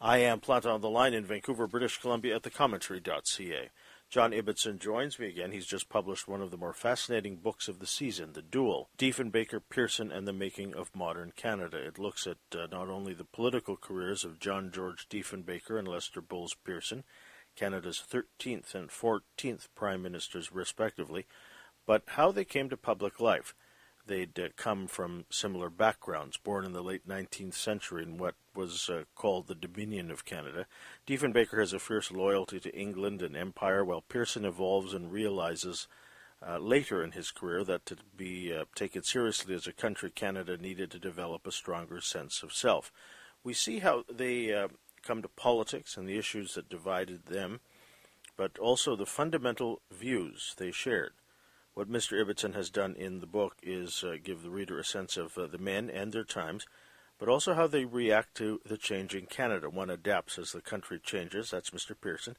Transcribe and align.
I 0.00 0.18
am 0.18 0.38
Planta 0.38 0.72
on 0.72 0.80
the 0.80 0.88
line 0.88 1.12
in 1.12 1.24
Vancouver, 1.24 1.66
British 1.66 1.98
Columbia 1.98 2.36
at 2.36 2.42
thecommentary.ca. 2.42 3.70
John 4.08 4.30
Ibbitson 4.30 4.78
joins 4.78 5.18
me 5.18 5.26
again. 5.26 5.50
He's 5.50 5.66
just 5.66 5.88
published 5.88 6.28
one 6.28 6.40
of 6.40 6.52
the 6.52 6.56
more 6.56 6.72
fascinating 6.72 7.36
books 7.36 7.66
of 7.66 7.80
the 7.80 7.86
season, 7.86 8.32
The 8.32 8.40
Duel 8.40 8.90
Diefenbaker, 8.96 9.60
Pearson, 9.68 10.12
and 10.12 10.26
the 10.26 10.32
Making 10.32 10.72
of 10.72 10.94
Modern 10.94 11.32
Canada. 11.34 11.78
It 11.78 11.98
looks 11.98 12.28
at 12.28 12.38
uh, 12.56 12.68
not 12.70 12.88
only 12.88 13.12
the 13.12 13.24
political 13.24 13.76
careers 13.76 14.24
of 14.24 14.38
John 14.38 14.70
George 14.70 15.08
Diefenbaker 15.08 15.76
and 15.76 15.88
Lester 15.88 16.20
Bowles 16.20 16.54
Pearson, 16.64 17.02
Canada's 17.56 18.00
13th 18.08 18.76
and 18.76 18.90
14th 18.90 19.66
Prime 19.74 20.00
Ministers, 20.00 20.52
respectively, 20.52 21.26
but 21.86 22.04
how 22.06 22.30
they 22.30 22.44
came 22.44 22.68
to 22.70 22.76
public 22.76 23.18
life. 23.18 23.52
They'd 24.06 24.38
uh, 24.38 24.48
come 24.56 24.86
from 24.86 25.26
similar 25.28 25.68
backgrounds, 25.68 26.38
born 26.38 26.64
in 26.64 26.72
the 26.72 26.84
late 26.84 27.06
19th 27.06 27.54
century 27.54 28.04
in 28.04 28.16
what 28.16 28.36
was 28.58 28.90
uh, 28.90 29.04
called 29.14 29.46
the 29.46 29.54
Dominion 29.54 30.10
of 30.10 30.24
Canada. 30.24 30.66
Diefenbaker 31.06 31.60
has 31.60 31.72
a 31.72 31.78
fierce 31.78 32.10
loyalty 32.10 32.58
to 32.58 32.76
England 32.76 33.22
and 33.22 33.36
empire, 33.36 33.84
while 33.84 34.00
Pearson 34.00 34.44
evolves 34.44 34.92
and 34.92 35.12
realizes 35.12 35.86
uh, 36.44 36.58
later 36.58 37.02
in 37.02 37.12
his 37.12 37.30
career 37.30 37.62
that 37.62 37.86
to 37.86 37.96
be 38.16 38.52
uh, 38.52 38.64
taken 38.74 39.04
seriously 39.04 39.54
as 39.54 39.68
a 39.68 39.72
country, 39.72 40.10
Canada 40.10 40.56
needed 40.56 40.90
to 40.90 40.98
develop 40.98 41.46
a 41.46 41.52
stronger 41.52 42.00
sense 42.00 42.42
of 42.42 42.52
self. 42.52 42.90
We 43.44 43.54
see 43.54 43.78
how 43.78 44.02
they 44.12 44.52
uh, 44.52 44.68
come 45.02 45.22
to 45.22 45.28
politics 45.28 45.96
and 45.96 46.08
the 46.08 46.18
issues 46.18 46.54
that 46.54 46.68
divided 46.68 47.26
them, 47.26 47.60
but 48.36 48.58
also 48.58 48.96
the 48.96 49.06
fundamental 49.06 49.82
views 49.92 50.54
they 50.58 50.72
shared. 50.72 51.12
What 51.74 51.88
Mr. 51.88 52.20
Ibbitson 52.20 52.56
has 52.56 52.70
done 52.70 52.96
in 52.96 53.20
the 53.20 53.26
book 53.28 53.54
is 53.62 54.02
uh, 54.02 54.16
give 54.20 54.42
the 54.42 54.50
reader 54.50 54.80
a 54.80 54.84
sense 54.84 55.16
of 55.16 55.38
uh, 55.38 55.46
the 55.46 55.58
men 55.58 55.88
and 55.88 56.12
their 56.12 56.24
times, 56.24 56.66
but 57.18 57.28
also 57.28 57.54
how 57.54 57.66
they 57.66 57.84
react 57.84 58.36
to 58.36 58.60
the 58.64 58.76
changing 58.76 59.26
Canada. 59.26 59.68
One 59.68 59.90
adapts 59.90 60.38
as 60.38 60.52
the 60.52 60.60
country 60.60 61.00
changes, 61.02 61.50
that's 61.50 61.70
Mr. 61.70 61.94
Pearson, 62.00 62.36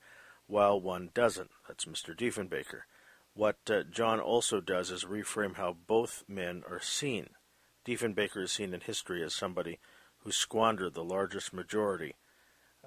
while 0.48 0.80
one 0.80 1.10
doesn't, 1.14 1.52
that's 1.68 1.86
Mr. 1.86 2.16
Diefenbaker. 2.16 2.82
What 3.34 3.58
uh, 3.70 3.84
John 3.84 4.20
also 4.20 4.60
does 4.60 4.90
is 4.90 5.06
reframe 5.06 5.56
how 5.56 5.76
both 5.88 6.24
men 6.28 6.64
are 6.70 6.82
seen. 6.82 7.32
Diefenbaker 7.86 8.44
is 8.44 8.52
seen 8.52 8.74
in 8.74 8.82
history 8.82 9.24
as 9.24 9.34
somebody 9.34 9.80
who 10.20 10.32
squandered 10.32 10.94
the 10.94 11.04
largest 11.04 11.54
majority 11.54 12.16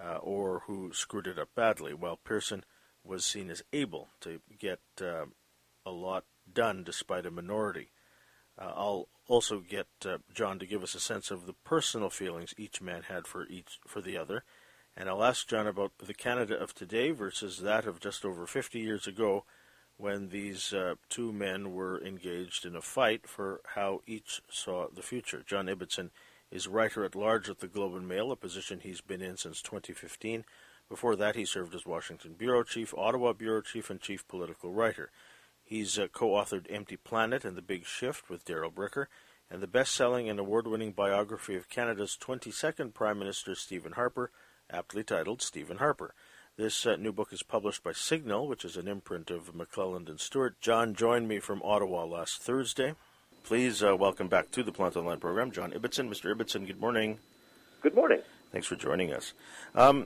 uh, 0.01 0.17
or 0.17 0.63
who 0.67 0.93
screwed 0.93 1.27
it 1.27 1.39
up 1.39 1.49
badly, 1.55 1.95
while 1.95 2.17
Pearson 2.17 2.65
was 3.05 3.25
seen 3.25 3.51
as 3.51 3.63
able 3.73 4.09
to 4.21 4.41
get 4.59 4.81
uh, 5.01 5.27
a 5.85 5.91
lot 5.91 6.25
done 6.53 6.85
despite 6.85 7.27
a 7.27 7.31
minority. 7.31 7.92
Uh, 8.59 8.73
I'll 8.75 9.09
also 9.29 9.61
get 9.61 9.87
uh, 10.05 10.19
John 10.35 10.59
to 10.59 10.67
give 10.67 10.83
us 10.83 10.95
a 10.95 11.01
sense 11.01 11.31
of 11.31 11.47
the 11.47 11.55
personal 11.65 12.11
feelings 12.11 12.55
each 12.59 12.81
man 12.81 13.03
had 13.03 13.27
for 13.27 13.47
each 13.47 13.79
for 13.87 14.01
the 14.01 14.17
other, 14.17 14.45
and 14.97 15.09
I'll 15.09 15.25
ask 15.25 15.49
John 15.49 15.67
about 15.67 15.93
the 15.99 16.15
Canada 16.15 16.59
of 16.59 16.75
today 16.75 17.11
versus 17.13 17.61
that 17.61 17.87
of 17.87 18.01
just 18.01 18.25
over 18.25 18.47
50 18.47 18.79
years 18.79 19.07
ago, 19.07 19.45
when 19.97 20.29
these 20.29 20.73
uh, 20.73 20.95
two 21.09 21.33
men 21.33 21.73
were 21.73 22.03
engaged 22.05 22.67
in 22.67 22.75
a 22.75 22.83
fight 22.83 23.29
for 23.29 23.61
how 23.75 24.01
each 24.07 24.43
saw 24.51 24.89
the 24.93 25.03
future. 25.03 25.43
John 25.47 25.67
Ibbitson 25.67 26.11
is 26.51 26.69
writer 26.69 27.05
at 27.05 27.15
large 27.15 27.49
at 27.49 27.61
the 27.61 27.69
Globe 27.69 27.95
and 27.95 28.09
Mail, 28.09 28.31
a 28.33 28.37
position 28.37 28.81
he's 28.81 29.01
been 29.01 29.23
in 29.23 29.37
since 29.37 29.63
2015. 29.63 30.45
Before 30.89 31.17
that, 31.17 31.37
he 31.37 31.45
served 31.45 31.75
as 31.75 31.87
Washington 31.87 32.35
bureau 32.35 32.65
chief, 32.65 32.93
Ottawa 32.95 33.33
bureau 33.33 33.63
chief, 33.63 33.89
and 33.89 34.01
chief 34.01 34.27
political 34.29 34.71
writer. 34.71 35.11
He's 35.73 35.99
uh, 35.99 36.09
co 36.13 36.33
authored 36.33 36.67
Empty 36.69 36.99
Planet 36.99 37.47
and 37.47 37.57
The 37.57 37.63
Big 37.63 37.87
Shift 37.87 38.29
with 38.29 38.45
Darrell 38.45 38.71
Bricker, 38.71 39.07
and 39.51 39.63
the 39.63 39.67
best 39.67 39.95
selling 39.95 40.29
and 40.29 40.39
award 40.39 40.67
winning 40.67 40.93
biography 40.93 41.57
of 41.57 41.71
Canada's 41.71 42.19
22nd 42.21 42.93
Prime 42.93 43.19
Minister, 43.19 43.55
Stephen 43.55 43.93
Harper, 43.93 44.31
aptly 44.69 45.03
titled 45.03 45.41
Stephen 45.41 45.79
Harper. 45.79 46.13
This 46.59 46.85
uh, 46.85 46.97
new 46.97 47.11
book 47.11 47.33
is 47.33 47.43
published 47.43 47.83
by 47.83 47.93
Signal, 47.93 48.47
which 48.49 48.67
is 48.67 48.77
an 48.77 48.87
imprint 48.87 49.31
of 49.31 49.55
McClelland 49.55 50.11
and 50.11 50.21
Stewart. 50.21 50.61
John 50.61 50.95
joined 50.95 51.27
me 51.27 51.39
from 51.39 51.63
Ottawa 51.63 52.05
last 52.05 52.43
Thursday. 52.43 52.95
Please 53.43 53.83
uh, 53.83 53.97
welcome 53.97 54.29
back 54.29 54.51
to 54.51 54.63
the 54.63 54.73
Plant 54.73 54.99
Online 54.99 55.21
program, 55.21 55.51
John 55.53 55.73
Ibbitson. 55.73 56.07
Mr. 56.07 56.37
Ibbitson, 56.37 56.67
good 56.67 56.83
morning. 56.83 57.19
Good 57.81 57.95
morning. 57.95 58.21
Thanks 58.53 58.67
for 58.67 58.77
joining 58.77 59.11
us. 59.11 59.33
Um, 59.75 60.05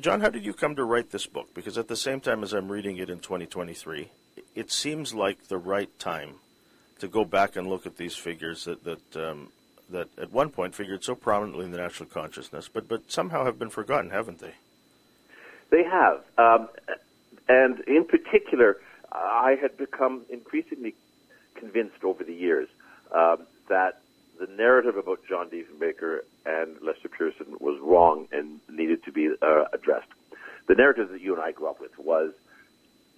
John, 0.00 0.20
how 0.20 0.30
did 0.30 0.44
you 0.44 0.52
come 0.52 0.76
to 0.76 0.84
write 0.84 1.10
this 1.10 1.26
book? 1.26 1.52
Because 1.54 1.76
at 1.76 1.88
the 1.88 1.96
same 1.96 2.20
time 2.20 2.44
as 2.44 2.52
I'm 2.52 2.70
reading 2.70 2.98
it 2.98 3.10
in 3.10 3.18
2023, 3.18 4.12
it 4.58 4.72
seems 4.72 5.14
like 5.14 5.46
the 5.46 5.56
right 5.56 5.96
time 6.00 6.34
to 6.98 7.06
go 7.06 7.24
back 7.24 7.54
and 7.54 7.68
look 7.68 7.86
at 7.86 7.96
these 7.96 8.16
figures 8.16 8.64
that 8.64 8.82
that 8.82 9.16
um, 9.16 9.52
that 9.88 10.08
at 10.18 10.32
one 10.32 10.50
point 10.50 10.74
figured 10.74 11.04
so 11.04 11.14
prominently 11.14 11.64
in 11.64 11.70
the 11.70 11.78
national 11.78 12.08
consciousness, 12.08 12.68
but 12.68 12.88
but 12.88 13.10
somehow 13.10 13.44
have 13.44 13.56
been 13.56 13.70
forgotten, 13.70 14.10
haven't 14.10 14.40
they? 14.40 14.54
They 15.70 15.84
have, 15.84 16.24
um, 16.38 16.68
and 17.48 17.80
in 17.80 18.04
particular, 18.04 18.78
I 19.12 19.56
had 19.60 19.76
become 19.76 20.22
increasingly 20.28 20.94
convinced 21.54 22.02
over 22.02 22.24
the 22.24 22.34
years 22.34 22.68
um, 23.14 23.46
that 23.68 24.00
the 24.40 24.48
narrative 24.48 24.96
about 24.96 25.20
John 25.28 25.50
Diefenbaker 25.50 26.20
and 26.46 26.80
Lester 26.82 27.08
Pearson 27.08 27.46
was 27.60 27.78
wrong 27.80 28.26
and 28.32 28.58
needed 28.68 29.04
to 29.04 29.12
be 29.12 29.30
uh, 29.40 29.64
addressed. 29.72 30.08
The 30.66 30.74
narrative 30.74 31.10
that 31.10 31.20
you 31.20 31.34
and 31.34 31.42
I 31.42 31.52
grew 31.52 31.68
up 31.68 31.80
with 31.80 31.96
was 31.98 32.32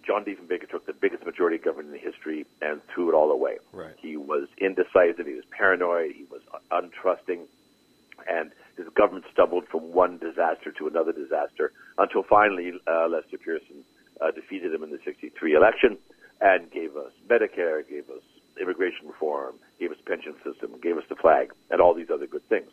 John 0.04 0.24
Diefenbaker 0.24 0.68
took 0.68 0.86
the 0.86 0.92
biggest 0.92 1.24
majority 1.24 1.58
government 1.58 1.94
in 1.94 2.00
history 2.00 2.46
and 2.62 2.80
threw 2.92 3.08
it 3.10 3.14
all 3.14 3.30
away. 3.30 3.58
Right. 3.72 3.94
He 3.98 4.16
was 4.16 4.48
indecisive, 4.58 5.26
he 5.26 5.34
was 5.34 5.44
paranoid, 5.50 6.12
he 6.12 6.24
was 6.30 6.42
untrusting, 6.70 7.46
and 8.28 8.52
his 8.76 8.88
government 8.94 9.26
stumbled 9.32 9.66
from 9.68 9.92
one 9.92 10.18
disaster 10.18 10.72
to 10.72 10.86
another 10.86 11.12
disaster 11.12 11.72
until 11.98 12.22
finally 12.22 12.72
uh, 12.86 13.08
Lester 13.08 13.38
Pearson 13.38 13.84
uh, 14.20 14.30
defeated 14.30 14.72
him 14.72 14.82
in 14.82 14.90
the 14.90 15.00
63 15.04 15.54
election 15.54 15.98
and 16.40 16.70
gave 16.70 16.96
us 16.96 17.12
Medicare, 17.28 17.86
gave 17.88 18.08
us 18.10 18.22
immigration 18.60 19.06
reform, 19.06 19.54
gave 19.78 19.90
us 19.90 19.98
pension 20.06 20.34
system, 20.44 20.74
gave 20.82 20.96
us 20.96 21.04
the 21.08 21.16
flag, 21.16 21.52
and 21.70 21.80
all 21.80 21.94
these 21.94 22.10
other 22.10 22.26
good 22.26 22.46
things. 22.48 22.70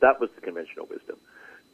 That 0.00 0.20
was 0.20 0.30
the 0.34 0.40
conventional 0.40 0.86
wisdom. 0.86 1.16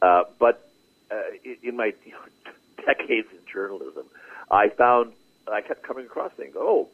Uh, 0.01 0.25
but 0.39 0.69
uh, 1.11 1.23
in 1.63 1.77
my 1.77 1.93
decades 2.87 3.29
in 3.33 3.39
journalism, 3.53 4.07
I 4.53 4.69
found 4.69 5.13
I 5.51 5.63
kept 5.63 5.83
coming 5.83 6.07
across 6.07 6.33
things. 6.33 6.55
Oh, 6.57 6.89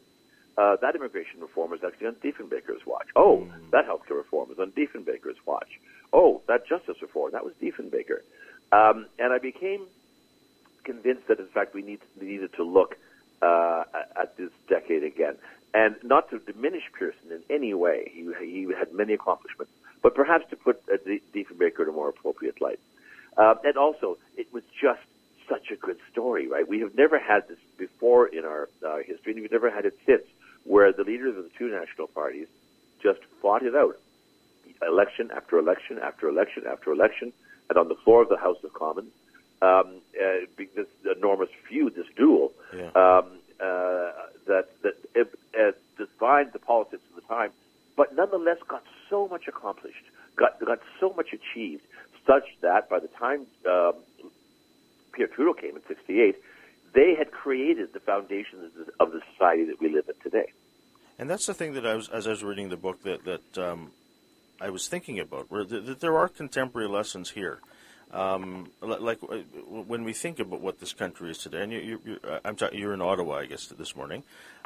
uh, 0.57 0.77
that 0.81 0.95
immigration 0.95 1.41
reform 1.41 1.73
is 1.73 1.81
actually 1.85 2.07
on 2.07 2.15
Diefenbaker's 2.15 2.85
watch. 2.85 3.07
Oh, 3.15 3.47
mm. 3.47 3.71
that 3.71 3.85
healthcare 3.87 4.17
reform 4.17 4.49
is 4.51 4.59
on 4.59 4.71
Diefenbaker's 4.71 5.37
watch. 5.45 5.79
Oh, 6.11 6.41
that 6.47 6.65
justice 6.67 6.97
reform 7.01 7.33
that 7.33 7.45
was 7.45 7.53
Diefenbaker, 7.61 8.21
um, 8.71 9.05
and 9.19 9.31
I 9.31 9.37
became 9.37 9.85
convinced 10.83 11.27
that 11.27 11.39
in 11.39 11.47
fact 11.47 11.75
we 11.75 11.83
need, 11.83 11.99
needed 12.19 12.53
to 12.53 12.63
look 12.63 12.97
uh, 13.41 13.83
at 14.19 14.35
this 14.37 14.49
decade 14.67 15.03
again, 15.03 15.35
and 15.73 15.95
not 16.03 16.29
to 16.31 16.39
diminish 16.39 16.83
Pearson 16.97 17.31
in 17.31 17.43
any 17.49 17.73
way. 17.73 18.09
He, 18.11 18.27
he 18.39 18.73
had 18.77 18.93
many 18.93 19.13
accomplishments, 19.13 19.71
but 20.01 20.15
perhaps 20.15 20.49
to 20.49 20.55
put 20.55 20.81
uh, 20.91 20.97
Diefenbaker 21.35 21.81
in 21.83 21.89
a 21.89 21.91
more 21.91 22.09
appropriate 22.09 22.59
light. 22.61 22.79
Uh, 23.37 23.55
and 23.63 23.77
also, 23.77 24.17
it 24.35 24.51
was 24.51 24.63
just 24.81 24.99
such 25.49 25.71
a 25.71 25.75
good 25.75 25.97
story, 26.11 26.47
right? 26.47 26.67
We 26.67 26.79
have 26.79 26.95
never 26.95 27.19
had 27.19 27.47
this 27.47 27.57
before 27.77 28.27
in 28.27 28.45
our 28.45 28.69
uh, 28.85 28.97
history, 28.97 29.33
and 29.33 29.41
we've 29.41 29.51
never 29.51 29.69
had 29.69 29.85
it 29.85 29.97
since, 30.05 30.23
where 30.63 30.93
the 30.93 31.03
leaders 31.03 31.35
of 31.37 31.43
the 31.43 31.49
two 31.57 31.69
national 31.69 32.07
parties 32.07 32.47
just 33.01 33.19
fought 33.41 33.63
it 33.63 33.75
out, 33.75 33.97
election 34.87 35.31
after 35.35 35.57
election 35.57 35.99
after 35.99 36.29
election 36.29 36.63
after 36.67 36.91
election, 36.91 37.33
and 37.69 37.77
on 37.77 37.87
the 37.87 37.95
floor 37.95 38.21
of 38.21 38.29
the 38.29 38.37
House 38.37 38.63
of 38.63 38.73
Commons, 38.73 39.11
um, 39.61 40.01
uh, 40.21 40.45
this 40.75 40.87
enormous 41.17 41.49
feud, 41.67 41.95
this 41.95 42.07
duel, 42.15 42.53
yeah. 42.75 42.87
um, 42.95 43.25
uh, 43.59 44.11
that 44.47 44.69
that 44.83 44.95
uh, 45.59 45.71
defined 45.97 46.51
the 46.53 46.59
politics 46.59 47.03
of 47.09 47.21
the 47.21 47.27
time, 47.27 47.51
but 47.97 48.15
nonetheless 48.15 48.57
got 48.67 48.83
so 49.09 49.27
much 49.27 49.47
accomplished, 49.47 50.05
got 50.35 50.59
got 50.63 50.79
so 50.99 51.13
much 51.13 51.33
achieved, 51.33 51.83
such 52.25 52.45
that 52.61 52.89
by 52.89 52.99
the 52.99 53.07
time 53.07 53.45
um, 53.69 53.93
Trudeau 55.27 55.53
came 55.53 55.75
in 55.75 55.81
68, 55.87 56.35
they 56.93 57.15
had 57.15 57.31
created 57.31 57.93
the 57.93 57.99
foundations 57.99 58.71
of 58.99 59.11
the 59.11 59.21
society 59.31 59.65
that 59.65 59.79
we 59.79 59.89
live 59.89 60.05
in 60.07 60.15
today. 60.23 60.51
And 61.17 61.29
that's 61.29 61.45
the 61.45 61.53
thing 61.53 61.73
that 61.73 61.85
I 61.85 61.95
was, 61.95 62.09
as 62.09 62.27
I 62.27 62.31
was 62.31 62.43
reading 62.43 62.69
the 62.69 62.77
book, 62.77 63.03
that, 63.03 63.25
that 63.25 63.57
um, 63.57 63.91
I 64.61 64.69
was 64.69 64.87
thinking 64.87 65.19
about, 65.19 65.51
where 65.51 65.63
that 65.63 65.99
there 65.99 66.17
are 66.17 66.27
contemporary 66.27 66.87
lessons 66.87 67.31
here. 67.31 67.59
Um, 68.11 68.71
like 68.81 69.19
uh, 69.21 69.37
when 69.67 70.03
we 70.03 70.13
think 70.13 70.39
about 70.39 70.61
what 70.61 70.79
this 70.79 70.93
country 70.93 71.29
is 71.29 71.37
today, 71.37 71.61
and 71.61 71.71
you, 71.71 72.01
you, 72.03 72.19
uh, 72.27 72.39
I'm 72.43 72.55
talking, 72.55 72.79
you're 72.79 72.93
in 72.93 73.01
Ottawa, 73.01 73.39
I 73.39 73.45
guess, 73.45 73.67
this 73.67 73.95
morning. 73.95 74.23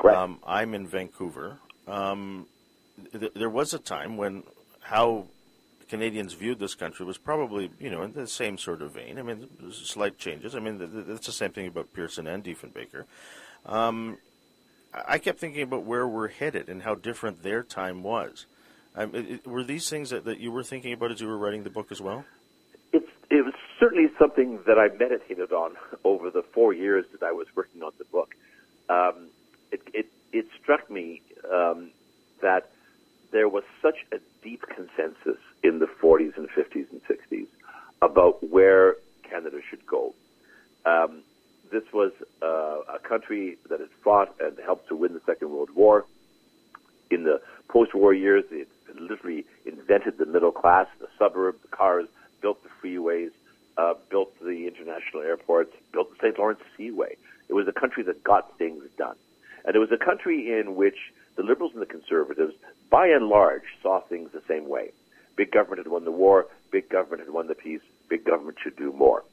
Um, 0.10 0.40
I'm 0.48 0.74
in 0.74 0.88
Vancouver. 0.88 1.58
Um, 1.86 2.48
th- 3.12 3.34
there 3.34 3.50
was 3.50 3.74
a 3.74 3.80
time 3.80 4.16
when 4.16 4.44
how 4.80 5.26
Canadians 5.88 6.34
viewed 6.34 6.60
this 6.60 6.76
country 6.76 7.06
was 7.06 7.18
probably, 7.18 7.72
you 7.80 7.90
know, 7.90 8.04
in 8.04 8.14
the 8.14 8.28
same 8.28 8.58
sort 8.58 8.82
of 8.82 8.94
vein. 8.94 9.18
I 9.18 9.22
mean, 9.22 9.48
slight 9.72 10.18
changes. 10.18 10.56
I 10.56 10.60
mean, 10.60 11.06
it's 11.10 11.26
the 11.26 11.32
same 11.32 11.52
thing 11.52 11.68
about 11.68 11.94
Pearson 11.94 12.28
and 12.28 12.44
Diefenbaker. 12.44 13.06
Um, 13.66 14.18
I 14.94 15.18
kept 15.18 15.40
thinking 15.40 15.64
about 15.64 15.84
where 15.84 16.08
we're 16.08 16.28
headed 16.28 16.70
and 16.70 16.84
how 16.84 16.96
different 16.96 17.44
their 17.44 17.64
time 17.64 18.04
was. 18.04 18.46
Um, 18.96 19.16
it, 19.16 19.32
it, 19.32 19.48
were 19.48 19.64
these 19.64 19.90
things 19.90 20.12
that, 20.12 20.26
that 20.26 20.40
you 20.40 20.52
were 20.52 20.64
thinking 20.64 20.94
about 20.94 21.12
as 21.12 21.20
you 21.20 21.28
were 21.28 21.38
writing 21.38 21.64
the 21.64 21.70
book 21.70 21.92
as 21.92 22.00
well? 22.00 22.26
It, 22.92 23.08
it 23.32 23.44
was 23.44 23.56
certainly 23.80 24.12
something 24.20 24.60
that 24.68 24.78
I 24.78 24.90
meditated 24.96 25.52
on 25.52 25.76
over 26.04 26.30
the 26.30 26.44
four 26.44 26.74
years 26.74 27.06
that 27.12 27.24
I 27.24 27.32
was 27.32 27.48
working 27.56 27.82
on 27.82 27.92
the 27.98 28.06
book. 28.06 28.36
Um, 28.90 29.30
it, 29.72 29.82
it, 29.94 30.06
it 30.32 30.46
struck 30.62 30.90
me 30.92 31.22
um, 31.52 31.90
that 32.42 32.70
there 33.34 33.50
was 33.50 33.64
such 33.82 34.06
a 34.14 34.18
deep 34.44 34.62
consensus 34.62 35.42
in 35.64 35.80
the 35.80 35.88
40s 35.88 36.38
and 36.38 36.48
50s 36.50 36.86
and 36.92 37.02
60s 37.04 37.48
about 38.02 38.48
where 38.48 38.96
Canada 39.24 39.58
should 39.70 39.86
go. 39.86 40.14
Um, 40.86 41.24
this 41.72 41.84
was 41.92 42.12
uh, 42.44 42.94
a 42.94 43.00
country 43.00 43.58
that 43.70 43.80
had 43.80 43.90
fought 44.04 44.36
and 44.40 44.58
helped 44.64 44.88
to 44.90 44.96
win 44.96 45.14
the 45.14 45.22
Second 45.26 45.50
World 45.50 45.72
War. 45.76 46.06
In 47.10 47.24
the 47.24 47.42
post-war 47.70 48.14
years, 48.14 48.44
it 48.52 48.68
literally 49.00 49.46
invented 49.66 50.20
the 50.20 50.28
middle 50.28 50.52
class, 50.52 50.88
the 51.00 51.08
suburb, 51.18 51.56
the 51.64 51.76
cars, 51.76 52.08
built 52.42 52.60
the 52.62 52.70
freeways, 52.82 53.32
uh, 53.78 53.96
built 54.12 54.32
the 54.42 54.68
international 54.68 55.24
airports, 55.24 55.74
built 55.92 56.12
the 56.12 56.18
St. 56.22 56.38
Lawrence 56.38 56.62
Seaway. 56.78 57.18
It 57.50 57.54
was 57.54 57.68
a 57.68 57.72
country 57.72 58.04
that 58.04 58.24
got 58.24 58.56
things 58.60 58.84
done. 58.96 59.16
And 59.66 59.76
it 59.76 59.80
was 59.80 59.92
a 59.92 59.98
country 59.98 60.60
in 60.60 60.76
which 60.76 60.98
the 61.36 61.44
liberals 61.44 61.74
and 61.74 61.82
the 61.82 61.88
conservatives, 61.88 62.54
by 62.90 63.08
and 63.08 63.28
large, 63.28 63.64
saw 63.82 64.00
things 64.02 64.32
the 64.32 64.42
same 64.48 64.68
way. 64.68 64.92
Big 65.36 65.52
government 65.52 65.80
had 65.80 65.88
won 65.88 66.06
the 66.06 66.12
war, 66.12 66.48
big 66.72 66.90
government 66.90 67.22
had 67.22 67.34
won 67.34 67.48
the 67.48 67.56
peace, 67.56 67.82
big 68.08 68.24
government 68.24 68.58
should 68.62 68.76
do 68.76 68.92
more. 68.94 69.24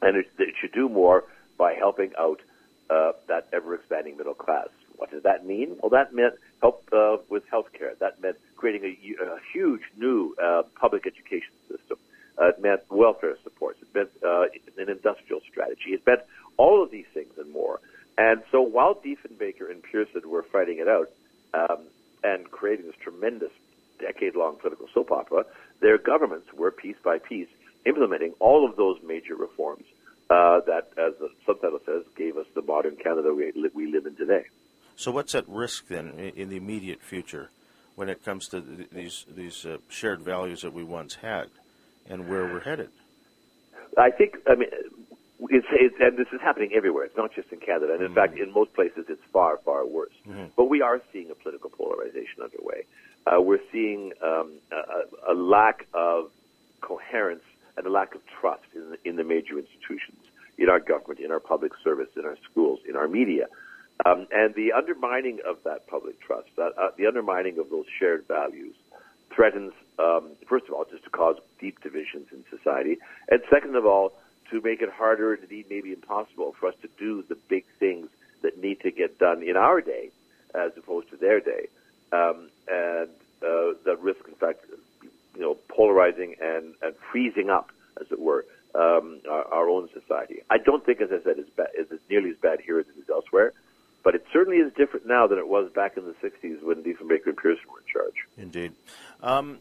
And 0.00 0.16
it, 0.16 0.30
it 0.38 0.54
should 0.60 0.72
do 0.72 0.88
more 0.88 1.24
by 1.58 1.74
helping 1.74 2.12
out 2.18 2.40
uh, 2.90 3.12
that 3.28 3.48
ever 3.52 3.74
expanding 3.74 4.16
middle 4.16 4.34
class. 4.34 4.68
What 4.96 5.10
does 5.10 5.22
that 5.24 5.44
mean? 5.44 5.76
Well, 5.80 5.90
that 5.90 6.14
meant 6.14 6.34
help 6.60 6.88
uh, 6.92 7.16
with 7.28 7.48
health 7.48 7.72
care. 7.72 7.94
That 7.98 8.22
meant 8.22 8.36
creating 8.56 8.84
a, 8.84 9.24
a 9.24 9.38
huge 9.52 9.82
new 9.96 10.34
uh, 10.42 10.62
public 10.80 11.06
education 11.06 11.52
system. 11.68 11.98
Uh, 12.40 12.48
it 12.48 12.62
meant 12.62 12.82
welfare 12.88 13.36
supports. 13.42 13.80
It 13.82 13.88
meant 13.94 14.10
uh, 14.24 14.44
an 14.78 14.88
industrial 14.88 15.40
strategy. 15.50 15.90
It 15.90 16.06
meant 16.06 16.20
all 16.56 16.82
of 16.82 16.90
these 16.90 17.06
things 17.12 17.32
and 17.38 17.50
more. 17.52 17.80
And 18.16 18.42
so 18.52 18.62
while 18.62 18.94
Diefenbaker 18.94 19.70
and 19.70 19.82
Pearson 19.82 20.28
were 20.28 20.42
fighting 20.42 20.78
it 20.78 20.88
out 20.88 21.10
um, 21.54 21.78
and 22.24 22.50
creating 22.50 22.86
this 22.86 22.96
tremendous 23.00 23.52
decade-long 23.98 24.56
political 24.56 24.86
soap 24.92 25.10
opera, 25.12 25.44
their 25.80 25.98
governments 25.98 26.52
were 26.52 26.70
piece 26.70 26.96
by 27.04 27.18
piece 27.18 27.48
implementing 27.84 28.32
all 28.38 28.68
of 28.68 28.76
those 28.76 28.98
major 29.02 29.34
reforms 29.34 29.84
uh, 30.30 30.60
that, 30.66 30.88
as 30.96 31.14
the 31.18 31.28
subtitle 31.44 31.80
says, 31.84 32.04
gave 32.16 32.36
us 32.36 32.46
the 32.54 32.62
modern 32.62 32.96
Canada 32.96 33.34
we, 33.34 33.52
we 33.74 33.90
live 33.90 34.06
in 34.06 34.16
today. 34.16 34.44
So, 34.96 35.10
what's 35.10 35.34
at 35.34 35.48
risk 35.48 35.88
then 35.88 36.32
in 36.36 36.48
the 36.48 36.56
immediate 36.56 37.02
future 37.02 37.50
when 37.96 38.08
it 38.08 38.24
comes 38.24 38.48
to 38.48 38.60
these 38.60 39.26
these 39.28 39.66
uh, 39.66 39.78
shared 39.88 40.20
values 40.20 40.62
that 40.62 40.72
we 40.72 40.84
once 40.84 41.16
had, 41.16 41.48
and 42.08 42.28
where 42.28 42.44
we're 42.44 42.60
headed? 42.60 42.90
I 43.98 44.10
think. 44.10 44.36
I 44.46 44.54
mean, 44.54 44.68
it's, 45.50 45.66
it's, 45.72 45.96
and 45.98 46.16
this 46.16 46.28
is 46.32 46.40
happening 46.40 46.70
everywhere. 46.74 47.04
It's 47.04 47.16
not 47.16 47.34
just 47.34 47.52
in 47.52 47.58
Canada, 47.58 47.94
and 47.94 48.02
in 48.02 48.08
mm-hmm. 48.08 48.14
fact, 48.14 48.38
in 48.38 48.52
most 48.52 48.74
places, 48.74 49.06
it's 49.08 49.22
far, 49.32 49.58
far 49.64 49.86
worse. 49.86 50.11
Mm-hmm. 50.28 50.46
But 50.56 50.66
we 50.66 50.82
are 50.82 51.00
seeing 51.12 51.30
a 51.30 51.34
political 51.34 51.70
polarization 51.70 52.42
underway. 52.42 52.84
Uh, 53.26 53.40
we're 53.40 53.60
seeing 53.70 54.12
um, 54.22 54.52
a, 54.70 55.32
a, 55.32 55.34
lack 55.34 55.86
of 55.94 56.30
coherence 56.80 57.44
and 57.76 57.86
a 57.86 57.90
lack 57.90 58.14
of 58.14 58.20
trust 58.40 58.64
in 58.74 58.90
the, 58.90 58.98
in 59.08 59.16
the 59.16 59.24
major 59.24 59.58
institutions, 59.58 60.18
in 60.58 60.68
our 60.68 60.80
government, 60.80 61.20
in 61.20 61.30
our 61.30 61.40
public 61.40 61.72
service, 61.82 62.08
in 62.16 62.24
our 62.24 62.36
schools, 62.50 62.80
in 62.88 62.96
our 62.96 63.08
media. 63.08 63.46
Um, 64.04 64.26
and 64.32 64.54
the 64.54 64.72
undermining 64.72 65.38
of 65.46 65.58
that 65.64 65.86
public 65.86 66.20
trust, 66.20 66.48
that, 66.56 66.72
uh, 66.76 66.90
the 66.96 67.06
undermining 67.06 67.58
of 67.58 67.70
those 67.70 67.86
shared 67.98 68.26
values, 68.26 68.74
threatens, 69.30 69.72
um, 69.98 70.30
first 70.48 70.66
of 70.66 70.74
all, 70.74 70.84
just 70.90 71.04
to 71.04 71.10
cause 71.10 71.36
deep 71.60 71.80
divisions 71.80 72.26
in 72.32 72.44
society, 72.50 72.98
and 73.30 73.40
second 73.50 73.76
of 73.76 73.86
all, 73.86 74.12
to 74.50 74.60
make 74.60 74.82
it 74.82 74.90
harder 74.90 75.32
and 75.34 75.42
indeed 75.44 75.66
maybe 75.70 75.92
impossible 75.92 76.54
for 76.58 76.68
us 76.68 76.74
to 76.82 76.88
do 76.98 77.22
the 77.28 77.36
big 77.48 77.64
things 77.78 78.08
that 78.42 78.60
need 78.60 78.80
to 78.80 78.90
get 78.90 79.18
done 79.18 79.42
in 79.42 79.56
our 79.56 79.80
day 79.80 80.10
as 80.54 80.72
opposed 80.76 81.10
to 81.10 81.16
their 81.16 81.40
day. 81.40 81.68
Um, 82.12 82.50
and 82.68 83.08
uh, 83.42 83.74
that 83.84 83.98
risk, 84.00 84.20
in 84.28 84.34
fact, 84.34 84.66
you 85.34 85.40
know, 85.40 85.56
polarizing 85.68 86.36
and, 86.40 86.74
and 86.82 86.94
freezing 87.10 87.50
up, 87.50 87.70
as 88.00 88.10
it 88.10 88.20
were, 88.20 88.44
um, 88.74 89.20
our, 89.28 89.44
our, 89.52 89.68
own 89.68 89.88
society. 89.92 90.40
I 90.50 90.58
don't 90.58 90.84
think, 90.84 91.00
as 91.00 91.10
I 91.10 91.22
said, 91.22 91.38
it's, 91.38 91.50
it's 91.74 92.02
nearly 92.08 92.30
as 92.30 92.36
bad 92.36 92.60
here 92.60 92.78
as 92.78 92.86
it 92.86 92.98
is 92.98 93.08
elsewhere, 93.10 93.52
but 94.02 94.14
it 94.14 94.26
certainly 94.32 94.58
is 94.58 94.72
different 94.74 95.06
now 95.06 95.26
than 95.26 95.38
it 95.38 95.48
was 95.48 95.70
back 95.72 95.96
in 95.96 96.04
the 96.04 96.14
60s 96.14 96.62
when 96.62 96.82
Diefenbaker 96.82 97.26
and 97.26 97.36
Pearson 97.36 97.64
were 97.70 97.80
in 97.80 97.92
charge. 97.92 98.14
Indeed. 98.38 98.72
Um, 99.22 99.60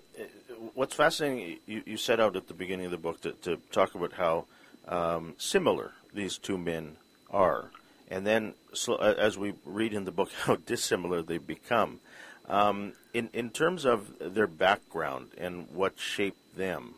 what's 0.73 0.95
fascinating, 0.95 1.59
you, 1.65 1.83
you, 1.85 1.97
set 1.97 2.19
out 2.19 2.35
at 2.35 2.47
the 2.47 2.53
beginning 2.53 2.85
of 2.85 2.91
the 2.91 2.97
book 2.97 3.21
to, 3.21 3.33
to 3.43 3.57
talk 3.71 3.95
about 3.95 4.13
how 4.13 4.45
um, 4.87 5.35
similar 5.37 5.91
these 6.13 6.37
two 6.37 6.57
men 6.57 6.95
are. 7.29 7.69
And 8.11 8.27
then, 8.27 8.55
so, 8.73 8.97
as 8.97 9.37
we 9.37 9.53
read 9.65 9.93
in 9.93 10.03
the 10.03 10.11
book, 10.11 10.31
how 10.43 10.57
dissimilar 10.57 11.21
they 11.21 11.37
become. 11.37 12.01
Um, 12.49 12.93
in 13.13 13.29
in 13.33 13.49
terms 13.49 13.85
of 13.85 14.11
their 14.19 14.47
background 14.47 15.31
and 15.37 15.69
what 15.71 15.97
shaped 15.97 16.57
them, 16.57 16.95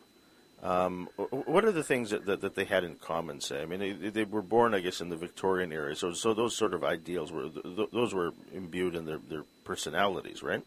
um, 0.63 1.09
what 1.17 1.65
are 1.65 1.71
the 1.71 1.83
things 1.83 2.09
that, 2.09 2.25
that, 2.25 2.41
that, 2.41 2.55
they 2.55 2.63
had 2.63 2.83
in 2.83 2.95
common? 2.95 3.41
Say, 3.41 3.61
I 3.61 3.65
mean, 3.65 3.79
they, 3.79 4.09
they, 4.09 4.23
were 4.23 4.41
born, 4.41 4.73
I 4.73 4.79
guess, 4.79 5.01
in 5.01 5.09
the 5.09 5.17
Victorian 5.17 5.71
era, 5.71 5.95
so 5.95 6.13
so 6.13 6.33
those 6.33 6.55
sort 6.55 6.73
of 6.73 6.83
ideals 6.83 7.31
were 7.31 7.49
those 7.49 8.13
were 8.13 8.31
imbued 8.53 8.95
in 8.95 9.05
their, 9.05 9.19
their 9.29 9.43
personalities, 9.65 10.41
right? 10.41 10.63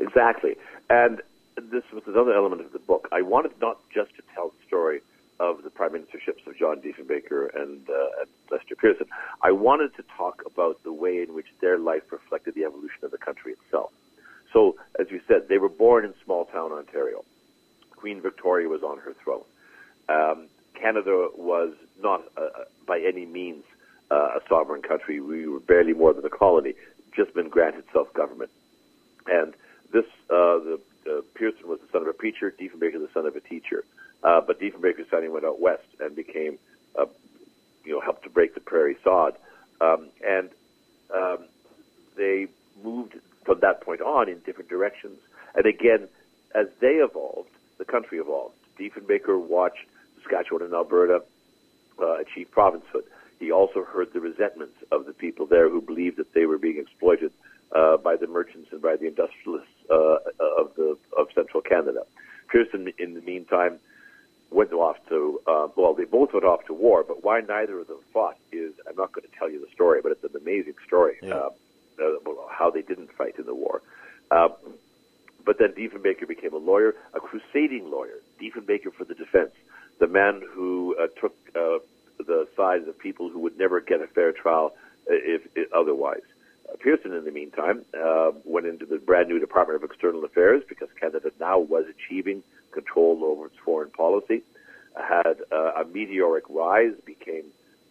Exactly, 0.00 0.56
and 0.90 1.20
this 1.56 1.84
was 1.92 2.02
another 2.06 2.34
element 2.34 2.62
of 2.62 2.72
the 2.72 2.78
book. 2.80 3.06
I 3.12 3.22
wanted 3.22 3.52
not 3.60 3.78
just 3.94 4.16
to 4.16 4.22
tell 4.34 4.48
the 4.48 4.66
story 4.66 5.00
of 5.40 5.62
the 5.62 5.70
prime 5.70 5.92
ministerships 5.92 6.46
of 6.46 6.56
John 6.58 6.80
Diefenbaker 6.80 7.54
and, 7.54 7.88
uh, 7.88 8.20
and 8.20 8.28
Lester 8.50 8.74
Pearson. 8.76 9.06
I 9.42 9.52
wanted 9.52 9.94
to 9.96 10.04
talk 10.16 10.42
about 10.46 10.82
the 10.82 10.92
way 10.92 11.22
in 11.22 11.34
which 11.34 11.46
their 11.60 11.78
life 11.78 12.02
reflected 12.10 12.54
the 12.54 12.64
evolution 12.64 13.04
of 13.04 13.10
the 13.10 13.18
country 13.18 13.52
itself. 13.52 13.92
So, 14.52 14.76
as 14.98 15.06
you 15.10 15.20
said, 15.28 15.48
they 15.48 15.58
were 15.58 15.68
born 15.68 16.04
in 16.04 16.14
small 16.24 16.46
town 16.46 16.72
Ontario. 16.72 17.24
Queen 17.96 18.20
Victoria 18.20 18.68
was 18.68 18.82
on 18.82 18.98
her 18.98 19.14
throne. 19.22 19.44
Um, 20.08 20.48
Canada 20.74 21.28
was 21.36 21.74
not 22.00 22.22
uh, 22.36 22.64
by 22.86 23.00
any 23.00 23.26
means 23.26 23.64
uh, 24.10 24.38
a 24.38 24.40
sovereign 24.48 24.82
country. 24.82 25.20
We 25.20 25.46
were 25.46 25.60
barely 25.60 25.92
more 25.92 26.14
than 26.14 26.24
a 26.24 26.30
colony, 26.30 26.74
just 27.14 27.34
been 27.34 27.48
granted 27.48 27.84
self-government. 27.92 28.50
And 29.26 29.54
this, 29.92 30.04
uh, 30.30 30.58
the, 30.58 30.80
uh, 31.06 31.20
Pearson 31.34 31.68
was 31.68 31.80
the 31.80 31.88
son 31.92 32.02
of 32.02 32.08
a 32.08 32.12
preacher, 32.12 32.54
Diefenbaker 32.58 32.98
the 32.98 33.10
son 33.12 33.26
of 33.26 33.36
a 33.36 33.40
teacher. 33.40 33.84
Uh, 34.22 34.40
but 34.40 34.60
Diefenbaker's 34.60 35.08
family 35.08 35.28
went 35.28 35.44
out 35.44 35.60
west 35.60 35.86
and 36.00 36.14
became, 36.16 36.58
uh, 36.98 37.06
you 37.84 37.92
know, 37.92 38.00
helped 38.00 38.24
to 38.24 38.30
break 38.30 38.54
the 38.54 38.60
prairie 38.60 38.96
sod. 39.04 39.34
Um, 39.80 40.08
and 40.26 40.50
um, 41.14 41.38
they 42.16 42.48
moved 42.82 43.14
from 43.44 43.60
that 43.60 43.80
point 43.80 44.00
on 44.00 44.28
in 44.28 44.38
different 44.40 44.68
directions. 44.68 45.18
And 45.54 45.66
again, 45.66 46.08
as 46.54 46.66
they 46.80 46.96
evolved, 46.96 47.50
the 47.78 47.84
country 47.84 48.18
evolved. 48.18 48.54
Diefenbaker 48.78 49.40
watched 49.40 49.86
Saskatchewan 50.22 50.62
and 50.62 50.74
Alberta 50.74 51.22
uh, 52.00 52.16
achieve 52.16 52.50
provincehood. 52.50 53.04
He 53.38 53.52
also 53.52 53.84
heard 53.84 54.12
the 54.12 54.20
resentments 54.20 54.76
of 54.90 55.06
the 55.06 55.12
people 55.12 55.46
there 55.46 55.68
who 55.68 55.80
believed 55.80 56.16
that 56.16 56.34
they 56.34 56.46
were 56.46 56.58
being 56.58 56.78
exploited 56.78 57.32
uh, 57.74 57.96
by 57.96 58.16
the 58.16 58.26
merchants 58.26 58.68
and 58.72 58.82
by 58.82 58.96
the 58.96 59.06
industrialists 59.06 59.70
uh, 59.90 60.18
of 60.58 60.74
the 60.76 60.96
of 61.16 61.28
central 61.34 61.62
Canada. 61.62 62.02
Pearson, 62.48 62.92
in 62.98 63.14
the 63.14 63.20
meantime, 63.20 63.78
went 64.50 64.72
off 64.72 64.96
to 65.08 65.40
uh, 65.46 65.68
well, 65.76 65.94
they 65.94 66.04
both 66.04 66.32
went 66.32 66.44
off 66.44 66.64
to 66.66 66.74
war, 66.74 67.04
but 67.06 67.22
why 67.24 67.40
neither 67.40 67.78
of 67.80 67.86
them 67.88 67.98
fought 68.12 68.36
is 68.52 68.72
I'm 68.88 68.96
not 68.96 69.12
going 69.12 69.28
to 69.28 69.36
tell 69.38 69.50
you 69.50 69.60
the 69.60 69.72
story, 69.72 70.00
but 70.02 70.12
it's 70.12 70.24
an 70.24 70.40
amazing 70.40 70.74
story 70.86 71.16
yeah. 71.22 71.34
uh, 71.34 71.50
uh, 72.02 72.32
how 72.50 72.70
they 72.70 72.82
didn't 72.82 73.12
fight 73.12 73.38
in 73.38 73.46
the 73.46 73.54
war. 73.54 73.82
Uh, 74.30 74.48
but 75.44 75.58
then 75.58 75.72
Diefenbaker 75.72 76.28
became 76.28 76.52
a 76.52 76.58
lawyer, 76.58 76.94
a 77.14 77.20
crusading 77.20 77.90
lawyer. 77.90 78.20
Diefenbaker 78.40 78.92
for 78.92 79.04
the 79.04 79.14
defense, 79.14 79.52
the 79.98 80.06
man 80.06 80.42
who 80.46 80.94
uh, 81.00 81.06
took 81.20 81.34
uh, 81.56 81.78
the 82.18 82.46
side 82.56 82.86
of 82.86 82.98
people 82.98 83.28
who 83.30 83.38
would 83.40 83.58
never 83.58 83.80
get 83.80 84.00
a 84.00 84.06
fair 84.06 84.32
trial 84.32 84.74
uh, 85.10 85.14
if, 85.14 85.42
if 85.54 85.72
otherwise. 85.72 86.20
Uh, 86.68 86.76
Pearson, 86.78 87.12
in 87.12 87.24
the 87.24 87.30
meantime, 87.30 87.84
uh, 87.98 88.30
went 88.44 88.66
into 88.66 88.84
the 88.84 88.98
brand 88.98 89.28
new 89.28 89.38
Department 89.38 89.82
of 89.82 89.90
External 89.90 90.24
Affairs 90.24 90.62
because 90.68 90.88
Canada 91.00 91.30
now 91.40 91.58
was 91.58 91.86
achieving 91.88 92.42
control 92.72 93.24
over 93.24 93.46
its 93.46 93.56
foreign 93.64 93.90
policy, 93.90 94.42
had 94.96 95.38
uh, 95.52 95.72
a 95.82 95.84
meteoric 95.84 96.44
rise, 96.48 96.92
became 97.04 97.44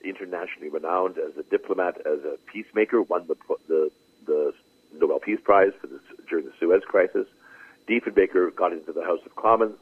internationally 0.03 0.69
renowned 0.69 1.17
as 1.17 1.37
a 1.37 1.43
diplomat, 1.43 1.97
as 2.05 2.19
a 2.23 2.37
peacemaker, 2.51 3.01
won 3.01 3.27
the 3.27 3.35
the, 3.67 3.91
the 4.25 4.53
Nobel 4.93 5.19
Peace 5.19 5.39
Prize 5.43 5.71
for 5.79 5.87
the, 5.87 5.99
during 6.29 6.45
the 6.45 6.53
Suez 6.59 6.83
Crisis. 6.85 7.27
Diefenbaker 7.87 8.53
got 8.55 8.73
into 8.73 8.91
the 8.91 9.03
House 9.03 9.21
of 9.25 9.35
Commons, 9.35 9.77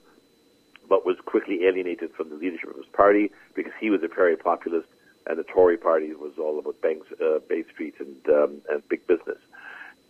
but 0.87 1.05
was 1.05 1.17
quickly 1.25 1.65
alienated 1.65 2.11
from 2.13 2.29
the 2.29 2.35
leadership 2.35 2.69
of 2.69 2.77
his 2.77 2.85
party 2.93 3.31
because 3.55 3.73
he 3.79 3.89
was 3.89 4.03
a 4.03 4.07
very 4.07 4.37
populist, 4.37 4.87
and 5.25 5.39
the 5.39 5.43
Tory 5.43 5.77
party 5.77 6.13
was 6.13 6.33
all 6.37 6.59
about 6.59 6.79
banks, 6.81 7.07
uh, 7.19 7.39
Bay 7.49 7.63
Street 7.73 7.95
and 7.99 8.29
um, 8.29 8.61
and 8.69 8.87
big 8.89 9.05
business, 9.07 9.39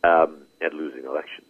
um, 0.03 0.37
and 0.61 0.73
losing 0.73 1.05
elections. 1.05 1.47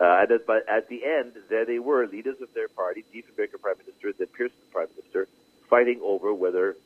Uh, 0.00 0.20
and 0.20 0.30
at, 0.30 0.46
but 0.46 0.68
at 0.68 0.88
the 0.88 1.04
end, 1.04 1.32
there 1.48 1.64
they 1.64 1.78
were, 1.78 2.06
leaders 2.06 2.40
of 2.40 2.52
their 2.54 2.68
party, 2.68 3.04
Diefenbaker 3.12 3.60
Prime 3.60 3.76
Minister, 3.78 4.12
then 4.16 4.28
Pearson 4.28 4.56
Prime 4.72 4.88
Minister, 4.96 5.26
fighting 5.68 6.00
over 6.02 6.32
whether 6.32 6.76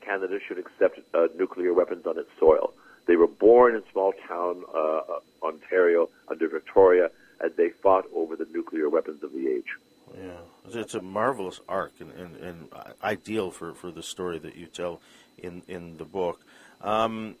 Canada 0.00 0.38
should 0.46 0.58
accept 0.58 0.98
uh, 1.14 1.28
nuclear 1.38 1.74
weapons 1.74 2.06
on 2.06 2.18
its 2.18 2.30
soil. 2.38 2.72
They 3.06 3.16
were 3.16 3.26
born 3.26 3.74
in 3.74 3.82
small 3.92 4.14
town 4.26 4.64
uh, 4.74 5.00
Ontario 5.42 6.08
under 6.28 6.48
Victoria, 6.48 7.10
and 7.40 7.52
they 7.56 7.70
fought 7.70 8.06
over 8.14 8.36
the 8.36 8.46
nuclear 8.52 8.88
weapons 8.88 9.22
of 9.22 9.32
the 9.32 9.48
age. 9.48 9.76
Yeah, 10.16 10.80
it's 10.80 10.94
a 10.94 11.02
marvelous 11.02 11.60
arc 11.68 11.92
and, 12.00 12.12
and, 12.12 12.36
and 12.36 12.68
ideal 13.02 13.50
for, 13.50 13.74
for 13.74 13.90
the 13.90 14.02
story 14.02 14.38
that 14.38 14.56
you 14.56 14.66
tell 14.66 15.00
in 15.38 15.62
in 15.68 15.96
the 15.96 16.04
book. 16.04 16.40
Um, 16.80 17.36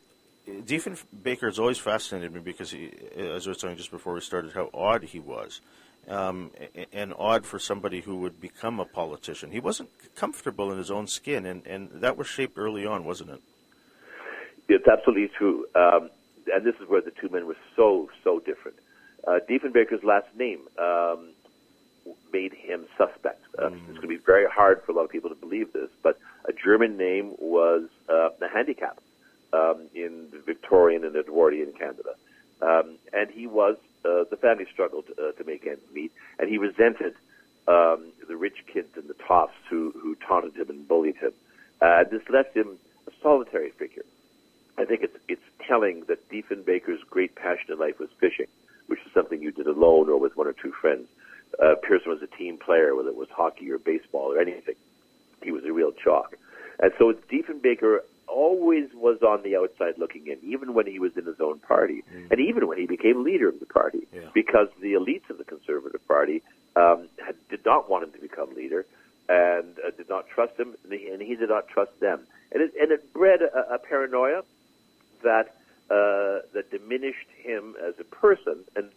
Diefenbaker 0.48 1.42
has 1.42 1.58
always 1.58 1.78
fascinated 1.78 2.32
me 2.32 2.40
because, 2.40 2.70
he, 2.70 2.90
as 3.16 3.46
I 3.46 3.50
was 3.50 3.60
saying 3.60 3.76
just 3.76 3.90
before 3.90 4.14
we 4.14 4.20
started, 4.20 4.52
how 4.52 4.70
odd 4.74 5.04
he 5.04 5.20
was. 5.20 5.60
Um, 6.08 6.50
and 6.92 7.14
odd 7.16 7.46
for 7.46 7.60
somebody 7.60 8.00
who 8.00 8.16
would 8.16 8.40
become 8.40 8.80
a 8.80 8.84
politician. 8.84 9.52
He 9.52 9.60
wasn't 9.60 9.88
comfortable 10.16 10.72
in 10.72 10.78
his 10.78 10.90
own 10.90 11.06
skin, 11.06 11.46
and, 11.46 11.64
and 11.64 11.90
that 12.00 12.16
was 12.16 12.26
shaped 12.26 12.58
early 12.58 12.84
on, 12.84 13.04
wasn't 13.04 13.30
it? 13.30 13.40
It's 14.68 14.88
absolutely 14.88 15.28
true. 15.28 15.66
Um, 15.76 16.10
and 16.52 16.66
this 16.66 16.74
is 16.82 16.88
where 16.88 17.00
the 17.00 17.12
two 17.12 17.28
men 17.28 17.46
were 17.46 17.56
so, 17.76 18.10
so 18.24 18.40
different. 18.40 18.78
Uh, 19.26 19.38
Diefenbaker's 19.48 20.02
last 20.02 20.26
name 20.36 20.62
um, 20.76 21.30
made 22.32 22.52
him 22.52 22.86
suspect. 22.98 23.44
Uh, 23.56 23.68
mm. 23.68 23.74
It's 23.74 23.98
going 23.98 24.02
to 24.02 24.08
be 24.08 24.16
very 24.16 24.46
hard 24.50 24.82
for 24.84 24.90
a 24.90 24.96
lot 24.96 25.04
of 25.04 25.10
people 25.10 25.30
to 25.30 25.36
believe 25.36 25.72
this, 25.72 25.90
but 26.02 26.18
a 26.46 26.52
German 26.52 26.96
name 26.96 27.34
was 27.38 27.84
uh, 28.08 28.30
a 28.40 28.48
handicap 28.52 28.98
um, 29.52 29.88
in 29.94 30.28
Victorian 30.46 31.04
and 31.04 31.16
Edwardian 31.16 31.72
Canada. 31.72 32.14
Um, 32.60 32.96
and 33.12 33.30
he 33.30 33.46
was, 33.46 33.76
uh, 34.04 34.24
the 34.30 34.36
family 34.36 34.66
struggled 34.72 35.06
uh, 35.18 35.32
to 35.32 35.44
make 35.44 35.66
ends 35.66 35.82
meet, 35.92 36.12
and 36.38 36.48
he 36.48 36.58
resented 36.58 37.14
um, 37.68 38.12
the 38.28 38.36
rich 38.36 38.64
kids 38.72 38.96
and 38.96 39.08
the 39.08 39.14
toffs 39.14 39.52
who, 39.68 39.92
who 40.00 40.14
taunted 40.16 40.56
him 40.56 40.70
and 40.70 40.86
bullied 40.86 41.16
him. 41.16 41.32
Uh, 41.80 42.04
this 42.04 42.22
left 42.28 42.56
him 42.56 42.78
a 43.06 43.10
solitary 43.22 43.70
figure. 43.70 44.04
I 44.78 44.84
think 44.84 45.02
it's, 45.02 45.16
it's 45.28 45.42
telling 45.66 46.04
that 46.06 46.28
Diefenbaker's 46.30 47.02
great 47.10 47.34
passion 47.34 47.72
in 47.72 47.78
life 47.78 47.98
was 47.98 48.08
fishing, 48.18 48.46
which 48.86 49.00
is 49.04 49.12
something 49.12 49.42
you 49.42 49.52
did 49.52 49.66
alone 49.66 50.08
or 50.08 50.18
with 50.18 50.36
one 50.36 50.46
or 50.46 50.52
two 50.52 50.72
friends. 50.72 51.08
Uh, 51.62 51.74
Pearson 51.82 52.10
was 52.10 52.22
a 52.22 52.26
team 52.26 52.56
player, 52.56 52.94
whether 52.94 53.10
it 53.10 53.16
was 53.16 53.28
hockey 53.28 53.70
or 53.70 53.78
baseball 53.78 54.32
or 54.32 54.38
anything. 54.38 54.76
He 55.42 55.50
was 55.50 55.64
a 55.64 55.72
real 55.72 55.92
jock. 56.02 56.36
And 56.80 56.92
so 56.98 57.12
Diefenbaker 57.12 58.00
always 58.32 58.88
was 58.94 59.22
on 59.22 59.42
the 59.42 59.56
outside 59.56 59.94
looking 59.98 60.26
in, 60.26 60.38
even 60.42 60.74
when 60.74 60.86
he 60.86 60.98
was 60.98 61.16
in 61.16 61.26
his 61.26 61.40
own 61.40 61.58
party, 61.60 62.02
mm. 62.12 62.30
and 62.30 62.40
even 62.40 62.66
when 62.66 62.78
he 62.78 62.86
became 62.86 63.22
leader 63.22 63.48
of 63.48 63.60
the 63.60 63.66
party, 63.66 64.06
yeah. 64.12 64.22
because 64.34 64.68
the 64.80 64.94
elites 64.94 65.28
of 65.30 65.38
the 65.38 65.44
Conservative 65.44 66.06
Party 66.08 66.42
um, 66.76 67.08
had, 67.24 67.36
did 67.48 67.64
not 67.64 67.90
want 67.90 68.04
him 68.04 68.12
to 68.12 68.18
become 68.18 68.54
leader 68.54 68.86
and 69.28 69.78
uh, 69.86 69.90
did 69.96 70.08
not 70.08 70.28
trust 70.28 70.58
him, 70.58 70.74
and 70.84 70.92
he, 70.92 71.08
and 71.08 71.22
he, 71.22 71.36
did 71.36 71.48
not 71.48 71.68
trust 71.68 71.98
them, 72.00 72.20
and 72.52 72.62
it, 72.62 72.72
and 72.80 72.90
it 72.90 73.12
bred 73.12 73.40
a, 73.42 73.74
a 73.74 73.78
paranoia 73.78 74.42
that 75.22 75.54
uh, 75.90 76.40
that 76.54 76.70
diminished 76.70 77.28
him 77.36 77.74
as 77.86 77.94
a 78.00 78.04
person, 78.04 78.64
and 78.74 78.88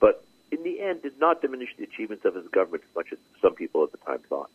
but 0.00 0.24
in 0.50 0.62
the 0.62 0.80
end 0.80 1.02
did 1.02 1.18
not 1.18 1.40
diminish 1.40 1.70
the 1.76 1.84
achievements 1.84 2.24
of 2.24 2.34
his 2.34 2.46
government 2.48 2.84
as 2.88 2.94
much 2.94 3.12
as 3.12 3.18
some 3.40 3.54
people 3.54 3.82
at 3.82 3.90
the 3.92 3.98
time 3.98 4.20
thought. 4.28 4.50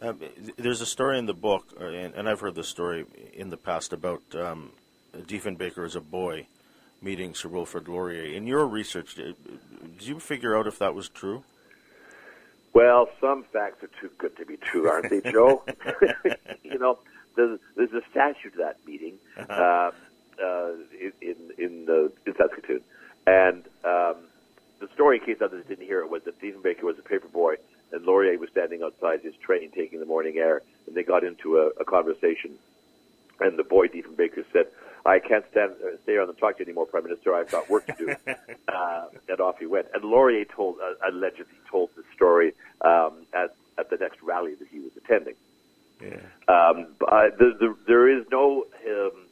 Um, 0.00 0.20
there's 0.56 0.80
a 0.80 0.86
story 0.86 1.18
in 1.18 1.26
the 1.26 1.34
book, 1.34 1.74
uh, 1.80 1.86
and, 1.86 2.14
and, 2.14 2.28
I've 2.28 2.38
heard 2.38 2.54
this 2.54 2.68
story 2.68 3.04
in 3.32 3.50
the 3.50 3.56
past 3.56 3.92
about 3.92 4.22
um, 4.34 4.70
Diefenbaker 5.12 5.84
as 5.84 5.96
a 5.96 6.00
boy 6.00 6.46
meeting 7.02 7.34
Sir 7.34 7.48
Wilfrid 7.48 7.88
Laurier. 7.88 8.24
In 8.24 8.46
your 8.46 8.66
research, 8.66 9.16
did, 9.16 9.34
did 9.98 10.06
you 10.06 10.20
figure 10.20 10.56
out 10.56 10.68
if 10.68 10.78
that 10.78 10.94
was 10.94 11.08
true? 11.08 11.42
Well, 12.72 13.08
some 13.20 13.44
facts 13.52 13.82
are 13.82 13.90
too 14.00 14.10
good 14.18 14.36
to 14.36 14.46
be 14.46 14.56
true, 14.56 14.88
aren't 14.88 15.10
they, 15.10 15.32
Joe? 15.32 15.64
you 16.62 16.78
know, 16.78 17.00
there's, 17.34 17.58
there's 17.76 17.92
a 17.92 18.02
statue 18.10 18.50
to 18.50 18.58
that 18.58 18.76
meeting 18.86 19.18
uh, 19.48 19.90
uh, 20.40 20.72
in 21.20 21.34
in 21.58 21.86
the 21.86 22.12
in 22.24 22.34
Saskatoon, 22.36 22.82
and 23.26 23.64
um, 23.84 24.16
the 24.80 24.88
story, 24.94 25.18
in 25.18 25.24
case 25.24 25.38
others 25.42 25.64
didn't 25.66 25.86
hear 25.86 26.00
it, 26.00 26.10
was 26.10 26.22
that 26.24 26.40
Diefenbaker 26.40 26.82
was 26.82 26.98
a 26.98 27.02
paper 27.02 27.26
boy 27.26 27.56
and 27.92 28.04
Laurier 28.04 28.38
was 28.38 28.50
standing 28.50 28.82
outside 28.82 29.20
his 29.20 29.34
train 29.36 29.70
taking 29.70 30.00
the 30.00 30.06
morning 30.06 30.38
air, 30.38 30.62
and 30.86 30.94
they 30.94 31.02
got 31.02 31.24
into 31.24 31.58
a, 31.58 31.68
a 31.80 31.84
conversation. 31.84 32.52
And 33.40 33.58
the 33.58 33.64
boy 33.64 33.88
Diefenbaker 33.88 34.44
said, 34.52 34.66
"I 35.06 35.18
can't 35.18 35.44
stand 35.50 35.72
uh, 35.84 35.96
stay 36.02 36.18
on 36.18 36.28
and 36.28 36.38
talk 36.38 36.56
to 36.56 36.60
you 36.60 36.66
anymore, 36.66 36.86
Prime 36.86 37.04
Minister. 37.04 37.34
I've 37.34 37.50
got 37.50 37.68
work 37.70 37.86
to 37.86 37.94
do." 37.98 38.14
uh, 38.68 39.06
and 39.28 39.40
off 39.40 39.58
he 39.58 39.66
went. 39.66 39.86
And 39.94 40.04
Laurier 40.04 40.44
told 40.44 40.76
uh, 40.80 41.10
allegedly 41.10 41.58
told 41.70 41.90
the 41.96 42.02
story 42.14 42.52
um, 42.80 43.26
at 43.32 43.54
at 43.78 43.90
the 43.90 43.96
next 43.96 44.20
rally 44.22 44.54
that 44.56 44.68
he 44.68 44.80
was 44.80 44.92
attending. 44.96 45.34
Yeah. 46.00 46.20
Um, 46.48 46.88
but 46.98 47.12
uh, 47.12 47.30
the, 47.38 47.56
the, 47.58 47.76
there 47.86 48.08
is 48.08 48.24
no 48.30 48.64
um, 48.86 49.26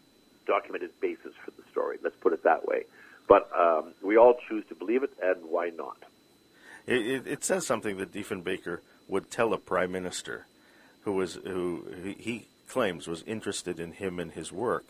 documented 0.46 0.90
basis 1.00 1.32
for 1.44 1.50
the 1.52 1.62
story. 1.70 1.98
Let's 2.02 2.16
put 2.16 2.32
it 2.32 2.42
that 2.44 2.66
way. 2.66 2.84
But 3.28 3.50
um, 3.56 3.92
we 4.02 4.16
all 4.16 4.36
choose 4.48 4.64
to 4.68 4.74
believe 4.74 5.02
it, 5.02 5.10
and 5.22 5.44
why 5.48 5.70
not? 5.70 5.96
It, 6.86 7.06
it, 7.06 7.26
it, 7.26 7.44
says 7.44 7.66
something 7.66 7.96
that 7.96 8.12
Diefenbaker 8.12 8.78
would 9.08 9.30
tell 9.30 9.52
a 9.52 9.58
prime 9.58 9.90
minister 9.90 10.46
who 11.02 11.12
was 11.12 11.34
who 11.34 11.84
he 12.18 12.46
claims 12.68 13.08
was 13.08 13.22
interested 13.22 13.80
in 13.80 13.92
him 13.92 14.20
and 14.20 14.32
his 14.32 14.52
work 14.52 14.84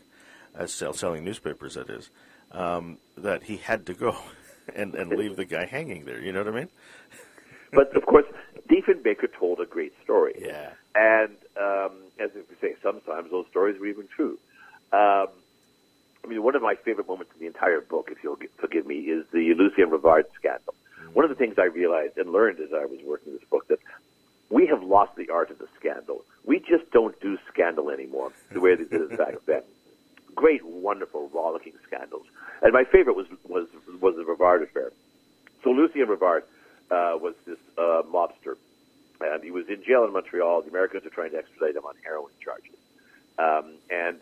as 0.55 0.73
sell, 0.73 0.93
selling 0.93 1.23
newspapers 1.23 1.73
that 1.75 1.89
is 1.89 2.09
um, 2.51 2.97
that 3.17 3.43
he 3.43 3.57
had 3.57 3.85
to 3.87 3.93
go 3.93 4.15
and, 4.75 4.95
and 4.95 5.09
leave 5.11 5.35
the 5.35 5.45
guy 5.45 5.65
hanging 5.65 6.05
there. 6.05 6.19
You 6.19 6.31
know 6.31 6.43
what 6.43 6.53
I 6.53 6.57
mean? 6.59 6.69
But 7.71 7.95
of 7.95 8.05
course 8.05 8.25
Diefenbaker 8.69 9.31
told 9.37 9.59
a 9.59 9.65
great 9.65 9.93
story. 10.03 10.35
Yeah. 10.39 10.71
And 10.95 11.35
um, 11.59 11.91
as 12.19 12.29
we 12.33 12.55
say 12.61 12.75
sometimes 12.83 13.31
those 13.31 13.45
stories 13.49 13.79
were 13.79 13.87
even 13.87 14.07
true. 14.07 14.37
Um, 14.93 15.29
I 16.23 16.27
mean 16.27 16.43
one 16.43 16.55
of 16.55 16.61
my 16.61 16.75
favorite 16.75 17.07
moments 17.07 17.31
in 17.33 17.39
the 17.39 17.47
entire 17.47 17.81
book 17.81 18.09
if 18.11 18.23
you'll 18.23 18.37
forgive 18.57 18.85
me 18.85 18.95
is 18.95 19.25
the 19.31 19.53
Lucien 19.55 19.89
Rivard 19.89 20.25
scandal 20.35 20.75
one 21.17 21.23
of 21.25 21.31
the 21.31 21.35
things 21.35 21.55
I 21.57 21.63
realized 21.63 22.15
and 22.19 22.31
learned 22.31 22.59
as 22.59 22.71
I 22.71 22.85
was 22.85 22.99
working 23.03 23.33
this 23.33 23.49
book 23.49 23.67
that 23.69 23.79
we 24.51 24.67
have 24.67 24.83
lost 24.83 25.15
the 25.15 25.31
art 25.31 25.49
of 25.49 25.57
the 25.57 25.67
scandal. 25.75 26.23
We 26.45 26.59
just 26.59 26.91
don't 26.91 27.19
do 27.19 27.39
scandal 27.51 27.89
anymore 27.89 28.33
the 28.51 28.59
way 28.59 28.75
they 28.75 28.83
did 28.83 29.01
it 29.01 29.17
back 29.17 29.33
then. 29.47 29.63
Great, 30.35 30.63
wonderful, 30.63 31.27
rollicking 31.33 31.73
scandals. 31.87 32.27
And 32.61 32.71
my 32.71 32.83
favorite 32.83 33.15
was 33.15 33.25
was 33.49 33.65
was 33.99 34.15
the 34.15 34.25
Rivard 34.25 34.61
affair. 34.61 34.91
So 35.63 35.71
Lucien 35.71 36.05
Rivard 36.05 36.43
uh, 36.91 37.17
was 37.17 37.33
this 37.47 37.57
uh, 37.79 38.03
mobster, 38.03 38.55
and 39.19 39.43
he 39.43 39.49
was 39.49 39.67
in 39.69 39.83
jail 39.83 40.05
in 40.05 40.13
Montreal. 40.13 40.61
The 40.61 40.69
Americans 40.69 41.03
are 41.07 41.09
trying 41.09 41.31
to 41.31 41.37
extradite 41.37 41.75
him 41.77 41.85
on 41.85 41.95
heroin 42.03 42.33
charges, 42.39 42.77
um, 43.39 43.73
and 43.89 44.19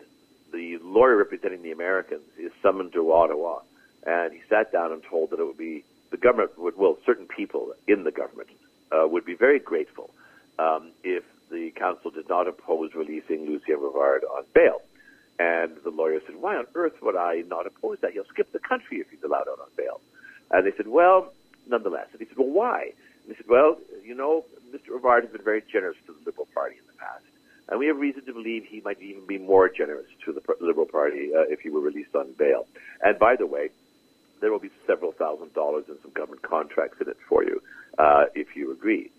the 0.50 0.78
lawyer 0.78 1.18
representing 1.18 1.60
the 1.60 1.72
Americans 1.72 2.24
is 2.38 2.52
summoned 2.62 2.94
to 2.94 3.12
Ottawa, 3.12 3.60
and 4.06 4.32
he 4.32 4.40
sat 4.48 4.72
down 4.72 4.92
and 4.92 5.02
told 5.02 5.28
that 5.28 5.40
it 5.40 5.44
would 5.44 5.58
be 5.58 5.84
the 6.10 6.16
government 6.16 6.58
would, 6.58 6.76
well, 6.76 6.98
certain 7.04 7.26
people 7.26 7.72
in 7.86 8.04
the 8.04 8.10
government 8.10 8.48
uh, 8.92 9.06
would 9.06 9.24
be 9.24 9.34
very 9.34 9.58
grateful 9.58 10.10
um, 10.58 10.92
if 11.04 11.24
the 11.50 11.70
counsel 11.76 12.10
did 12.10 12.28
not 12.28 12.48
oppose 12.48 12.94
releasing 12.94 13.46
Lucien 13.46 13.78
Rivard 13.78 14.20
on 14.36 14.44
bail. 14.54 14.80
And 15.38 15.76
the 15.84 15.90
lawyer 15.90 16.20
said, 16.26 16.36
why 16.36 16.56
on 16.56 16.66
earth 16.74 16.94
would 17.02 17.16
I 17.16 17.42
not 17.46 17.66
oppose 17.66 17.98
that? 18.00 18.12
He'll 18.12 18.24
skip 18.24 18.52
the 18.52 18.58
country 18.58 18.98
if 18.98 19.10
he's 19.10 19.22
allowed 19.22 19.48
out 19.48 19.60
on 19.60 19.68
bail. 19.76 20.00
And 20.50 20.66
they 20.66 20.74
said, 20.76 20.88
well, 20.88 21.32
nonetheless. 21.68 22.06
And 22.12 22.20
he 22.20 22.26
said, 22.26 22.38
well, 22.38 22.48
why? 22.48 22.92
And 23.22 23.34
they 23.34 23.36
said, 23.36 23.46
well, 23.48 23.76
you 24.04 24.14
know, 24.14 24.44
Mr. 24.72 24.98
Rivard 24.98 25.22
has 25.22 25.32
been 25.32 25.44
very 25.44 25.62
generous 25.70 25.96
to 26.06 26.12
the 26.12 26.24
Liberal 26.24 26.48
Party 26.54 26.76
in 26.76 26.86
the 26.86 26.98
past. 26.98 27.24
And 27.68 27.78
we 27.78 27.86
have 27.88 27.98
reason 27.98 28.24
to 28.26 28.32
believe 28.32 28.64
he 28.64 28.80
might 28.80 29.02
even 29.02 29.26
be 29.26 29.38
more 29.38 29.68
generous 29.68 30.06
to 30.24 30.32
the 30.32 30.40
Liberal 30.60 30.86
Party 30.86 31.30
uh, 31.34 31.42
if 31.48 31.60
he 31.60 31.70
were 31.70 31.80
released 31.80 32.14
on 32.14 32.32
bail. 32.38 32.66
And 33.02 33.18
by 33.18 33.36
the 33.36 33.46
way, 33.46 33.70
there 34.40 34.52
will 34.52 34.58
be 34.58 34.70
several 34.86 35.12
thousand 35.12 35.52
dollars 35.54 35.84
and 35.88 35.98
some 36.02 36.12
government 36.12 36.42
contracts 36.42 37.00
in 37.00 37.08
it 37.08 37.16
for 37.28 37.44
you 37.44 37.62
uh, 37.98 38.24
if 38.34 38.56
you 38.56 38.72
agree. 38.72 39.10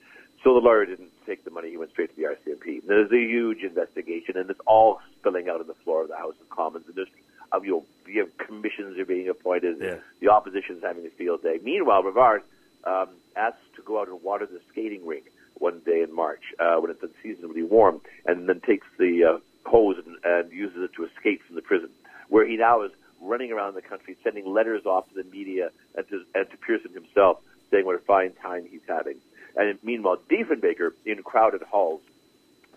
So 0.43 0.53
the 0.53 0.59
lawyer 0.59 0.85
didn't 0.85 1.11
take 1.25 1.43
the 1.43 1.51
money; 1.51 1.71
he 1.71 1.77
went 1.77 1.91
straight 1.91 2.15
to 2.15 2.15
the 2.15 2.27
RCMP. 2.27 2.85
There's 2.87 3.11
a 3.11 3.17
huge 3.17 3.63
investigation, 3.63 4.37
and 4.37 4.49
it's 4.49 4.59
all 4.65 4.99
spilling 5.19 5.49
out 5.49 5.59
on 5.59 5.67
the 5.67 5.73
floor 5.73 6.03
of 6.03 6.09
the 6.09 6.15
House 6.15 6.35
of 6.39 6.49
Commons. 6.49 6.85
And 6.87 6.95
there's, 6.95 7.09
uh, 7.51 7.59
you 7.61 7.71
know, 7.71 7.85
you 8.07 8.21
have 8.21 8.37
commissions 8.37 8.97
are 8.99 9.05
being 9.05 9.27
appointed. 9.29 9.77
Yeah. 9.81 9.95
The 10.21 10.29
opposition's 10.29 10.83
having 10.83 11.05
a 11.05 11.09
field 11.09 11.41
day. 11.43 11.59
Meanwhile, 11.63 12.03
Rivard 12.03 12.41
um, 12.83 13.09
asked 13.35 13.75
to 13.75 13.81
go 13.81 13.99
out 13.99 14.07
and 14.07 14.21
water 14.23 14.45
the 14.45 14.61
skating 14.71 15.05
rink 15.05 15.25
one 15.55 15.81
day 15.85 16.01
in 16.01 16.13
March 16.13 16.41
uh, 16.59 16.75
when 16.75 16.91
it's 16.91 17.01
unseasonably 17.01 17.63
warm, 17.63 17.99
and 18.25 18.47
then 18.47 18.61
takes 18.61 18.87
the 18.99 19.23
uh, 19.23 19.39
hose 19.67 19.97
and, 20.05 20.17
and 20.23 20.51
uses 20.51 20.83
it 20.83 20.93
to 20.93 21.05
escape 21.05 21.43
from 21.45 21.55
the 21.55 21.61
prison, 21.61 21.89
where 22.29 22.47
he 22.47 22.57
now 22.57 22.83
is 22.83 22.91
running 23.21 23.51
around 23.51 23.75
the 23.75 23.81
country, 23.81 24.17
sending 24.23 24.45
letters 24.45 24.85
off 24.85 25.07
to 25.09 25.15
the 25.15 25.29
media 25.29 25.69
and 25.95 26.07
to, 26.09 26.23
and 26.35 26.49
to 26.49 26.57
Pearson 26.57 26.93
himself, 26.93 27.39
saying 27.71 27.85
what 27.85 27.95
a 27.95 27.99
fine 27.99 28.33
time 28.33 28.67
he's 28.69 28.81
having. 28.87 29.17
And 29.55 29.79
meanwhile, 29.83 30.17
Diefenbaker 30.29 30.91
in 31.05 31.23
crowded 31.23 31.63
halls 31.63 32.01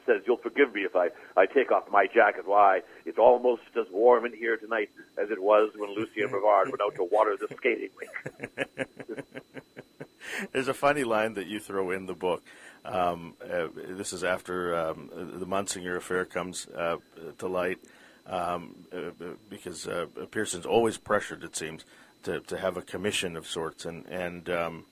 says, 0.07 0.23
"You'll 0.27 0.39
forgive 0.39 0.75
me 0.75 0.83
if 0.83 0.97
I 0.97 1.11
I 1.37 1.47
take 1.47 1.71
off 1.71 1.91
my 1.91 2.07
jacket. 2.07 2.47
Why? 2.47 2.83
It's 3.05 3.19
almost 3.19 3.63
as 3.79 3.87
warm 3.91 4.25
in 4.25 4.33
here 4.33 4.57
tonight 4.57 4.91
as 5.19 5.31
it 5.31 5.43
was 5.43 5.71
when 5.77 5.95
Lucien 5.95 6.29
Rivard 6.29 6.67
went 6.67 6.81
out 6.83 6.95
to 6.97 7.05
water 7.05 7.37
the 7.37 7.55
skating 7.57 7.91
rink." 7.99 9.27
There's 10.53 10.69
a 10.69 10.75
funny 10.75 11.05
line 11.05 11.35
that 11.35 11.47
you 11.47 11.61
throw 11.61 11.91
in 11.91 12.07
the 12.07 12.15
book. 12.15 12.43
Um, 12.85 13.35
uh, 13.43 13.69
this 13.75 14.13
is 14.13 14.25
after 14.25 14.75
um, 14.75 15.11
the 15.13 15.47
Munsinger 15.47 15.97
affair 15.97 16.25
comes 16.25 16.67
uh, 16.69 16.97
to 17.39 17.47
light, 17.47 17.79
um, 18.27 18.75
uh, 18.93 19.11
because 19.49 19.87
uh, 19.87 20.07
Pearson's 20.31 20.67
always 20.67 20.99
pressured, 20.99 21.45
it 21.45 21.57
seems, 21.57 21.85
to, 22.25 22.41
to 22.41 22.59
have 22.59 22.77
a 22.77 22.83
commission 22.83 23.37
of 23.37 23.47
sorts, 23.47 23.85
and 23.85 24.07
and 24.07 24.49
um, 24.51 24.85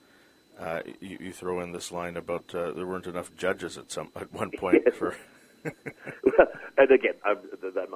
uh, 0.58 0.80
you, 1.00 1.18
you, 1.20 1.32
throw 1.32 1.60
in 1.60 1.72
this 1.72 1.92
line 1.92 2.16
about 2.16 2.54
uh, 2.54 2.72
there 2.72 2.86
weren't 2.86 3.06
enough 3.06 3.30
judges 3.36 3.78
at 3.78 3.90
some 3.90 4.10
at 4.16 4.32
one 4.32 4.50
point 4.50 4.92
for. 4.94 5.16
and 6.78 6.90
again, 6.90 7.14
I'm, 7.24 7.38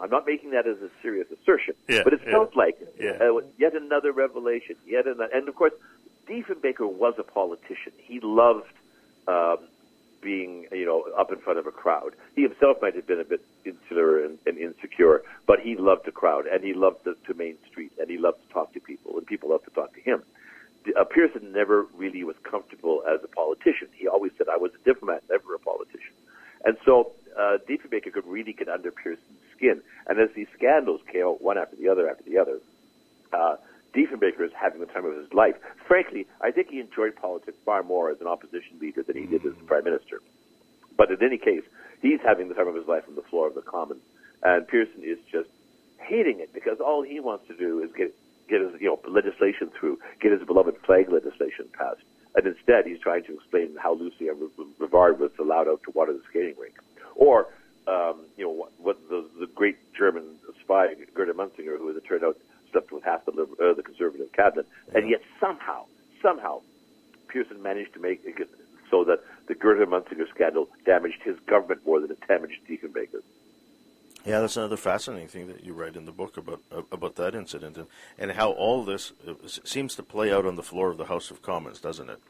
I'm, 0.03 0.11
not 0.11 0.27
making 0.27 0.51
that 0.51 0.67
as 0.67 0.79
a 0.79 0.91
serious 1.01 1.29
assertion, 1.31 1.75
yeah, 1.89 2.03
but 2.05 2.13
it 2.13 2.21
yeah, 2.25 2.33
felt 2.33 2.57
like 2.57 2.77
yeah. 2.99 3.13
uh, 3.21 3.41
yet 3.57 3.75
another 3.75 4.13
revelation. 4.13 4.77
Yet 4.87 5.07
another, 5.07 5.31
and 5.33 5.49
of 5.49 5.55
course, 5.55 5.73
Diefenbaker 6.29 6.91
was 6.91 7.15
a 7.19 7.23
politician. 7.23 7.93
He 7.97 8.21
loved 8.21 8.73
um, 9.27 9.59
being, 10.23 10.67
you 10.73 10.87
know, 10.87 11.05
up 11.19 11.33
in 11.33 11.39
front 11.39 11.59
of 11.59 11.67
a 11.67 11.71
crowd. 11.71 12.15
He 12.35 12.43
himself 12.43 12.79
might 12.81 12.95
have 12.95 13.07
been 13.07 13.21
a 13.21 13.25
bit 13.25 13.45
insular 13.65 14.25
and, 14.25 14.39
and 14.47 14.57
insecure, 14.57 15.23
but 15.47 15.61
he 15.61 15.77
loved 15.77 16.07
the 16.07 16.13
crowd 16.13 16.47
and 16.47 16.65
he 16.65 16.73
loved 16.73 17.05
the, 17.05 17.17
to 17.27 17.35
Main 17.35 17.57
Street 17.71 17.93
and 17.99 18.09
he 18.09 18.17
loved 18.17 18.39
to 18.47 18.55
talk 18.55 18.73
to 18.75 18.81
people 18.81 19.19
and 19.19 19.27
people 19.27 19.51
loved 19.51 19.65
to 19.65 19.71
talk 19.71 19.93
to 19.95 20.01
him. 20.01 20.23
Uh, 20.99 21.05
Pearson 21.05 21.53
never 21.53 21.87
really 21.97 22.25
was 22.25 22.37
comfortable 22.43 23.03
as 23.09 23.21
a 23.23 23.29
politician. 23.29 23.89
He 23.95 24.09
always 24.09 24.33
said, 24.37 24.49
"I 24.49 24.57
was 24.57 24.73
a 24.75 24.85
diplomat, 24.85 25.23
never 25.31 25.55
a 25.55 25.59
politician." 25.59 26.15
And 26.65 26.77
so 26.85 27.13
uh, 27.39 27.59
Diefenbaker 27.69 28.13
could 28.13 28.27
really 28.27 28.53
get 28.53 28.69
under 28.69 28.91
Pearson's 28.91 29.39
skin. 29.57 29.81
And 30.09 30.19
as 30.19 30.31
these 30.35 30.49
scandals 30.57 31.01
came 31.11 31.25
out 31.25 31.41
one 31.41 31.57
after 31.57 31.77
the 31.77 31.89
other 31.89 32.11
after 32.11 32.25
the 32.25 32.39
other, 32.39 32.59
uh, 33.33 33.57
Diefenbaker 33.95 34.41
is 34.41 34.53
having 34.59 34.81
the 34.81 34.87
time 34.87 35.05
of 35.05 35.17
his 35.17 35.33
life. 35.33 35.57
Frankly, 35.87 36.27
I 36.41 36.51
think 36.51 36.69
he 36.69 36.81
enjoyed 36.81 37.17
politics 37.17 37.59
far 37.65 37.83
more 37.83 38.11
as 38.11 38.21
an 38.21 38.27
opposition 38.27 38.79
leader 38.81 39.03
than 39.03 39.17
he 39.17 39.27
did 39.27 39.45
as 39.45 39.53
prime 39.67 39.85
minister. 39.85 40.21
But 40.97 41.11
in 41.11 41.23
any 41.23 41.39
case, 41.39 41.65
he's 42.01 42.21
having 42.21 42.49
the 42.49 42.55
time 42.55 42.69
of 42.69 42.75
his 42.75 42.87
life 42.87 43.05
on 43.09 43.15
the 43.15 43.23
floor 43.23 43.47
of 43.49 43.55
the 43.55 43.63
Commons, 43.63 44.03
and 44.43 44.67
Pearson 44.67 45.03
is 45.03 45.19
just 45.31 45.49
hating 45.99 46.41
it 46.41 46.53
because 46.53 46.81
all 46.81 47.03
he 47.03 47.21
wants 47.21 47.47
to 47.49 47.57
do 47.57 47.81
is 47.83 47.91
get 47.93 48.15
get 48.49 48.61
his 48.61 48.81
you 48.81 48.89
know 48.89 49.01
legislation 49.09 49.71
through, 49.79 49.99
get 50.21 50.33
his 50.33 50.43
beloved 50.43 50.77
flag 50.85 51.11
legislation 51.11 51.67
passed, 51.73 52.03
and 52.35 52.47
instead 52.47 52.87
he's 52.87 53.01
trying 53.01 53.25
to 53.25 53.35
explain 53.35 53.77
how 53.79 53.95
Lucien 53.95 54.37
Rivard 54.79 55.19
was 55.19 55.31
allowed 55.39 55.69
out 55.69 55.83
to 55.85 55.91
water 55.93 56.13
the 56.13 56.23
skating 56.29 56.55
rink, 56.59 56.75
or 57.15 57.49
um, 57.87 58.25
you 58.37 58.45
know 58.45 58.51
what, 58.51 58.73
what 58.79 59.09
the 59.09 59.29
the 59.39 59.47
great 59.47 59.77
German 59.95 60.25
spy 60.61 60.95
Gerda 61.15 61.33
Munsinger, 61.33 61.79
who 61.79 61.91
as 61.91 61.97
it 61.97 62.05
turned 62.05 62.25
out 62.25 62.37
slept 63.03 63.27
half 63.27 63.35
the, 63.35 63.43
uh, 63.43 63.75
the 63.75 63.83
conservative 63.83 64.33
cabinet, 64.33 64.67
and 64.95 65.09
yet 65.09 65.23
somehow, 65.41 65.85
somehow, 66.21 66.61
Pearson 67.29 67.63
managed 67.63 67.95
to 67.95 68.01
make 68.01 68.23
it 68.25 68.49
so 68.91 69.05
that 69.05 69.21
the 69.49 69.55
Gerda 69.55 69.87
Munsinger 69.87 70.29
scandal 70.29 70.69
damaged 70.85 71.23
his 71.25 71.39
government 71.47 71.81
more 71.87 72.01
than 72.01 72.11
it 72.11 72.19
damaged 72.29 72.61
Diefenbaker. 72.69 73.23
Yeah, 74.25 74.41
that's 74.41 74.57
another 74.57 74.77
fascinating 74.77 75.29
thing 75.29 75.49
that 75.49 75.65
you 75.65 75.73
write 75.73 75.97
in 75.97 76.05
the 76.05 76.13
book 76.13 76.37
about 76.37 76.61
uh, 76.71 76.83
about 76.93 77.17
that 77.17 77.35
incident 77.35 77.77
and, 77.77 77.87
and 78.19 78.31
how 78.33 78.53
all 78.53 78.85
this 78.85 79.13
uh, 79.27 79.35
seems 79.65 79.97
to 79.97 80.03
play 80.05 80.33
out 80.33 80.47
on 80.47 80.55
the 80.55 80.63
floor 80.63 80.91
of 80.91 80.97
the 80.97 81.07
House 81.07 81.33
of 81.33 81.43
Commons, 81.43 81.81
doesn't 81.81 82.09
it? 82.09 82.21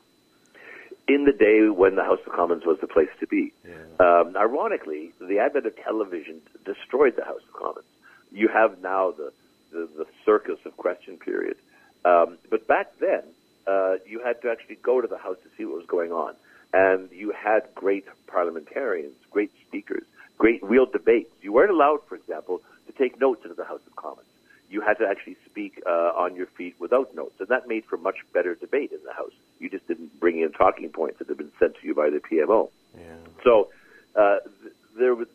In 1.06 1.24
the 1.24 1.32
day 1.32 1.68
when 1.68 1.96
the 1.96 2.04
House 2.04 2.20
of 2.26 2.32
Commons 2.32 2.64
was 2.64 2.78
the 2.80 2.86
place 2.86 3.10
to 3.20 3.26
be. 3.26 3.52
Yeah. 3.68 3.74
Um, 4.00 4.34
ironically, 4.36 5.12
the 5.20 5.38
advent 5.40 5.66
of 5.66 5.76
television 5.76 6.40
destroyed 6.64 7.16
the 7.16 7.24
House 7.24 7.42
of 7.46 7.52
Commons. 7.52 7.86
You 8.30 8.48
have 8.48 8.80
now 8.80 9.10
the 9.10 9.32
the, 9.72 9.88
the 9.96 10.06
circus 10.24 10.58
of 10.64 10.76
question 10.76 11.16
period. 11.16 11.56
Um, 12.04 12.38
but 12.50 12.66
back 12.66 12.98
then, 12.98 13.22
uh, 13.66 13.96
you 14.06 14.20
had 14.20 14.42
to 14.42 14.50
actually 14.50 14.76
go 14.76 15.00
to 15.00 15.08
the 15.08 15.18
House 15.18 15.36
to 15.42 15.48
see 15.56 15.64
what 15.64 15.76
was 15.76 15.86
going 15.86 16.12
on. 16.12 16.34
And 16.72 17.10
you 17.12 17.32
had 17.32 17.62
great 17.74 18.06
parliamentarians, 18.26 19.14
great 19.30 19.52
speakers, 19.66 20.04
great 20.38 20.62
real 20.62 20.86
debates. 20.86 21.30
You 21.42 21.52
weren't 21.52 21.70
allowed, 21.70 22.00
for 22.08 22.14
example, 22.14 22.62
to 22.86 22.92
take 22.92 23.20
notes 23.20 23.44
into 23.44 23.54
the 23.54 23.64
House 23.64 23.82
of 23.86 23.94
Commons. 23.96 24.26
You 24.70 24.80
had 24.80 24.98
to 24.98 25.06
actually 25.06 25.36
speak 25.44 25.82
uh, 25.86 26.12
on 26.16 26.34
your 26.34 26.46
feet 26.46 26.76
without 26.78 27.14
notes, 27.14 27.34
and 27.40 27.48
that 27.48 27.68
made 27.68 27.84
for 27.84 27.98
much 27.98 28.16
better 28.32 28.54
debate 28.54 28.90
in 28.90 29.00
the 29.04 29.12
House. 29.12 29.32
You 29.58 29.68
just 29.68 29.86
didn't 29.86 30.18
bring 30.18 30.40
in 30.40 30.50
talking 30.52 30.88
points 30.88 31.18
that 31.18 31.28
had 31.28 31.36
been 31.36 31.52
sent 31.58 31.76
to 31.76 31.86
you 31.86 31.94
by 31.94 32.08
the 32.08 32.20
PMO. 32.20 32.70
Yeah. 32.96 33.02
So 33.44 33.68
uh, 34.16 34.38
th- 34.62 34.74
there 34.98 35.14
was 35.14 35.28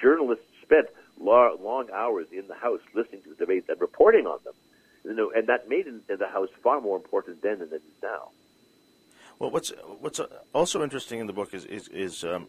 journalists 0.00 0.44
spent 0.62 0.88
long 1.22 1.86
hours 1.92 2.26
in 2.32 2.48
the 2.48 2.54
House 2.54 2.80
listening 2.94 3.22
to 3.22 3.30
the 3.30 3.36
debates 3.36 3.68
and 3.68 3.80
reporting 3.80 4.26
on 4.26 4.38
them. 4.44 4.54
You 5.04 5.14
know, 5.14 5.32
and 5.34 5.48
that 5.48 5.68
made 5.68 5.86
the 6.06 6.28
House 6.28 6.48
far 6.62 6.80
more 6.80 6.96
important 6.96 7.42
then 7.42 7.58
than 7.58 7.68
it 7.68 7.76
is 7.76 8.02
now. 8.02 8.30
Well, 9.38 9.50
what's 9.50 9.72
what's 10.00 10.20
also 10.54 10.82
interesting 10.82 11.18
in 11.18 11.26
the 11.26 11.32
book 11.32 11.52
is 11.52 11.64
is, 11.64 11.88
is 11.88 12.24
um, 12.24 12.46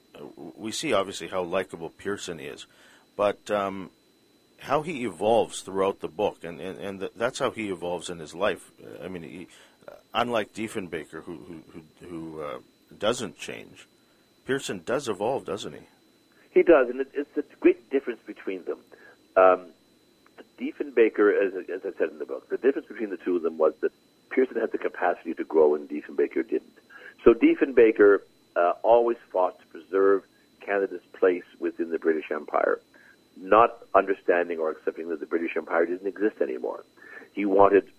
we 0.55 0.71
see 0.71 0.93
obviously 0.93 1.27
how 1.27 1.41
likable 1.41 1.89
Pearson 1.89 2.39
is, 2.39 2.67
but 3.15 3.49
um, 3.49 3.89
how 4.59 4.83
he 4.83 5.03
evolves 5.03 5.61
throughout 5.61 6.01
the 6.01 6.07
book, 6.07 6.43
and 6.43 6.61
and, 6.61 6.77
and 6.79 7.09
that's 7.15 7.39
how 7.39 7.49
he 7.49 7.69
evolves 7.69 8.09
in 8.09 8.19
his 8.19 8.35
life. 8.35 8.71
I 9.03 9.07
mean, 9.07 9.23
he, 9.23 9.47
unlike 10.13 10.53
Diefenbaker, 10.53 11.23
who 11.23 11.37
who 11.47 11.63
who, 11.71 12.07
who 12.07 12.41
uh, 12.41 12.59
doesn't 12.95 13.39
change, 13.39 13.87
Pearson 14.45 14.83
does 14.85 15.07
evolve, 15.07 15.45
doesn't 15.45 15.73
he? 15.73 15.87
He 16.53 16.61
does, 16.61 16.89
and 16.89 17.01
it's 17.01 17.37
a 17.37 17.43
great 17.59 17.89
difference 17.89 18.19
between 18.25 18.63
them. 18.65 18.77
Um, 19.35 19.65
Diefenbaker, 20.59 21.33
as, 21.33 21.53
as 21.67 21.81
I 21.83 21.97
said 21.97 22.09
in 22.09 22.19
the 22.19 22.25
book, 22.25 22.47
the 22.49 22.57
difference 22.57 22.87
between 22.87 23.09
the 23.09 23.17
two 23.17 23.35
of 23.37 23.41
them 23.41 23.57
was 23.57 23.73
that 23.81 23.91
Pearson 24.29 24.59
had 24.59 24.71
the 24.71 24.77
capacity 24.77 25.33
to 25.33 25.43
grow 25.43 25.73
and 25.73 25.89
Diefenbaker 25.89 26.47
didn't. 26.47 26.77
So 27.23 27.33
Diefenbaker 27.33 28.19
uh, 28.55 28.73
always 28.83 29.17
fought 29.31 29.59
to 29.59 29.65
preserve 29.67 30.23
Canada's 30.61 31.01
place 31.13 31.43
within 31.59 31.89
the 31.89 31.99
British 31.99 32.31
Empire, 32.31 32.79
not 33.35 33.79
understanding 33.95 34.59
or 34.59 34.69
accepting 34.69 35.09
that 35.09 35.19
the 35.19 35.25
British 35.25 35.57
Empire 35.57 35.87
didn't 35.87 36.07
exist 36.07 36.39
anymore. 36.39 36.83
He 37.33 37.45
wanted 37.45 37.89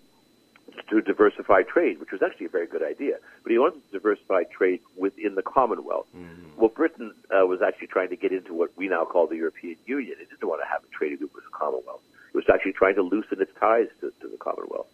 to 0.89 1.01
diversify 1.01 1.63
trade, 1.63 1.99
which 1.99 2.11
was 2.11 2.21
actually 2.21 2.47
a 2.47 2.49
very 2.49 2.67
good 2.67 2.83
idea. 2.83 3.17
But 3.43 3.51
he 3.51 3.57
wanted 3.57 3.85
to 3.85 3.91
diversify 3.91 4.43
trade 4.43 4.81
within 4.97 5.35
the 5.35 5.41
Commonwealth. 5.41 6.07
Mm-hmm. 6.15 6.57
Well, 6.57 6.69
Britain 6.69 7.13
uh, 7.29 7.45
was 7.45 7.61
actually 7.61 7.87
trying 7.87 8.09
to 8.09 8.15
get 8.15 8.31
into 8.31 8.53
what 8.53 8.71
we 8.75 8.87
now 8.87 9.05
call 9.05 9.27
the 9.27 9.35
European 9.35 9.77
Union. 9.85 10.15
It 10.19 10.29
didn't 10.29 10.47
want 10.47 10.61
to 10.61 10.67
have 10.67 10.83
a 10.83 10.87
trade 10.87 11.13
agreement 11.13 11.35
with 11.35 11.43
the 11.45 11.57
Commonwealth. 11.57 12.01
It 12.33 12.37
was 12.37 12.45
actually 12.53 12.73
trying 12.73 12.95
to 12.95 13.01
loosen 13.01 13.41
its 13.41 13.51
ties 13.59 13.87
to, 14.01 14.11
to 14.21 14.27
the 14.27 14.37
Commonwealth. 14.37 14.87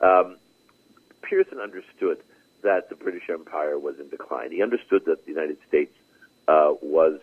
Um, 0.00 0.36
Pearson 1.22 1.58
understood 1.58 2.18
that 2.62 2.88
the 2.88 2.96
British 2.96 3.28
Empire 3.28 3.78
was 3.78 3.98
in 3.98 4.08
decline. 4.08 4.52
He 4.52 4.62
understood 4.62 5.04
that 5.06 5.24
the 5.24 5.30
United 5.30 5.58
States 5.68 5.92
uh, 6.48 6.74
was 6.80 7.20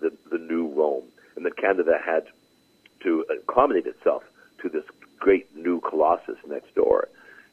the, 0.00 0.12
the 0.30 0.38
new 0.38 0.68
Rome, 0.68 1.04
and 1.36 1.44
that 1.44 1.56
Canada 1.56 1.98
had 2.04 2.26
to 3.00 3.24
accommodate 3.30 3.86
itself 3.86 4.22
to 4.62 4.68
this 4.68 4.84
great 5.18 5.54
new 5.56 5.80
colossus 5.80 6.36
next 6.46 6.74
door. 6.74 7.08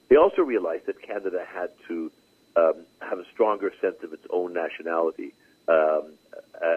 They 0.09 0.15
also 0.15 0.41
realized 0.41 0.85
that 0.85 1.01
Canada 1.01 1.45
had 1.45 1.69
to 1.87 2.11
um, 2.55 2.85
have 3.01 3.19
a 3.19 3.25
stronger 3.33 3.71
sense 3.81 3.97
of 4.03 4.13
its 4.13 4.25
own 4.29 4.53
nationality 4.53 5.33
um, 5.67 6.13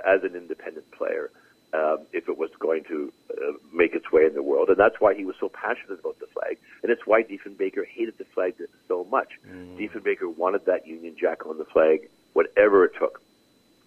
as 0.07 0.23
an 0.25 0.35
independent 0.35 0.91
player 0.91 1.31
um, 1.73 1.99
if 2.13 2.29
it 2.29 2.37
was 2.37 2.51
going 2.59 2.85
to 2.85 3.13
uh, 3.31 3.53
make 3.73 3.95
its 3.95 4.11
way 4.11 4.25
in 4.25 4.35
the 4.35 4.43
world. 4.43 4.69
And 4.69 4.77
that's 4.77 5.01
why 5.01 5.15
he 5.15 5.25
was 5.25 5.37
so 5.39 5.49
passionate 5.49 6.01
about 6.01 6.19
the 6.19 6.27
flag. 6.27 6.59
And 6.83 6.91
it's 6.91 7.07
why 7.07 7.23
Diefenbaker 7.23 7.87
hated 7.87 8.19
the 8.19 8.25
flag 8.25 8.55
so 8.89 9.05
much. 9.05 9.39
Mm. 9.49 9.79
Diefenbaker 9.79 10.35
wanted 10.37 10.67
that 10.67 10.87
Union 10.87 11.17
Jack 11.19 11.47
on 11.47 11.59
the 11.59 11.65
flag, 11.65 12.09
whatever 12.33 12.85
it 12.85 12.93
took. 12.99 13.23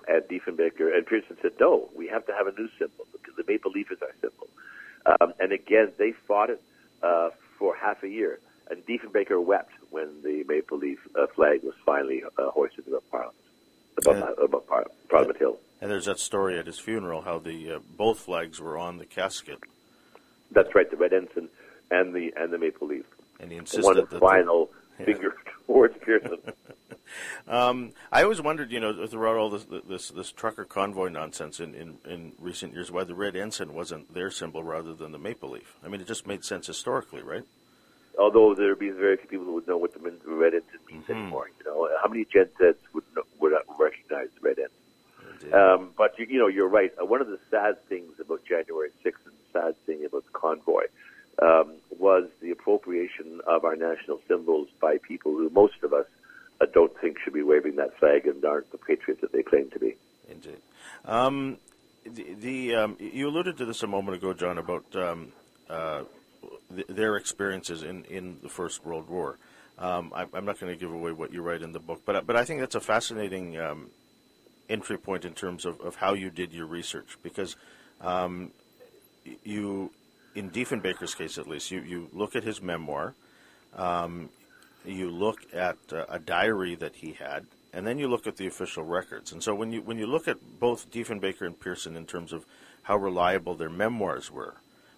And 0.07 0.23
Diefenbaker 0.23 0.95
and 0.95 1.05
Pearson 1.05 1.37
said, 1.41 1.53
no, 1.59 1.89
we 1.95 2.07
have 2.07 2.25
to 2.27 2.33
have 2.33 2.47
a 2.47 2.51
new 2.51 2.69
symbol 2.79 3.05
because 3.11 3.35
the 3.35 3.43
maple 3.47 3.71
leaf 3.71 3.91
is 3.91 4.01
our 4.01 4.13
symbol. 4.21 4.47
Um, 5.05 5.33
and 5.39 5.51
again, 5.51 5.91
they 5.97 6.11
fought 6.11 6.49
it 6.49 6.61
uh, 7.01 7.29
for 7.57 7.75
half 7.75 8.03
a 8.03 8.09
year. 8.09 8.39
Diefenbaker 8.93 9.43
wept 9.43 9.71
when 9.89 10.21
the 10.23 10.43
maple 10.47 10.77
leaf 10.77 10.99
uh, 11.15 11.27
flag 11.27 11.63
was 11.63 11.73
finally 11.85 12.23
uh, 12.37 12.49
hoisted 12.51 12.87
above 12.87 13.09
Parliament, 13.09 13.37
above, 13.97 14.17
yeah. 14.17 14.43
above 14.43 14.67
Parliament, 14.67 15.09
Parliament 15.09 15.39
Hill. 15.39 15.57
And 15.81 15.89
there's 15.89 16.05
that 16.05 16.19
story 16.19 16.57
at 16.59 16.67
his 16.67 16.79
funeral 16.79 17.21
how 17.21 17.39
the 17.39 17.73
uh, 17.73 17.79
both 17.97 18.19
flags 18.19 18.59
were 18.59 18.77
on 18.77 18.97
the 18.97 19.05
casket. 19.05 19.59
That's 20.51 20.73
right, 20.75 20.89
the 20.89 20.97
red 20.97 21.13
ensign 21.13 21.49
and 21.89 22.13
the 22.13 22.33
and 22.35 22.53
the 22.53 22.57
maple 22.57 22.87
leaf. 22.87 23.05
And 23.39 23.51
he 23.51 23.57
insisted 23.57 23.83
one 23.83 24.07
the 24.09 24.19
final 24.19 24.69
the, 24.97 25.05
finger 25.05 25.35
towards 25.65 25.97
Pearson. 25.97 26.37
um, 27.47 27.91
I 28.11 28.23
always 28.23 28.41
wondered, 28.41 28.71
you 28.71 28.79
know, 28.79 29.07
throughout 29.07 29.37
all 29.37 29.49
this 29.49 29.65
this, 29.87 30.09
this 30.09 30.31
trucker 30.31 30.65
convoy 30.65 31.09
nonsense 31.09 31.59
in, 31.59 31.73
in, 31.73 31.97
in 32.05 32.33
recent 32.39 32.73
years, 32.73 32.91
why 32.91 33.03
the 33.03 33.15
red 33.15 33.35
ensign 33.35 33.73
wasn't 33.73 34.13
their 34.13 34.29
symbol 34.29 34.63
rather 34.63 34.93
than 34.93 35.11
the 35.11 35.19
maple 35.19 35.49
leaf. 35.49 35.77
I 35.83 35.87
mean, 35.87 35.99
it 35.99 36.07
just 36.07 36.27
made 36.27 36.45
sense 36.45 36.67
historically, 36.67 37.23
right? 37.23 37.43
although 38.19 38.53
there 38.55 38.69
would 38.69 38.79
be 38.79 38.89
very 38.89 39.17
few 39.17 39.27
people 39.27 39.45
who 39.45 39.53
would 39.53 39.67
know 39.67 39.77
what 39.77 39.93
the 39.93 39.99
red 39.99 40.53
ensign 40.53 40.79
means 40.89 41.03
mm-hmm. 41.03 41.11
anymore. 41.13 41.49
You 41.59 41.65
know, 41.65 41.89
how 42.01 42.09
many 42.09 42.25
Gen 42.25 42.49
Zs 42.59 42.75
would 42.93 43.03
know, 43.15 43.23
would 43.39 43.53
uh, 43.53 43.59
recognize 43.77 44.29
the 44.39 44.47
red 44.47 44.59
ensign? 44.59 45.53
Um, 45.53 45.91
but 45.97 46.17
you, 46.17 46.25
you, 46.29 46.39
know, 46.39 46.47
you're 46.47 46.69
right. 46.69 46.93
Uh, 47.01 47.05
one 47.05 47.21
of 47.21 47.27
the 47.27 47.39
sad 47.51 47.83
things 47.89 48.19
about 48.19 48.45
January 48.45 48.89
6th 49.03 49.25
and 49.25 49.33
the 49.33 49.59
sad 49.59 49.85
thing 49.85 50.05
about 50.05 50.23
the 50.23 50.31
convoy 50.31 50.83
um, 51.41 51.73
was 51.99 52.29
the 52.41 52.51
appropriation 52.51 53.41
of 53.47 53.65
our 53.65 53.75
national 53.75 54.21
symbols 54.27 54.69
by 54.79 54.97
people 54.99 55.31
who 55.33 55.49
most 55.49 55.83
of 55.83 55.93
us 55.93 56.05
uh, 56.61 56.65
don't 56.73 56.97
think 56.99 57.17
should 57.19 57.33
be 57.33 57.41
waving 57.41 57.75
that 57.75 57.97
flag 57.97 58.25
and 58.25 58.43
aren't 58.45 58.71
the 58.71 58.77
patriots 58.77 59.21
that 59.21 59.31
they 59.31 59.43
claim 59.43 59.69
to 59.71 59.79
be. 59.79 59.95
Indeed. 60.29 60.57
Um, 61.05 61.57
the, 62.05 62.33
the 62.35 62.75
um, 62.75 62.97
you 62.99 63.27
alluded 63.27 63.57
to 63.57 63.65
this 63.65 63.83
a 63.83 63.87
moment 63.87 64.17
ago, 64.17 64.33
John, 64.33 64.57
about 64.57 64.85
um, 64.95 65.31
uh, 65.69 66.03
th- 66.75 66.87
their 66.87 67.15
experiences 67.15 67.83
in, 67.83 68.05
in 68.05 68.37
the 68.41 68.49
First 68.49 68.85
World 68.85 69.09
War. 69.09 69.37
Um, 69.77 70.13
I, 70.15 70.23
am 70.37 70.45
not 70.45 70.59
going 70.59 70.71
to 70.71 70.79
give 70.79 70.91
away 70.91 71.11
what 71.11 71.33
you 71.33 71.41
write 71.41 71.61
in 71.61 71.71
the 71.71 71.79
book, 71.79 72.01
but 72.05 72.27
but 72.27 72.35
I 72.35 72.45
think 72.45 72.59
that's 72.59 72.75
a 72.75 72.81
fascinating 72.81 73.59
um, 73.59 73.89
entry 74.69 74.97
point 74.97 75.25
in 75.25 75.33
terms 75.33 75.65
of, 75.65 75.79
of 75.81 75.95
how 75.95 76.13
you 76.13 76.29
did 76.29 76.53
your 76.53 76.65
research 76.65 77.17
because 77.23 77.55
um, 78.01 78.51
you, 79.43 79.91
in 80.35 80.49
Diefenbaker's 80.49 81.15
case 81.15 81.37
at 81.37 81.47
least, 81.47 81.71
you, 81.71 81.81
you 81.81 82.09
look 82.13 82.35
at 82.35 82.43
his 82.43 82.61
memoir, 82.61 83.15
um, 83.75 84.29
you 84.85 85.09
look 85.09 85.41
at 85.53 85.77
uh, 85.91 86.05
a 86.09 86.19
diary 86.19 86.75
that 86.75 86.95
he 86.95 87.13
had, 87.13 87.45
and 87.73 87.87
then 87.87 87.97
you 87.97 88.07
look 88.07 88.27
at 88.27 88.37
the 88.37 88.47
official 88.47 88.83
records. 88.83 89.31
And 89.31 89.41
so 89.41 89.55
when 89.55 89.71
you 89.71 89.81
when 89.81 89.97
you 89.97 90.05
look 90.05 90.27
at 90.27 90.37
both 90.59 90.91
Diefenbaker 90.91 91.41
and 91.41 91.59
Pearson 91.59 91.95
in 91.95 92.05
terms 92.05 92.33
of 92.33 92.45
how 92.83 92.97
reliable 92.97 93.55
their 93.55 93.69
memoirs 93.69 94.29
were, 94.29 94.55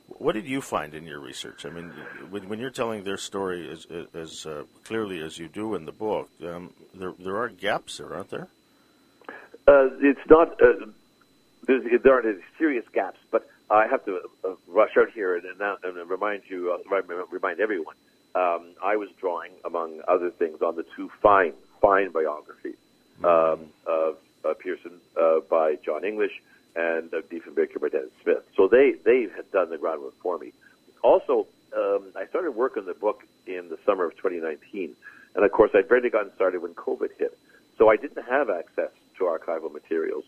what 0.08 0.34
did 0.34 0.46
you 0.46 0.62
find 0.62 0.94
in 0.94 1.06
your 1.06 1.20
research? 1.20 1.66
I 1.66 1.70
mean, 1.70 1.92
when, 2.30 2.48
when 2.48 2.60
you're 2.60 2.70
telling 2.70 3.04
their 3.04 3.18
story 3.18 3.70
as, 3.70 3.88
as 4.14 4.46
uh, 4.46 4.64
clearly 4.84 5.22
as 5.22 5.38
you 5.38 5.48
do 5.48 5.76
in 5.76 5.86
the 5.86 5.92
book, 5.92 6.30
um, 6.44 6.74
there 6.94 7.14
there 7.20 7.38
are 7.38 7.50
gaps 7.50 7.98
there, 7.98 8.14
aren't 8.14 8.30
there? 8.30 8.48
Uh, 9.68 9.90
it's 10.00 10.20
not. 10.30 10.62
Uh, 10.62 10.86
there 11.68 12.14
aren't 12.14 12.28
any 12.28 12.44
serious 12.60 12.86
gaps, 12.94 13.18
but 13.32 13.50
I 13.70 13.88
have 13.88 14.06
to 14.06 14.22
uh, 14.44 14.50
rush 14.68 14.96
out 14.98 15.10
here 15.12 15.36
and, 15.36 15.46
and 15.84 16.10
remind 16.10 16.44
you, 16.48 16.72
uh, 16.72 17.00
remind 17.32 17.60
everyone. 17.60 17.96
Um, 18.36 18.74
I 18.84 18.98
was 18.98 19.10
drawing, 19.20 19.52
among 19.64 20.02
other 20.08 20.30
things, 20.30 20.62
on 20.62 20.76
the 20.76 20.86
two 20.96 21.10
fine, 21.22 21.54
fine 21.82 22.12
biographies 22.12 22.76
mm-hmm. 23.22 23.26
um, 23.26 23.70
of 23.88 24.18
uh, 24.44 24.54
Pearson 24.54 25.00
uh, 25.20 25.40
by 25.50 25.76
John 25.84 26.04
English 26.04 26.42
and 26.76 27.14
of 27.14 27.30
Diefenbaker 27.30 27.80
by 27.80 27.90
Denis 27.90 28.12
Smith. 28.24 28.44
So 28.56 28.68
they 28.68 28.94
they 29.04 29.28
had 29.36 29.50
done 29.52 29.70
the 29.70 29.78
groundwork 29.78 30.16
for 30.22 30.38
me. 30.38 30.54
Also, 31.04 31.48
um, 31.76 32.12
I 32.16 32.26
started 32.28 32.52
work 32.52 32.78
on 32.78 32.86
the 32.86 32.94
book 32.94 33.24
in 33.46 33.70
the 33.70 33.78
summer 33.86 34.06
of 34.06 34.16
2019, 34.18 34.96
and 35.36 35.46
of 35.46 35.52
course, 35.52 35.72
I'd 35.74 35.88
barely 35.88 36.10
gotten 36.10 36.34
started 36.36 36.62
when 36.62 36.74
COVID 36.74 37.10
hit, 37.18 37.38
so 37.78 37.90
I 37.90 37.96
didn't 37.96 38.24
have 38.24 38.50
access 38.50 38.92
to 39.18 39.24
archival 39.26 39.72
materials. 39.72 40.26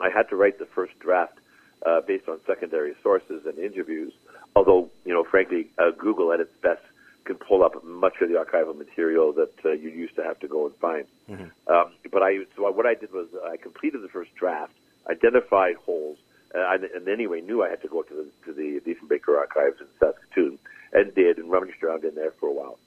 I 0.00 0.10
had 0.10 0.28
to 0.30 0.36
write 0.36 0.58
the 0.58 0.66
first 0.66 0.98
draft 0.98 1.38
uh, 1.86 2.00
based 2.00 2.28
on 2.28 2.40
secondary 2.46 2.94
sources 3.02 3.46
and 3.46 3.58
interviews. 3.58 4.12
Although, 4.54 4.90
you 5.04 5.14
know, 5.14 5.24
frankly, 5.24 5.68
uh, 5.78 5.90
Google 5.90 6.32
at 6.32 6.40
its 6.40 6.52
best 6.62 6.82
can 7.24 7.36
pull 7.36 7.62
up 7.62 7.84
much 7.84 8.14
of 8.20 8.28
the 8.28 8.34
archival 8.34 8.76
material 8.76 9.32
that 9.32 9.52
uh, 9.64 9.70
you 9.70 9.90
used 9.90 10.16
to 10.16 10.24
have 10.24 10.38
to 10.40 10.48
go 10.48 10.66
and 10.66 10.74
find. 10.76 11.06
Mm-hmm. 11.30 11.72
Um, 11.72 11.92
but 12.10 12.22
I, 12.22 12.38
so 12.56 12.70
what 12.70 12.86
I 12.86 12.94
did 12.94 13.12
was 13.12 13.28
I 13.48 13.56
completed 13.56 14.02
the 14.02 14.08
first 14.08 14.34
draft, 14.34 14.72
identified 15.08 15.76
holes, 15.76 16.18
and, 16.54 16.84
and 16.84 17.08
anyway 17.08 17.40
knew 17.40 17.62
I 17.62 17.70
had 17.70 17.82
to 17.82 17.88
go 17.88 18.02
to 18.02 18.14
the 18.14 18.26
to 18.46 18.52
the 18.52 18.80
Diefenbaker 18.80 19.36
archives 19.38 19.80
in 19.80 19.86
Saskatoon, 19.98 20.58
and 20.92 21.14
did, 21.14 21.38
and 21.38 21.50
rummaged 21.50 21.82
around 21.82 22.04
in 22.04 22.14
there 22.14 22.32
for 22.32 22.48
a 22.48 22.52
while, 22.52 22.78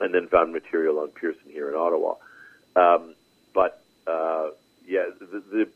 and 0.00 0.14
then 0.14 0.28
found 0.28 0.52
material 0.52 0.98
on 0.98 1.08
Pearson 1.10 1.50
here 1.50 1.68
in 1.68 1.74
Ottawa. 1.74 2.14
Um, 2.76 3.14
but 3.54 3.82
uh, 4.06 4.50
yeah, 4.86 5.06
the, 5.18 5.42
the 5.50 5.68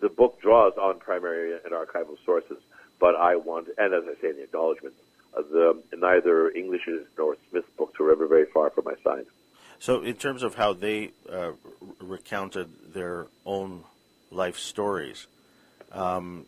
the 0.00 0.08
book 0.08 0.40
draws 0.40 0.74
on 0.80 0.98
primary 0.98 1.52
and 1.52 1.72
archival 1.72 2.16
sources, 2.24 2.58
but 2.98 3.14
I 3.14 3.36
want, 3.36 3.68
and 3.78 3.94
as 3.94 4.04
I 4.04 4.20
say 4.20 4.30
in 4.30 4.36
the 4.36 4.44
acknowledgments, 4.44 4.98
uh, 5.36 5.42
the 5.42 5.82
neither 5.96 6.50
English's 6.50 7.06
nor 7.18 7.36
Smith's 7.50 7.68
books 7.76 7.98
were 7.98 8.12
ever 8.12 8.26
very 8.26 8.46
far 8.46 8.70
from 8.70 8.84
my 8.84 8.94
side. 9.04 9.26
So, 9.78 10.02
in 10.02 10.14
terms 10.14 10.42
of 10.42 10.54
how 10.54 10.72
they 10.72 11.12
uh, 11.30 11.52
recounted 12.00 12.94
their 12.94 13.26
own 13.44 13.84
life 14.36 14.58
stories, 14.58 15.26
um, 15.92 16.46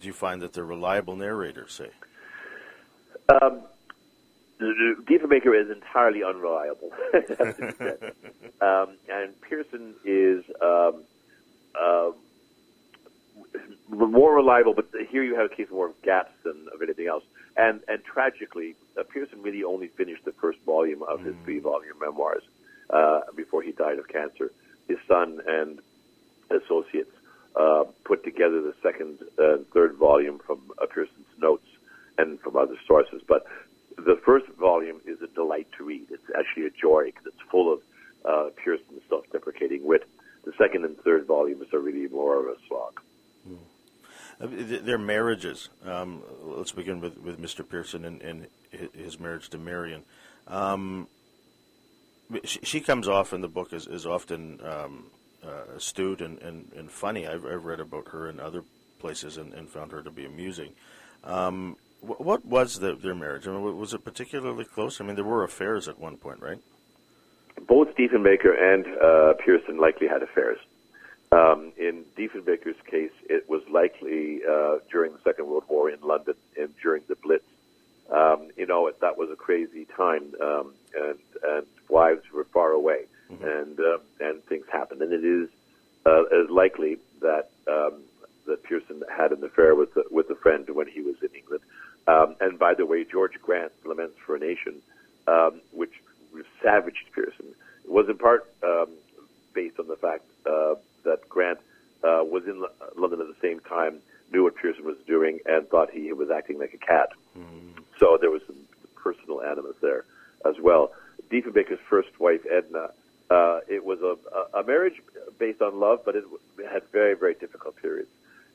do 0.00 0.06
you 0.06 0.12
find 0.12 0.42
that 0.42 0.52
they're 0.52 0.64
reliable 0.64 1.16
narrators? 1.16 1.72
Say, 1.72 1.90
um, 3.28 3.62
Diefenbaker 4.60 5.58
is 5.58 5.70
entirely 5.70 6.22
unreliable, 6.22 6.90
um, 8.60 8.88
and 9.08 9.40
Pearson 9.40 9.94
is 10.04 10.44
um, 10.60 11.04
uh, 11.80 12.10
more 13.88 14.34
reliable. 14.34 14.74
But 14.74 14.88
here 15.08 15.22
you 15.22 15.34
have 15.36 15.50
a 15.50 15.54
case 15.54 15.68
more 15.70 15.86
of 15.86 16.02
gaps 16.02 16.32
than 16.42 16.66
of 16.74 16.82
anything 16.82 17.06
else. 17.06 17.24
And 17.56 17.80
and 17.88 18.04
tragically, 18.04 18.74
uh, 18.98 19.04
Pearson 19.04 19.40
really 19.42 19.64
only 19.64 19.88
finished 19.88 20.24
the 20.24 20.32
first 20.32 20.60
volume 20.66 21.02
of 21.02 21.20
his 21.20 21.34
mm. 21.34 21.44
three-volume 21.44 21.98
memoirs 22.00 22.42
uh, 22.90 23.20
before 23.34 23.62
he 23.62 23.72
died 23.72 23.98
of 23.98 24.08
cancer. 24.08 24.52
His 24.88 24.98
son 25.08 25.40
and 25.46 25.78
associates 26.50 27.12
uh, 27.56 27.84
put 28.04 28.24
together 28.24 28.60
the 28.62 28.74
second 28.82 29.18
and 29.38 29.66
third 29.68 29.94
volume 29.94 30.38
from 30.38 30.60
uh, 30.80 30.86
Pearson's 30.86 31.26
notes 31.38 31.66
and 32.18 32.40
from 32.40 32.56
other 32.56 32.76
sources. 32.86 33.22
But 33.26 33.46
the 33.96 34.20
first 34.24 34.46
volume 34.58 35.00
is 35.06 35.20
a 35.22 35.26
delight 35.28 35.68
to 35.78 35.84
read. 35.84 36.06
It's 36.10 36.22
actually 36.38 36.66
a 36.66 36.70
joy 36.70 37.06
because 37.06 37.26
it's 37.26 37.50
full 37.50 37.72
of 37.72 37.80
uh, 38.24 38.50
Pearson's 38.56 39.02
self-deprecating 39.08 39.84
wit. 39.84 40.08
The 40.44 40.52
second 40.58 40.84
and 40.84 40.96
third 40.98 41.26
volumes 41.26 41.72
are 41.72 41.80
really 41.80 42.08
more 42.08 42.40
of 42.40 42.46
a 42.46 42.56
slog. 42.66 43.00
Mm. 43.48 44.84
Their 44.84 44.98
marriages. 44.98 45.68
Um, 45.84 46.22
let's 46.42 46.72
begin 46.72 47.00
with, 47.00 47.18
with 47.18 47.40
Mr. 47.40 47.66
Pearson 47.68 48.04
and, 48.04 48.22
and 48.22 48.46
his 48.94 49.20
marriage 49.20 49.50
to 49.50 49.58
Maryon. 49.58 50.02
Um, 50.46 51.08
she, 52.44 52.60
she, 52.62 52.80
comes 52.80 53.06
off 53.06 53.32
in 53.32 53.40
the 53.42 53.48
book 53.48 53.72
as, 53.72 53.86
as 53.86 54.06
often 54.06 54.60
um, 54.62 54.66
uh, 54.66 55.19
astute 55.76 56.20
and, 56.20 56.38
and, 56.40 56.70
and 56.76 56.90
funny. 56.90 57.26
I've, 57.26 57.44
I've, 57.44 57.64
read 57.64 57.80
about 57.80 58.08
her 58.08 58.28
in 58.28 58.40
other 58.40 58.62
places 58.98 59.36
and, 59.36 59.52
and 59.54 59.68
found 59.68 59.92
her 59.92 60.02
to 60.02 60.10
be 60.10 60.24
amusing. 60.24 60.72
Um, 61.24 61.76
what 62.00 62.44
was 62.44 62.78
the, 62.78 62.94
their 62.94 63.14
marriage? 63.14 63.46
I 63.46 63.50
mean, 63.50 63.76
was 63.76 63.92
it 63.92 64.04
particularly 64.04 64.64
close? 64.64 65.00
I 65.00 65.04
mean, 65.04 65.16
there 65.16 65.24
were 65.24 65.44
affairs 65.44 65.88
at 65.88 65.98
one 65.98 66.16
point, 66.16 66.40
right? 66.40 66.58
Both 67.66 67.94
Diefenbaker 67.94 68.58
and 68.58 68.86
uh, 69.02 69.34
Pearson 69.44 69.78
likely 69.78 70.06
had 70.06 70.22
affairs. 70.22 70.58
Um, 71.32 71.72
in 71.76 72.04
Diefenbaker's 72.16 72.80
case, 72.90 73.12
it 73.28 73.48
was 73.48 73.62
likely 73.70 74.40
uh, 74.48 74.78
during 74.90 75.12
the 75.12 75.20
Second 75.22 75.46
World 75.46 75.64
War 75.68 75.90
in 75.90 76.00
London 76.00 76.34
and 76.58 76.74
during 76.82 77.02
the 77.08 77.16
Blitz. 77.16 77.44
Um, 78.10 78.50
you 78.56 78.66
know, 78.66 78.88
it, 78.88 79.00
that 79.00 79.16
was 79.16 79.30
a 79.30 79.36
crazy 79.36 79.86
time, 79.96 80.34
um, 80.42 80.74
and 80.96 81.18
and 81.44 81.66
wives 81.88 82.24
were 82.34 82.44
far 82.44 82.72
away, 82.72 83.04
mm-hmm. 83.30 83.44
and 83.44 83.78
uh, 83.78 83.98
and 84.18 84.42
things 84.44 84.64
happened, 84.72 85.00
and 85.02 85.12
it 85.12 85.24
is 85.24 85.48
uh, 86.10 86.22
as 86.40 86.50
likely 86.50 86.98
that 87.20 87.46
um, 87.68 87.94
that 88.46 88.62
Pearson 88.64 89.02
had 89.16 89.32
an 89.32 89.42
affair 89.44 89.74
with 89.74 89.96
a, 89.96 90.04
with 90.10 90.28
a 90.30 90.34
friend 90.34 90.68
when 90.70 90.88
he 90.88 91.00
was 91.00 91.16
in 91.22 91.32
England. 91.40 91.62
Um, 92.08 92.34
and 92.40 92.58
by 92.58 92.74
the 92.74 92.86
way, 92.86 93.04
George 93.04 93.36
Grant's 93.40 93.84
Laments 93.84 94.16
for 94.24 94.34
a 94.36 94.40
Nation, 94.40 94.74
um, 95.28 95.60
which 95.72 95.94
savaged 96.62 97.06
Pearson, 97.14 97.46
was 97.86 98.08
in 98.08 98.18
part 98.18 98.42
um, 98.62 98.88
based 99.52 99.78
on 99.78 99.86
the 99.86 99.96
fact 99.96 100.24
uh, 100.46 100.74
that 101.04 101.28
Grant 101.28 101.58
uh, 102.02 102.24
was 102.24 102.44
in 102.46 102.64
London 102.96 103.20
at 103.20 103.28
the 103.28 103.40
same 103.46 103.60
time, 103.60 103.94
knew 104.32 104.42
what 104.44 104.56
Pearson 104.56 104.84
was 104.84 104.96
doing, 105.06 105.38
and 105.46 105.68
thought 105.68 105.90
he 105.90 106.12
was 106.12 106.30
acting 106.30 106.58
like 106.58 106.74
a 106.74 106.78
cat. 106.78 107.10
Mm. 107.38 107.82
So 107.98 108.18
there 108.20 108.30
was 108.30 108.42
some 108.46 108.56
personal 108.96 109.42
animus 109.42 109.76
there 109.80 110.04
as 110.44 110.54
well. 110.60 110.92
Diefenbaker's 111.30 111.80
first 111.88 112.18
wife, 112.18 112.40
Edna, 112.50 112.90
uh, 113.30 113.60
it 113.68 113.84
was 113.84 114.00
a, 114.02 114.58
a 114.58 114.64
marriage 114.64 115.00
based 115.38 115.62
on 115.62 115.78
love, 115.78 116.00
but 116.04 116.16
it 116.16 116.24
had 116.70 116.82
very, 116.92 117.14
very 117.14 117.34
difficult 117.34 117.76
periods. 117.76 118.10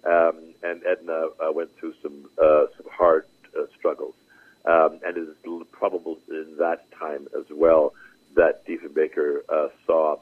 Um, 0.05 0.53
and 0.61 0.83
Edna 0.85 1.29
uh, 1.39 1.51
went 1.51 1.75
through 1.77 1.93
some 2.03 2.29
uh, 2.41 2.65
some 2.77 2.85
hard 2.91 3.25
uh, 3.57 3.63
struggles, 3.77 4.13
um, 4.65 4.99
and 5.05 5.17
it 5.17 5.21
is 5.21 5.35
probable 5.71 6.19
in 6.29 6.57
that 6.59 6.89
time 6.91 7.27
as 7.37 7.45
well 7.49 7.93
that 8.35 8.65
Diefenbaker 8.67 9.39
uh, 9.49 9.69
saw 9.85 10.17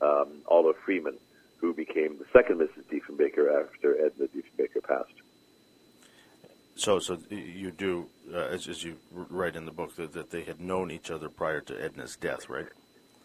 um, 0.00 0.28
Olive 0.46 0.76
Freeman 0.84 1.16
who 1.64 1.72
became 1.72 2.18
the 2.18 2.26
second 2.32 2.58
Mrs. 2.58 2.84
Diefenbaker 2.92 3.64
after 3.64 3.94
Edna 4.04 4.26
Diefenbaker 4.26 4.82
passed. 4.86 5.14
So, 6.76 6.98
so 6.98 7.16
you 7.30 7.70
do, 7.70 8.06
uh, 8.32 8.38
as, 8.38 8.68
as, 8.68 8.82
you 8.84 8.96
write 9.10 9.56
in 9.56 9.64
the 9.64 9.70
book, 9.70 9.96
that, 9.96 10.12
that, 10.12 10.30
they 10.30 10.42
had 10.42 10.60
known 10.60 10.90
each 10.90 11.10
other 11.10 11.28
prior 11.28 11.60
to 11.62 11.82
Edna's 11.82 12.16
death, 12.16 12.48
right? 12.50 12.66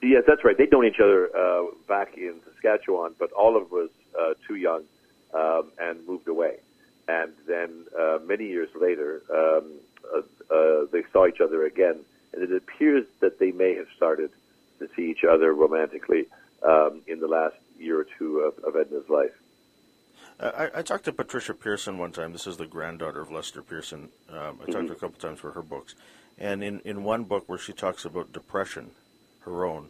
Yes, 0.02 0.24
that's 0.26 0.44
right. 0.44 0.58
They'd 0.58 0.72
known 0.72 0.86
each 0.86 1.00
other 1.02 1.30
uh, 1.36 1.66
back 1.88 2.18
in 2.18 2.40
Saskatchewan, 2.46 3.16
but 3.20 3.32
Olive 3.34 3.72
was 3.72 3.90
uh, 4.20 4.34
too 4.48 4.56
young 4.56 4.84
um, 5.34 5.72
and 5.80 6.06
moved 6.08 6.28
away. 6.28 6.58
And 7.08 7.34
then 7.48 7.86
uh, 7.98 8.20
many 8.26 8.48
years 8.48 8.70
later, 8.80 9.22
um, 9.34 9.72
uh, 10.14 10.54
uh, 10.54 10.86
they 10.92 11.04
saw 11.12 11.28
each 11.28 11.42
other 11.42 11.66
again, 11.66 12.00
and 12.34 12.44
it 12.44 12.56
appears 12.56 13.06
that 13.20 13.40
they 13.40 13.52
may 13.52 13.76
have 13.76 13.88
started 13.96 14.32
to 14.80 14.88
see 14.96 15.10
each 15.10 15.24
other 15.24 15.54
romantically 15.54 16.28
um, 16.64 17.02
in 17.08 17.20
the 17.20 17.28
last 17.28 17.56
year 17.78 18.00
or 18.00 18.06
two 18.18 18.40
of, 18.40 18.64
of 18.64 18.76
Edna's 18.76 19.10
life. 19.10 19.32
I, 20.40 20.70
I, 20.76 20.82
talked 20.84 21.04
to 21.06 21.12
Patricia 21.12 21.54
Pearson 21.54 21.98
one 21.98 22.14
time. 22.14 22.32
This 22.32 22.48
is 22.48 22.56
the 22.56 22.66
granddaughter 22.66 23.20
of 23.20 23.30
Lester 23.30 23.62
Pearson. 23.62 24.10
Um, 24.30 24.38
I 24.38 24.40
talked 24.40 24.70
mm-hmm. 24.70 24.82
to 24.84 24.88
her 24.88 24.94
a 24.94 24.96
couple 24.96 25.20
times 25.20 25.40
for 25.40 25.52
her 25.52 25.62
books. 25.62 25.96
And 26.38 26.64
in, 26.64 26.80
in 26.86 27.04
one 27.04 27.26
book 27.26 27.44
where 27.48 27.60
she 27.60 27.74
talks 27.74 28.06
about 28.06 28.32
depression, 28.32 28.92
her 29.41 29.65
own, 29.65 29.89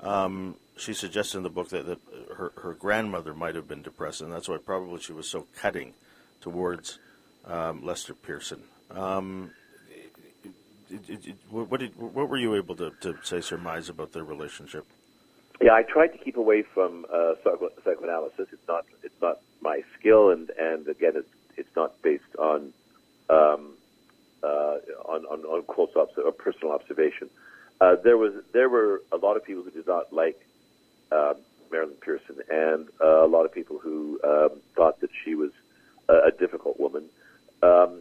um, 0.00 0.56
she 0.76 0.94
suggests 0.94 1.34
in 1.34 1.42
the 1.42 1.50
book 1.50 1.68
that, 1.70 1.86
that 1.86 1.98
her, 2.36 2.52
her 2.56 2.74
grandmother 2.74 3.34
might 3.34 3.54
have 3.54 3.68
been 3.68 3.82
depressed, 3.82 4.20
and 4.20 4.32
that's 4.32 4.48
why 4.48 4.56
probably 4.56 5.00
she 5.00 5.12
was 5.12 5.28
so 5.28 5.46
cutting 5.56 5.94
towards 6.40 6.98
um, 7.44 7.84
Lester 7.84 8.14
Pearson. 8.14 8.62
Um, 8.90 9.50
it, 10.90 11.26
it, 11.26 11.36
what, 11.50 11.80
did, 11.80 11.96
what 11.96 12.28
were 12.28 12.36
you 12.36 12.54
able 12.54 12.74
to, 12.76 12.90
to 13.02 13.16
say 13.22 13.40
surmise 13.40 13.88
about 13.88 14.12
their 14.12 14.24
relationship? 14.24 14.86
Yeah, 15.60 15.74
I 15.74 15.82
tried 15.82 16.08
to 16.08 16.18
keep 16.18 16.36
away 16.36 16.62
from 16.62 17.04
uh, 17.12 17.34
psychoanalysis. 17.84 18.48
It's 18.50 18.66
not 18.66 18.86
it's 19.02 19.20
not 19.20 19.40
my 19.60 19.82
skill, 19.98 20.30
and 20.30 20.50
and 20.58 20.88
again, 20.88 21.12
it's 21.16 21.28
it's 21.56 21.76
not 21.76 22.00
based 22.00 22.34
on 22.38 22.72
um, 23.28 23.74
uh, 24.42 24.78
on, 25.04 25.26
on 25.26 25.40
on 25.44 25.62
close 25.64 25.90
obs- 25.96 26.16
or 26.16 26.32
personal 26.32 26.72
observation. 26.72 27.28
Uh, 27.80 27.96
there 27.96 28.18
was 28.18 28.34
there 28.52 28.68
were 28.68 29.02
a 29.10 29.16
lot 29.16 29.36
of 29.36 29.44
people 29.44 29.62
who 29.62 29.70
did 29.70 29.86
not 29.86 30.12
like 30.12 30.46
uh, 31.10 31.34
Marilyn 31.70 31.96
Pearson, 32.00 32.36
and 32.50 32.88
uh, 33.02 33.24
a 33.24 33.26
lot 33.26 33.44
of 33.44 33.52
people 33.52 33.78
who 33.78 34.20
um, 34.24 34.60
thought 34.76 35.00
that 35.00 35.10
she 35.24 35.34
was 35.34 35.50
a, 36.08 36.28
a 36.28 36.30
difficult 36.30 36.78
woman. 36.78 37.04
Um, 37.62 38.00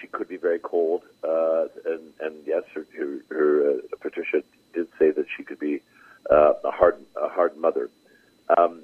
she 0.00 0.06
could 0.06 0.28
be 0.28 0.36
very 0.36 0.58
cold, 0.58 1.02
uh, 1.24 1.66
and 1.86 2.12
and 2.20 2.34
yes, 2.46 2.62
her, 2.74 2.86
her, 2.96 3.18
her 3.30 3.70
uh, 3.70 3.96
Patricia 4.00 4.42
did 4.74 4.88
say 4.98 5.10
that 5.10 5.26
she 5.36 5.42
could 5.42 5.58
be 5.58 5.80
uh, 6.30 6.52
a 6.64 6.70
hard 6.70 6.96
a 7.20 7.28
hard 7.28 7.56
mother. 7.56 7.90
Um, 8.56 8.82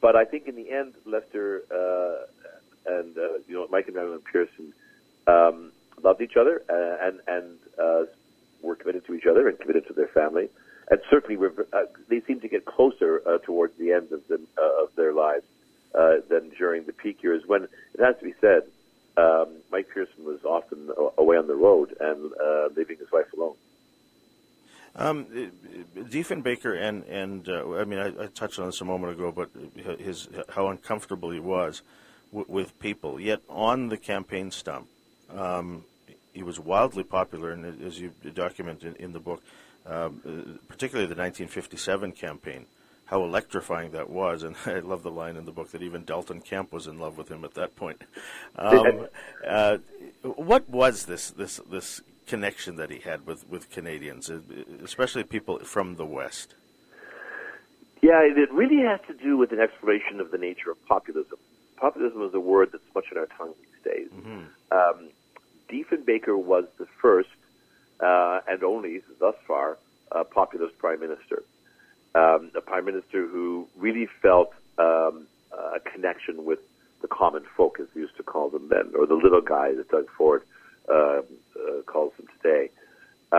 but 0.00 0.16
I 0.16 0.24
think 0.24 0.48
in 0.48 0.56
the 0.56 0.70
end, 0.70 0.94
Lester 1.04 1.62
uh, 1.70 2.26
and 2.86 3.16
uh, 3.16 3.38
you 3.46 3.54
know 3.54 3.68
Mike 3.70 3.86
and 3.86 3.94
Marilyn 3.94 4.20
Pearson 4.20 4.72
um, 5.26 5.72
loved 6.02 6.20
each 6.20 6.36
other 6.36 6.62
uh, 6.68 7.06
and 7.06 7.20
and 7.28 7.58
uh, 7.78 8.04
were 8.62 8.76
committed 8.76 9.06
to 9.06 9.14
each 9.14 9.26
other 9.26 9.48
and 9.48 9.58
committed 9.58 9.86
to 9.88 9.92
their 9.92 10.08
family, 10.08 10.48
and 10.90 11.00
certainly 11.10 11.36
uh, 11.72 11.82
they 12.08 12.20
seem 12.20 12.40
to 12.40 12.48
get 12.48 12.64
closer 12.64 13.22
uh, 13.26 13.38
towards 13.38 13.76
the 13.78 13.92
end 13.92 14.12
of 14.12 14.26
the, 14.28 14.40
uh, 14.58 14.82
of 14.82 14.94
their 14.96 15.12
lives 15.12 15.44
uh, 15.94 16.16
than 16.28 16.50
during 16.50 16.84
the 16.84 16.92
peak 16.92 17.22
years. 17.22 17.42
When 17.46 17.64
it 17.64 18.00
has 18.00 18.16
to 18.18 18.24
be 18.24 18.34
said, 18.40 18.62
um, 19.16 19.48
Mike 19.70 19.88
Pearson 19.92 20.24
was 20.24 20.44
often 20.44 20.90
away 21.18 21.36
on 21.36 21.46
the 21.46 21.54
road 21.54 21.94
and 22.00 22.32
uh, 22.32 22.68
leaving 22.76 22.96
his 22.98 23.10
wife 23.12 23.32
alone. 23.34 23.54
Um, 24.94 25.26
Diefenbaker 25.96 26.78
and 26.78 27.04
and 27.04 27.48
uh, 27.48 27.76
I 27.76 27.84
mean 27.84 27.98
I, 27.98 28.24
I, 28.24 28.26
touched 28.26 28.58
on 28.58 28.66
this 28.66 28.80
a 28.82 28.84
moment 28.84 29.14
ago, 29.14 29.32
but 29.32 29.48
his 29.98 30.28
how 30.50 30.68
uncomfortable 30.68 31.30
he 31.30 31.40
was 31.40 31.80
w- 32.30 32.44
with 32.46 32.78
people. 32.78 33.18
Yet 33.18 33.40
on 33.48 33.88
the 33.88 33.96
campaign 33.96 34.50
stump, 34.50 34.88
um, 35.30 35.84
he 36.32 36.42
was 36.42 36.58
wildly 36.58 37.04
popular, 37.04 37.50
and 37.50 37.82
as 37.82 38.00
you 38.00 38.12
document 38.34 38.82
in, 38.82 38.94
in 38.96 39.12
the 39.12 39.20
book, 39.20 39.42
um, 39.86 40.58
particularly 40.68 41.06
the 41.06 41.20
1957 41.20 42.12
campaign, 42.12 42.66
how 43.06 43.22
electrifying 43.24 43.92
that 43.92 44.08
was. 44.08 44.42
And 44.42 44.56
I 44.66 44.78
love 44.78 45.02
the 45.02 45.10
line 45.10 45.36
in 45.36 45.44
the 45.44 45.52
book 45.52 45.70
that 45.72 45.82
even 45.82 46.04
Dalton 46.04 46.40
Camp 46.40 46.72
was 46.72 46.86
in 46.86 46.98
love 46.98 47.18
with 47.18 47.30
him 47.30 47.44
at 47.44 47.54
that 47.54 47.76
point. 47.76 48.02
Um, 48.56 49.08
uh, 49.46 49.78
what 50.22 50.68
was 50.68 51.06
this 51.06 51.30
this 51.30 51.60
this 51.70 52.00
connection 52.26 52.76
that 52.76 52.90
he 52.90 53.00
had 53.00 53.26
with, 53.26 53.48
with 53.48 53.70
Canadians, 53.70 54.30
uh, 54.30 54.40
especially 54.84 55.24
people 55.24 55.58
from 55.60 55.96
the 55.96 56.06
West? 56.06 56.54
Yeah, 58.00 58.20
it 58.22 58.52
really 58.52 58.82
has 58.82 59.00
to 59.06 59.14
do 59.14 59.36
with 59.36 59.52
an 59.52 59.60
exploration 59.60 60.18
of 60.18 60.30
the 60.30 60.38
nature 60.38 60.70
of 60.70 60.86
populism. 60.86 61.38
Populism 61.76 62.22
is 62.22 62.34
a 62.34 62.40
word 62.40 62.70
that's 62.72 62.84
much 62.94 63.06
in 63.12 63.18
our 63.18 63.26
tongue 63.26 63.54
these 63.60 63.92
days. 63.92 64.08
Mm-hmm. 64.10 64.42
Um, 64.72 65.08
Diefenbaker 65.72 66.36
was 66.36 66.66
the 66.78 66.86
first 67.00 67.30
uh, 68.00 68.40
and 68.46 68.62
only, 68.62 69.00
thus 69.18 69.36
far, 69.46 69.78
uh, 70.10 70.24
populist 70.24 70.76
prime 70.78 71.00
minister. 71.00 71.42
Um, 72.14 72.50
a 72.54 72.60
prime 72.60 72.84
minister 72.84 73.26
who 73.26 73.66
really 73.76 74.06
felt 74.20 74.52
um, 74.78 75.26
a 75.52 75.80
connection 75.80 76.44
with 76.44 76.58
the 77.00 77.08
common 77.08 77.44
folk, 77.56 77.80
as 77.80 77.86
he 77.94 78.00
used 78.00 78.16
to 78.18 78.22
call 78.22 78.50
them 78.50 78.68
then, 78.68 78.92
or 78.98 79.06
the 79.06 79.14
little 79.14 79.40
guy 79.40 79.74
that 79.74 79.88
Doug 79.88 80.08
Ford 80.16 80.42
uh, 80.88 80.92
uh, 80.92 81.22
calls 81.86 82.12
them 82.16 82.26
today. 82.42 82.70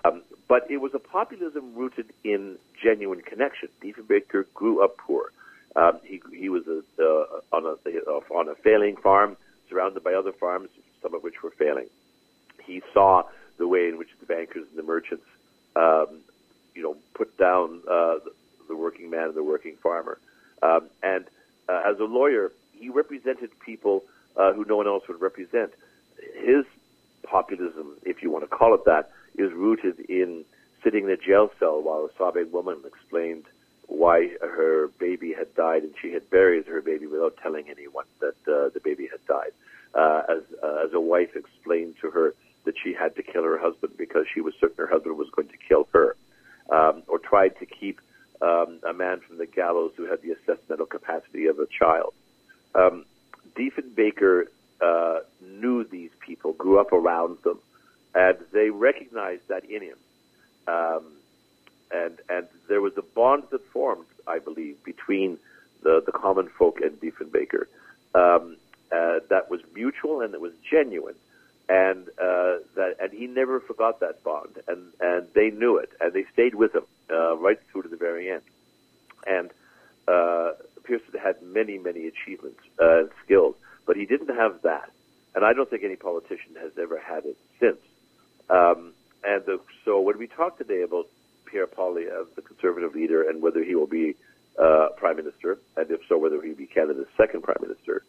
Um, 0.03 0.23
but 0.47 0.69
it 0.71 0.77
was 0.77 0.93
a 0.95 0.99
populism 0.99 1.75
rooted 1.75 2.07
in 2.23 2.57
genuine 2.81 3.21
connection. 3.21 3.69
Diefenbaker 3.81 4.45
grew 4.53 4.83
up 4.83 4.97
poor. 4.97 5.31
Um, 5.75 5.99
he 6.03 6.21
he 6.35 6.49
was 6.49 6.63
a, 6.67 6.81
uh, 6.99 7.55
on 7.55 7.65
a 7.65 7.99
on 8.33 8.49
a 8.49 8.55
failing 8.55 8.95
farm, 8.97 9.37
surrounded 9.69 10.03
by 10.03 10.13
other 10.13 10.31
farms, 10.31 10.69
some 11.01 11.13
of 11.13 11.23
which 11.23 11.43
were 11.43 11.51
failing. 11.51 11.87
He 12.65 12.81
saw 12.93 13.23
the 13.57 13.67
way 13.67 13.87
in 13.87 13.97
which 13.97 14.09
the 14.19 14.25
bankers 14.25 14.65
and 14.69 14.77
the 14.77 14.83
merchants, 14.83 15.25
um, 15.75 16.07
you 16.75 16.83
know, 16.83 16.95
put 17.13 17.37
down 17.37 17.81
uh, 17.89 18.15
the, 18.67 18.75
working 18.75 19.09
man 19.09 19.25
and 19.25 19.35
the 19.35 19.43
working 19.43 19.75
farmer. 19.75 20.17
Um, 20.63 20.89
and 21.03 21.25
uh, 21.69 21.81
as 21.85 21.99
a 21.99 22.05
lawyer, 22.05 22.51
he 22.73 22.89
represented 22.89 23.51
people 23.59 24.03
uh, 24.35 24.53
who 24.53 24.65
no 24.67 24.77
one 24.77 24.87
else 24.87 25.07
would 25.07 25.21
represent. 25.21 25.71
His 26.35 26.65
populism, 27.23 27.95
if 28.03 28.23
you 28.23 28.31
want 28.31 28.43
to 28.43 28.47
call 28.47 28.73
it 28.73 28.85
that, 28.85 29.11
is 29.35 29.51
rooted 29.53 29.99
in 30.09 30.43
sitting 30.83 31.05
in 31.05 31.09
a 31.11 31.17
jail 31.17 31.51
cell 31.59 31.81
while 31.81 32.09
a 32.11 32.17
sobbing 32.17 32.51
woman 32.51 32.77
explained 32.85 33.45
why 33.87 34.29
her 34.41 34.87
baby 34.99 35.33
had 35.33 35.53
died 35.55 35.83
and 35.83 35.93
she 36.01 36.11
had 36.11 36.29
buried 36.29 36.65
her 36.65 36.81
baby 36.81 37.05
without 37.05 37.37
telling 37.37 37.69
anyone 37.69 38.05
that 38.19 38.35
uh, 38.47 38.69
the 38.73 38.81
baby 38.83 39.07
had 39.11 39.25
died. 39.27 39.51
Uh, 39.93 40.23
as 40.27 40.41
uh, 40.63 40.83
as 40.83 40.93
a 40.93 40.99
wife 40.99 41.35
explained 41.35 41.93
to 42.01 42.09
her 42.09 42.33
that 42.65 42.75
she 42.81 42.93
had 42.93 43.15
to 43.15 43.23
kill 43.23 43.43
her 43.43 43.57
husband 43.57 43.93
because 43.97 44.25
she 44.33 44.41
was 44.41 44.53
certain 44.59 44.77
her 44.77 44.87
husband 44.87 45.17
was 45.17 45.29
going 45.29 45.47
to 45.49 45.57
kill 45.57 45.87
her, 45.93 46.15
um, 46.69 47.03
or 47.07 47.19
tried 47.19 47.57
to 47.59 47.65
keep 47.65 47.99
um, 48.41 48.79
a 48.87 48.93
man 48.93 49.19
from 49.19 49.37
the 49.37 49.45
gallows 49.45 49.91
who 49.95 50.05
had 50.05 50.21
the 50.21 50.35
assessmental 50.35 50.89
capacity 50.89 51.47
of 51.47 51.59
a 51.59 51.67
child. 51.67 52.13
Um, 52.75 53.05
Diefenbaker 53.55 54.45
uh, 54.81 55.19
knew 55.41 55.83
these 55.83 56.11
people, 56.19 56.53
grew 56.53 56.79
up 56.79 56.91
around 56.91 57.37
them, 57.43 57.59
and 58.15 58.37
they 58.51 58.69
recognized 58.69 59.47
that 59.47 59.65
in 59.65 59.81
him. 59.81 59.97
Um, 60.67 61.05
and 61.91 62.19
and 62.29 62.47
there 62.67 62.81
was 62.81 62.97
a 62.97 63.01
bond 63.01 63.43
that 63.51 63.65
formed, 63.67 64.05
I 64.27 64.39
believe, 64.39 64.83
between 64.83 65.37
the, 65.83 66.01
the 66.05 66.11
common 66.11 66.47
folk 66.47 66.81
and 66.81 66.99
Diefenbaker 66.99 67.65
um, 68.15 68.57
uh, 68.91 69.19
that 69.29 69.49
was 69.49 69.61
mutual 69.73 70.21
and 70.21 70.33
that 70.33 70.41
was 70.41 70.53
genuine, 70.69 71.15
and 71.69 72.07
uh, 72.19 72.57
that 72.75 72.95
and 73.01 73.11
he 73.11 73.27
never 73.27 73.59
forgot 73.59 73.99
that 74.01 74.23
bond, 74.23 74.59
and 74.67 74.91
and 74.99 75.27
they 75.33 75.49
knew 75.49 75.77
it, 75.77 75.91
and 76.01 76.13
they 76.13 76.25
stayed 76.33 76.55
with 76.55 76.75
him 76.75 76.83
uh, 77.11 77.37
right 77.37 77.59
through 77.71 77.83
to 77.83 77.89
the 77.89 77.97
very 77.97 78.31
end, 78.31 78.43
and. 79.25 79.51
Uh, 80.05 80.51
Pearson 80.83 81.17
had 81.17 81.41
many, 81.41 81.77
many 81.77 82.07
achievements 82.07 82.59
uh, 82.77 82.99
and 82.99 83.09
skills, 83.23 83.55
but 83.85 83.95
he 83.95 84.05
didn't 84.05 84.35
have 84.35 84.61
that, 84.63 84.91
and 85.35 85.45
I 85.45 85.53
don't 85.53 85.69
think 85.69 85.83
any 85.83 85.95
politician 85.95 86.55
has 86.59 86.71
ever 86.77 86.99
had 86.99 87.25
it 87.25 87.37
since. 87.59 87.79
Um, 88.49 88.93
and 89.23 89.45
the, 89.45 89.59
so 89.85 90.01
when 90.01 90.17
we 90.17 90.27
talk 90.27 90.57
today 90.57 90.81
about 90.81 91.07
Pierre 91.45 91.67
Poilievre, 91.67 92.25
the 92.35 92.41
conservative 92.41 92.93
leader, 92.93 93.27
and 93.27 93.41
whether 93.41 93.63
he 93.63 93.75
will 93.75 93.87
be 93.87 94.15
uh, 94.59 94.89
prime 94.97 95.15
minister, 95.15 95.57
and 95.77 95.89
if 95.89 96.01
so, 96.07 96.17
whether 96.17 96.41
he 96.41 96.49
will 96.49 96.57
be 96.57 96.67
Canada's 96.67 97.07
second 97.17 97.43
prime 97.43 97.57
minister, 97.61 98.03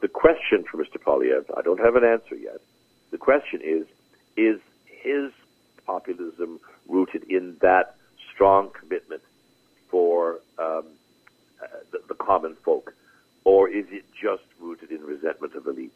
the 0.00 0.08
question 0.08 0.64
for 0.70 0.78
Mr. 0.78 0.98
Poilievre, 0.98 1.56
I 1.56 1.62
don't 1.62 1.80
have 1.80 1.96
an 1.96 2.04
answer 2.04 2.34
yet. 2.34 2.60
The 3.10 3.18
question 3.18 3.60
is, 3.62 3.86
is 4.36 4.60
his 4.84 5.32
populism 5.86 6.60
rooted 6.88 7.24
in 7.24 7.56
that 7.60 7.96
strong 8.32 8.70
commitment 8.72 9.22
for 9.88 10.40
um, 10.58 10.84
uh, 11.62 11.66
the, 11.90 12.00
the 12.08 12.14
common 12.14 12.54
folk, 12.54 12.94
or 13.44 13.68
is 13.68 13.86
it 13.90 14.04
just 14.12 14.44
rooted 14.60 14.90
in 14.90 15.02
resentment 15.02 15.54
of 15.54 15.64
elites? 15.64 15.90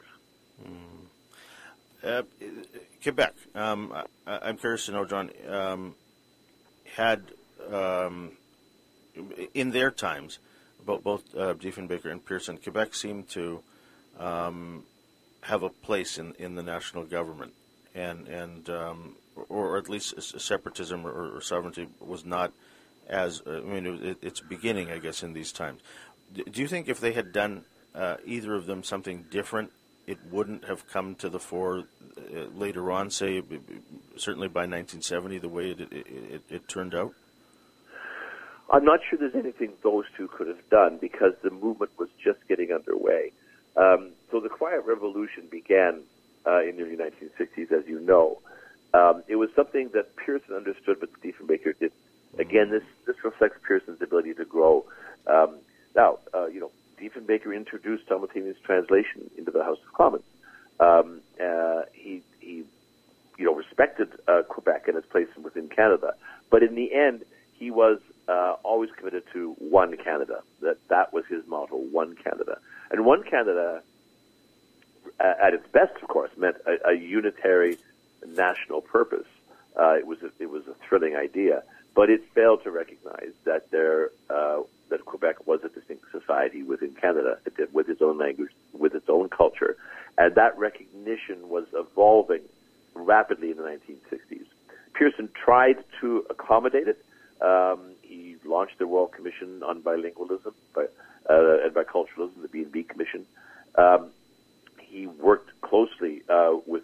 Mm. 0.62 0.94
Uh, 2.04 2.22
Quebec, 3.02 3.34
um, 3.54 3.92
I, 4.26 4.48
am 4.48 4.58
curious 4.58 4.86
to 4.86 4.92
know, 4.92 5.04
John, 5.04 5.30
um, 5.48 5.94
had 6.96 7.22
um, 7.72 8.32
in 9.54 9.70
their 9.70 9.90
times, 9.90 10.38
both, 10.84 11.02
both 11.02 11.34
uh, 11.34 11.54
Diefenbaker 11.54 12.10
and 12.10 12.24
Pearson, 12.24 12.58
Quebec 12.58 12.94
seemed 12.94 13.28
to 13.30 13.62
um, 14.18 14.84
have 15.44 15.62
a 15.62 15.68
place 15.68 16.18
in, 16.18 16.34
in 16.38 16.54
the 16.54 16.62
national 16.62 17.04
government, 17.04 17.52
and 17.94 18.26
and 18.28 18.68
um, 18.70 19.16
or, 19.48 19.76
at 19.76 19.88
least 19.88 20.20
separatism 20.40 21.06
or, 21.06 21.36
or, 21.36 21.40
sovereignty 21.40 21.88
was 22.00 22.24
not 22.24 22.52
as 23.08 23.42
uh, 23.46 23.58
I 23.58 23.60
mean 23.60 23.86
it, 24.02 24.18
it's 24.22 24.40
beginning, 24.40 24.90
I 24.90 24.98
guess, 24.98 25.22
in 25.22 25.32
these 25.32 25.52
times. 25.52 25.80
Do 26.34 26.60
you 26.60 26.66
think 26.66 26.88
if 26.88 26.98
they 27.00 27.12
had 27.12 27.32
done 27.32 27.64
uh, 27.94 28.16
either 28.24 28.54
of 28.54 28.66
them 28.66 28.82
something 28.82 29.26
different, 29.30 29.70
it 30.06 30.18
wouldn't 30.30 30.64
have 30.64 30.88
come 30.88 31.14
to 31.16 31.28
the 31.28 31.38
fore 31.38 31.84
uh, 32.18 32.40
later 32.54 32.90
on? 32.90 33.10
Say, 33.10 33.42
certainly 34.16 34.48
by 34.48 34.62
1970, 34.62 35.38
the 35.38 35.48
way 35.48 35.70
it, 35.70 35.80
it, 35.80 36.42
it, 36.48 36.68
turned 36.68 36.94
out. 36.94 37.12
I'm 38.70 38.84
not 38.84 39.00
sure 39.08 39.18
there's 39.18 39.34
anything 39.34 39.74
those 39.82 40.06
two 40.16 40.28
could 40.28 40.48
have 40.48 40.68
done 40.70 40.98
because 40.98 41.34
the 41.42 41.50
movement 41.50 41.92
was 41.98 42.08
just 42.22 42.38
getting 42.48 42.72
underway. 42.72 43.30
Um, 43.76 44.10
so 44.30 44.40
the 44.40 44.48
Quiet 44.48 44.84
Revolution 44.86 45.48
began 45.50 46.02
uh, 46.46 46.62
in 46.62 46.76
the 46.76 46.82
early 46.82 46.96
1960s, 46.96 47.72
as 47.72 47.86
you 47.86 48.00
know. 48.00 48.38
Um, 48.92 49.24
it 49.26 49.36
was 49.36 49.50
something 49.56 49.90
that 49.94 50.14
Pearson 50.16 50.54
understood, 50.54 50.98
but 51.00 51.10
Diefenbaker 51.20 51.78
didn't. 51.78 51.92
Again, 52.38 52.70
this 52.70 52.82
this 53.06 53.16
reflects 53.24 53.58
Pearson's 53.66 54.02
ability 54.02 54.34
to 54.34 54.44
grow. 54.44 54.84
Um, 55.26 55.58
now, 55.94 56.18
uh, 56.32 56.46
you 56.46 56.60
know, 56.60 56.70
Diefenbaker 57.00 57.54
introduced 57.54 58.08
simultaneous 58.08 58.56
translation 58.64 59.30
into 59.36 59.50
the 59.50 59.62
House 59.62 59.78
of 59.86 59.92
Commons. 59.92 60.24
Um, 60.80 61.20
uh, 61.42 61.82
he 61.92 62.22
he, 62.40 62.64
you 63.38 63.44
know, 63.44 63.54
respected 63.54 64.08
uh, 64.28 64.42
Quebec 64.48 64.88
and 64.88 64.96
its 64.96 65.06
place 65.06 65.28
within 65.40 65.68
Canada, 65.68 66.14
but 66.50 66.62
in 66.62 66.74
the 66.74 66.92
end, 66.92 67.24
he 67.52 67.70
was 67.70 67.98
uh, 68.28 68.56
always 68.62 68.90
committed 68.96 69.24
to 69.32 69.54
one 69.58 69.96
Canada. 69.96 70.42
That 70.60 70.78
that 70.88 71.12
was 71.12 71.24
his 71.26 71.46
motto: 71.46 71.76
one 71.76 72.16
Canada. 72.16 72.58
And 72.94 73.04
one 73.04 73.24
Canada, 73.24 73.82
at 75.18 75.52
its 75.52 75.66
best, 75.72 76.00
of 76.00 76.06
course, 76.06 76.30
meant 76.36 76.58
a, 76.64 76.90
a 76.90 76.94
unitary 76.94 77.76
national 78.24 78.82
purpose. 78.82 79.26
Uh, 79.76 79.94
it 79.94 80.06
was 80.06 80.22
a, 80.22 80.30
it 80.38 80.48
was 80.48 80.68
a 80.68 80.74
thrilling 80.74 81.16
idea, 81.16 81.64
but 81.96 82.08
it 82.08 82.22
failed 82.36 82.62
to 82.62 82.70
recognize 82.70 83.32
that 83.46 83.68
there 83.72 84.10
uh, 84.30 84.60
that 84.90 85.04
Quebec 85.06 85.44
was 85.44 85.64
a 85.64 85.70
distinct 85.70 86.04
society 86.12 86.62
within 86.62 86.94
Canada, 86.94 87.38
with 87.72 87.88
its 87.88 88.00
own 88.00 88.16
language, 88.16 88.52
with 88.72 88.94
its 88.94 89.08
own 89.08 89.28
culture, 89.28 89.76
and 90.16 90.36
that 90.36 90.56
recognition 90.56 91.48
was 91.48 91.64
evolving 91.74 92.42
rapidly 92.94 93.50
in 93.50 93.56
the 93.56 93.64
1960s. 93.64 94.46
Pearson 94.92 95.28
tried 95.34 95.82
to 96.00 96.24
accommodate 96.30 96.86
it. 96.86 97.04
Um, 97.42 97.80
he 98.02 98.36
launched 98.44 98.78
the 98.78 98.86
Royal 98.86 99.08
Commission 99.08 99.64
on 99.64 99.82
Bilingualism 99.82 100.54
by, 100.72 100.86
uh, 101.28 101.64
and 101.64 101.74
Biculturalism, 101.74 102.42
the 102.42 102.48
B&B 102.48 102.84
Commission. 102.84 103.26
Um, 103.76 104.10
he 104.80 105.06
worked 105.06 105.60
closely 105.60 106.22
uh, 106.28 106.56
with 106.66 106.82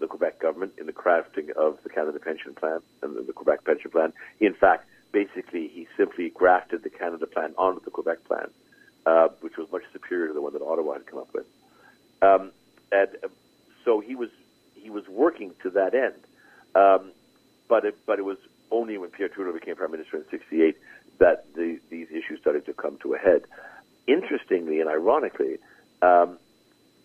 the 0.00 0.06
Quebec 0.06 0.38
government 0.40 0.72
in 0.78 0.86
the 0.86 0.92
crafting 0.92 1.50
of 1.50 1.78
the 1.82 1.88
Canada 1.88 2.18
Pension 2.18 2.54
Plan 2.54 2.80
and 3.02 3.26
the 3.26 3.32
Quebec 3.32 3.64
Pension 3.64 3.90
Plan. 3.90 4.12
He, 4.38 4.46
in 4.46 4.54
fact, 4.54 4.86
basically 5.12 5.68
he 5.68 5.86
simply 5.96 6.30
grafted 6.30 6.82
the 6.82 6.90
Canada 6.90 7.26
Plan 7.26 7.54
onto 7.56 7.84
the 7.84 7.90
Quebec 7.90 8.24
Plan, 8.24 8.48
uh, 9.06 9.28
which 9.40 9.56
was 9.56 9.70
much 9.70 9.82
superior 9.92 10.28
to 10.28 10.34
the 10.34 10.40
one 10.40 10.52
that 10.52 10.62
Ottawa 10.62 10.94
had 10.94 11.06
come 11.06 11.18
up 11.18 11.32
with. 11.34 11.46
Um, 12.22 12.50
and 12.90 13.08
uh, 13.22 13.28
so 13.84 14.00
he 14.00 14.14
was 14.14 14.30
he 14.74 14.90
was 14.90 15.06
working 15.08 15.52
to 15.62 15.70
that 15.70 15.94
end, 15.94 16.14
um, 16.74 17.12
but 17.68 17.84
it, 17.84 17.96
but 18.06 18.18
it 18.18 18.22
was 18.22 18.38
only 18.70 18.98
when 18.98 19.10
Pierre 19.10 19.28
Trudeau 19.28 19.52
became 19.52 19.76
prime 19.76 19.90
minister 19.92 20.16
in 20.16 20.24
'68 20.30 20.76
that 21.18 21.46
the, 21.54 21.78
these 21.90 22.08
issues 22.10 22.40
started 22.40 22.66
to 22.66 22.72
come 22.72 22.98
to 23.02 23.14
a 23.14 23.18
head. 23.18 23.42
Interestingly 24.06 24.80
and 24.80 24.88
ironically, 24.88 25.58
um, 26.00 26.38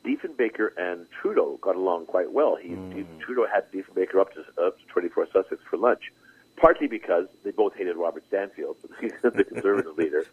Diefenbaker 0.03 0.69
and 0.77 1.05
Trudeau 1.11 1.57
got 1.61 1.75
along 1.75 2.05
quite 2.05 2.31
well. 2.31 2.55
He, 2.55 2.69
mm. 2.69 3.19
Trudeau 3.19 3.45
had 3.45 3.71
Diefenbaker 3.71 4.19
up 4.19 4.33
to 4.33 4.39
up 4.61 4.79
to 4.79 4.85
24 4.87 5.27
Sussex 5.31 5.61
for 5.69 5.77
lunch, 5.77 6.11
partly 6.55 6.87
because 6.87 7.27
they 7.43 7.51
both 7.51 7.75
hated 7.75 7.97
Robert 7.97 8.23
Stanfield, 8.27 8.77
the 9.21 9.43
conservative 9.43 9.97
leader, 9.97 10.25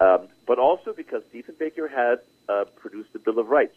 um, 0.00 0.28
but 0.46 0.58
also 0.58 0.92
because 0.92 1.22
Diefenbaker 1.32 1.90
had 1.90 2.18
uh, 2.48 2.64
produced 2.76 3.12
the 3.12 3.18
Bill 3.18 3.38
of 3.38 3.48
Rights. 3.48 3.76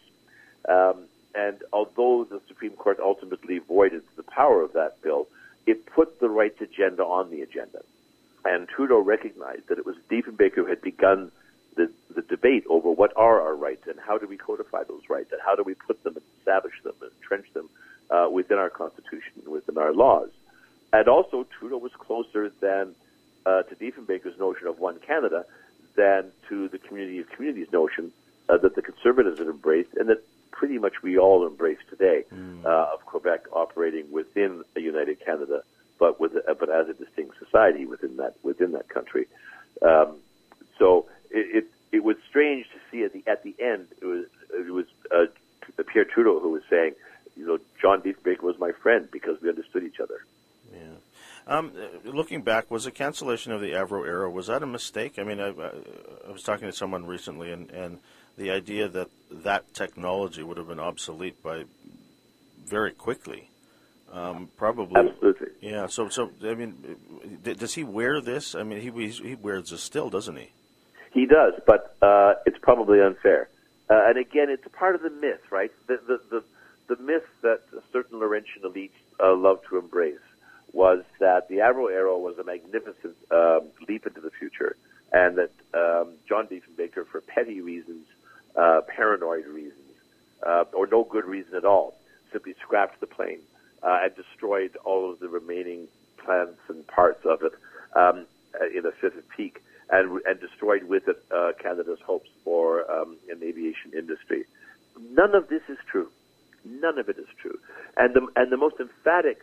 Um, 0.68 1.04
and 1.34 1.62
although 1.72 2.24
the 2.24 2.40
Supreme 2.48 2.72
Court 2.72 2.98
ultimately 2.98 3.58
voided 3.58 4.02
the 4.16 4.22
power 4.22 4.62
of 4.62 4.72
that 4.72 5.00
bill, 5.02 5.28
it 5.66 5.84
put 5.86 6.18
the 6.18 6.30
rights 6.30 6.60
agenda 6.60 7.04
on 7.04 7.30
the 7.30 7.42
agenda. 7.42 7.82
And 8.44 8.66
Trudeau 8.68 9.00
recognized 9.00 9.68
that 9.68 9.78
it 9.78 9.84
was 9.84 9.96
Diefenbaker 10.10 10.56
who 10.56 10.66
had 10.66 10.80
begun 10.80 11.30
the, 12.16 12.22
debate 12.22 12.64
over 12.68 12.90
what 12.90 13.12
are 13.16 13.40
our 13.40 13.54
rights 13.54 13.86
and 13.86 13.98
how 14.00 14.18
do 14.18 14.26
we 14.26 14.36
codify 14.36 14.82
those 14.84 15.02
rights 15.08 15.30
and 15.32 15.40
how 15.44 15.54
do 15.54 15.62
we 15.62 15.74
put 15.74 16.02
them 16.02 16.14
and 16.16 16.24
establish 16.38 16.74
them 16.82 16.94
and 17.00 17.10
entrench 17.22 17.46
them 17.52 17.68
uh, 18.10 18.28
within 18.30 18.58
our 18.58 18.70
Constitution 18.70 19.32
and 19.44 19.48
within 19.48 19.78
our 19.78 19.92
laws. 19.92 20.30
And 20.92 21.08
also, 21.08 21.46
Trudeau 21.58 21.78
was 21.78 21.92
closer 21.92 22.50
than 22.60 22.94
uh, 23.44 23.62
to 23.62 23.74
Diefenbaker's 23.76 24.38
notion 24.38 24.66
of 24.66 24.78
one 24.78 24.98
Canada 24.98 25.44
than 25.94 26.30
to 26.48 26.68
the 26.68 26.78
community 26.78 27.20
of 27.20 27.30
communities 27.30 27.68
notion 27.72 28.12
uh, 28.48 28.56
that 28.58 28.74
the 28.74 28.82
Conservatives 28.82 29.38
had 29.38 29.48
embraced 29.48 29.94
and 29.94 30.08
that 30.08 30.22
pretty 30.50 30.78
much 30.78 31.02
we 31.02 31.18
all 31.18 31.46
embrace 31.46 31.78
today 31.90 32.24
mm. 32.32 32.64
uh, 32.64 32.94
of 32.94 33.04
Quebec 33.04 33.44
operating 33.52 34.10
within 34.10 34.64
a 34.74 34.80
united 34.80 35.20
Canada, 35.24 35.62
but 35.98 36.18
with 36.18 36.32
a, 36.34 36.54
but 36.54 36.70
as 36.70 36.88
a 36.88 36.94
distinct 36.94 37.38
society 37.38 37.84
within 37.84 38.16
that 38.16 38.34
within 38.42 38.72
that 38.72 38.88
country. 38.88 39.26
Um, 39.82 40.16
so 40.78 41.06
it, 41.30 41.56
it, 41.56 41.70
it 41.92 42.04
was 42.04 42.16
strange 42.28 42.66
to 42.66 42.78
see 42.90 43.04
at 43.04 43.12
the 43.12 43.22
at 43.26 43.42
the 43.42 43.54
end 43.58 43.88
it 44.00 44.06
was 44.06 44.26
it 44.52 44.72
was 44.72 44.86
uh, 45.14 45.26
Pierre 45.84 46.04
Trudeau 46.04 46.40
who 46.40 46.50
was 46.50 46.62
saying, 46.68 46.94
you 47.36 47.46
know, 47.46 47.58
John 47.80 48.00
Diefenbaker 48.00 48.42
was 48.42 48.58
my 48.58 48.72
friend 48.72 49.08
because 49.10 49.40
we 49.40 49.48
understood 49.48 49.84
each 49.84 50.00
other. 50.00 50.24
Yeah. 50.72 50.96
Um, 51.48 51.72
looking 52.04 52.42
back, 52.42 52.70
was 52.70 52.84
the 52.84 52.90
cancellation 52.90 53.52
of 53.52 53.60
the 53.60 53.70
Avro 53.70 54.06
Arrow 54.06 54.30
was 54.30 54.48
that 54.48 54.62
a 54.62 54.66
mistake? 54.66 55.18
I 55.18 55.22
mean, 55.22 55.40
I, 55.40 55.48
I 55.48 56.32
was 56.32 56.42
talking 56.42 56.66
to 56.66 56.72
someone 56.72 57.06
recently, 57.06 57.52
and, 57.52 57.70
and 57.70 57.98
the 58.36 58.50
idea 58.50 58.88
that 58.88 59.08
that 59.30 59.72
technology 59.72 60.42
would 60.42 60.56
have 60.56 60.68
been 60.68 60.80
obsolete 60.80 61.40
by 61.42 61.64
very 62.64 62.90
quickly. 62.90 63.48
Um, 64.12 64.48
probably. 64.56 64.96
Absolutely. 64.96 65.48
Yeah. 65.60 65.86
So, 65.86 66.08
so 66.08 66.30
I 66.44 66.54
mean, 66.54 66.96
does 67.42 67.74
he 67.74 67.84
wear 67.84 68.20
this? 68.20 68.54
I 68.54 68.62
mean, 68.62 68.80
he 68.80 69.08
he 69.08 69.34
wears 69.36 69.70
this 69.70 69.82
still, 69.82 70.10
doesn't 70.10 70.36
he? 70.36 70.50
He 71.16 71.24
does, 71.24 71.54
but 71.66 71.96
uh, 72.02 72.34
it's 72.44 72.58
probably 72.60 73.00
unfair. 73.00 73.48
Uh, 73.88 74.02
and 74.06 74.18
again, 74.18 74.50
it's 74.50 74.68
part 74.74 74.94
of 74.94 75.00
the 75.00 75.08
myth, 75.08 75.40
right? 75.50 75.72
The 75.86 75.98
the 76.06 76.20
the, 76.28 76.94
the 76.94 77.02
myth 77.02 77.24
that 77.40 77.62
certain 77.90 78.18
Laurentian 78.20 78.64
elites 78.64 78.90
uh, 79.18 79.34
love 79.34 79.60
to 79.70 79.78
embrace 79.78 80.20
was 80.72 81.04
that 81.18 81.48
the 81.48 81.56
Avro 81.56 81.90
Arrow 81.90 82.18
was 82.18 82.36
a 82.36 82.44
magnificent 82.44 83.16
um, 83.30 83.62
leap 83.88 84.06
into 84.06 84.20
the 84.20 84.30
future, 84.30 84.76
and 85.10 85.38
that 85.38 85.52
um, 85.72 86.12
John 86.28 86.48
Diefenbaker, 86.48 87.06
for 87.06 87.22
petty 87.22 87.62
reasons, 87.62 88.06
uh, 88.54 88.82
paranoid 88.86 89.46
reasons, 89.46 89.94
uh, 90.46 90.64
or 90.74 90.86
no 90.86 91.02
good 91.02 91.24
reason 91.24 91.54
at 91.54 91.64
all, 91.64 91.96
simply 92.30 92.54
scrapped 92.60 93.00
the 93.00 93.06
plane 93.06 93.40
uh, 93.82 94.00
and 94.02 94.14
destroyed 94.14 94.76
all 94.84 95.10
of 95.10 95.20
the 95.20 95.30
remaining 95.30 95.88
plants 96.18 96.60
and 96.68 96.86
parts 96.86 97.24
of 97.24 97.42
it 97.42 97.52
um, 97.94 98.26
in 98.76 98.84
a 98.84 98.92
fit 98.92 99.16
of 99.16 99.26
pique 99.30 99.62
and, 99.90 100.20
and 100.26 100.40
destroyed 100.40 100.84
with 100.84 101.08
it 101.08 101.22
uh, 101.34 101.52
Canada's 101.62 102.00
hopes 102.04 102.28
for 102.44 102.90
um, 102.90 103.16
an 103.30 103.42
aviation 103.42 103.92
industry. 103.96 104.44
None 104.98 105.34
of 105.34 105.48
this 105.48 105.62
is 105.68 105.78
true. 105.90 106.10
None 106.64 106.98
of 106.98 107.08
it 107.08 107.18
is 107.18 107.28
true. 107.40 107.58
And 107.96 108.14
the, 108.14 108.26
and 108.36 108.50
the 108.50 108.56
most 108.56 108.76
emphatic 108.80 109.42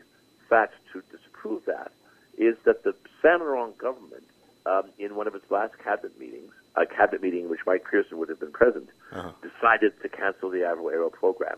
fact 0.49 0.73
to 0.91 1.01
disprove 1.11 1.65
that 1.65 1.91
is 2.37 2.55
that 2.65 2.83
the 2.83 2.93
Saint 3.21 3.39
Laurent 3.39 3.77
government, 3.77 4.23
um, 4.65 4.83
in 4.97 5.15
one 5.15 5.27
of 5.27 5.35
its 5.35 5.49
last 5.49 5.77
cabinet 5.79 6.19
meetings, 6.19 6.51
a 6.75 6.85
cabinet 6.85 7.21
meeting 7.21 7.43
in 7.43 7.49
which 7.49 7.61
Mike 7.65 7.85
Pearson 7.89 8.17
would 8.17 8.29
have 8.29 8.39
been 8.39 8.51
present, 8.51 8.89
uh-huh. 9.11 9.31
decided 9.41 9.93
to 10.01 10.09
cancel 10.09 10.49
the 10.49 10.59
Avro 10.59 10.91
Arrow 10.91 11.09
program, 11.09 11.57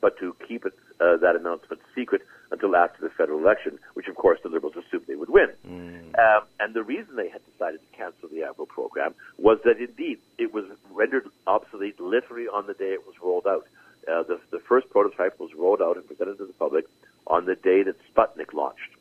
but 0.00 0.18
to 0.18 0.34
keep 0.46 0.66
it, 0.66 0.74
uh, 1.00 1.16
that 1.18 1.36
announcement 1.36 1.80
secret 1.94 2.22
until 2.54 2.76
after 2.76 3.02
the 3.02 3.10
federal 3.10 3.38
election, 3.40 3.78
which 3.94 4.08
of 4.08 4.14
course 4.14 4.38
the 4.42 4.48
Liberals 4.48 4.74
assumed 4.76 5.04
they 5.06 5.16
would 5.16 5.28
win. 5.28 5.50
Mm. 5.66 6.18
Um, 6.18 6.44
and 6.60 6.72
the 6.72 6.82
reason 6.82 7.16
they 7.16 7.28
had 7.28 7.42
decided 7.52 7.80
to 7.80 7.96
cancel 7.96 8.28
the 8.28 8.46
Avro 8.48 8.66
program 8.66 9.14
was 9.38 9.58
that 9.64 9.78
indeed 9.78 10.18
it 10.38 10.54
was 10.54 10.64
rendered 10.90 11.26
obsolete 11.46 12.00
literally 12.00 12.46
on 12.46 12.66
the 12.66 12.74
day 12.74 12.92
it 12.92 13.06
was 13.06 13.16
rolled 13.22 13.46
out. 13.46 13.66
Uh, 14.08 14.22
the, 14.22 14.38
the 14.50 14.60
first 14.60 14.88
prototype 14.90 15.38
was 15.40 15.50
rolled 15.54 15.82
out 15.82 15.96
and 15.96 16.06
presented 16.06 16.38
to 16.38 16.46
the 16.46 16.52
public 16.54 16.86
on 17.26 17.44
the 17.46 17.56
day 17.56 17.82
that 17.82 17.96
Sputnik 18.14 18.52
launched. 18.52 18.92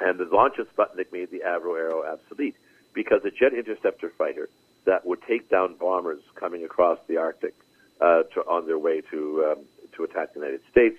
And 0.00 0.18
the 0.18 0.24
launch 0.24 0.58
of 0.58 0.68
Sputnik 0.74 1.12
made 1.12 1.30
the 1.30 1.42
Avro 1.46 1.76
Arrow 1.76 2.04
obsolete 2.06 2.54
because 2.94 3.24
a 3.24 3.30
jet 3.30 3.52
interceptor 3.52 4.10
fighter 4.10 4.48
that 4.84 5.04
would 5.04 5.22
take 5.22 5.50
down 5.50 5.74
bombers 5.74 6.20
coming 6.34 6.64
across 6.64 6.98
the 7.08 7.16
Arctic 7.16 7.54
uh, 8.00 8.22
to, 8.34 8.40
on 8.42 8.66
their 8.66 8.78
way 8.78 9.00
to 9.10 9.20
um, 9.50 9.64
to 9.96 10.04
attack 10.04 10.32
the 10.32 10.40
United 10.40 10.60
States 10.70 10.98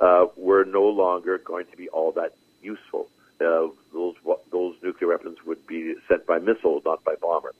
uh, 0.00 0.26
were 0.36 0.64
no 0.64 0.84
longer 0.84 1.38
going 1.38 1.66
to 1.66 1.76
be 1.76 1.88
all 1.88 2.12
that 2.12 2.34
useful. 2.62 3.08
Uh, 3.40 3.68
those 3.92 4.14
those 4.52 4.74
nuclear 4.82 5.08
weapons 5.08 5.38
would 5.44 5.66
be 5.66 5.94
sent 6.08 6.26
by 6.26 6.38
missile, 6.38 6.80
not 6.84 7.02
by 7.04 7.14
bomber. 7.20 7.52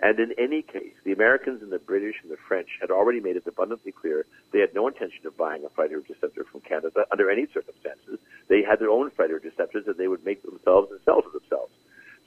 And 0.00 0.18
in 0.20 0.32
any 0.38 0.62
case, 0.62 0.94
the 1.04 1.12
Americans 1.12 1.60
and 1.60 1.72
the 1.72 1.78
British 1.78 2.16
and 2.22 2.30
the 2.30 2.36
French 2.36 2.68
had 2.80 2.90
already 2.90 3.20
made 3.20 3.36
it 3.36 3.46
abundantly 3.46 3.90
clear 3.90 4.26
they 4.52 4.60
had 4.60 4.74
no 4.74 4.86
intention 4.86 5.26
of 5.26 5.36
buying 5.36 5.64
a 5.64 5.68
fighter 5.70 5.96
interceptor 5.96 6.44
from 6.44 6.60
Canada 6.60 7.04
under 7.10 7.30
any 7.30 7.46
circumstances. 7.52 8.18
They 8.46 8.62
had 8.62 8.78
their 8.78 8.90
own 8.90 9.10
fighter 9.10 9.36
interceptors 9.36 9.86
that 9.86 9.98
they 9.98 10.06
would 10.06 10.24
make 10.24 10.42
themselves 10.42 10.90
and 10.92 11.00
sell 11.04 11.22
to 11.22 11.30
themselves. 11.30 11.72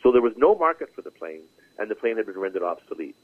So 0.04 0.12
there 0.12 0.22
was 0.22 0.34
no 0.36 0.54
market 0.56 0.94
for 0.94 1.02
the 1.02 1.12
plane, 1.12 1.44
and 1.80 1.90
the 1.90 1.96
plane 1.96 2.18
had 2.18 2.26
been 2.26 2.38
rendered 2.38 2.64
obsolete. 2.64 3.16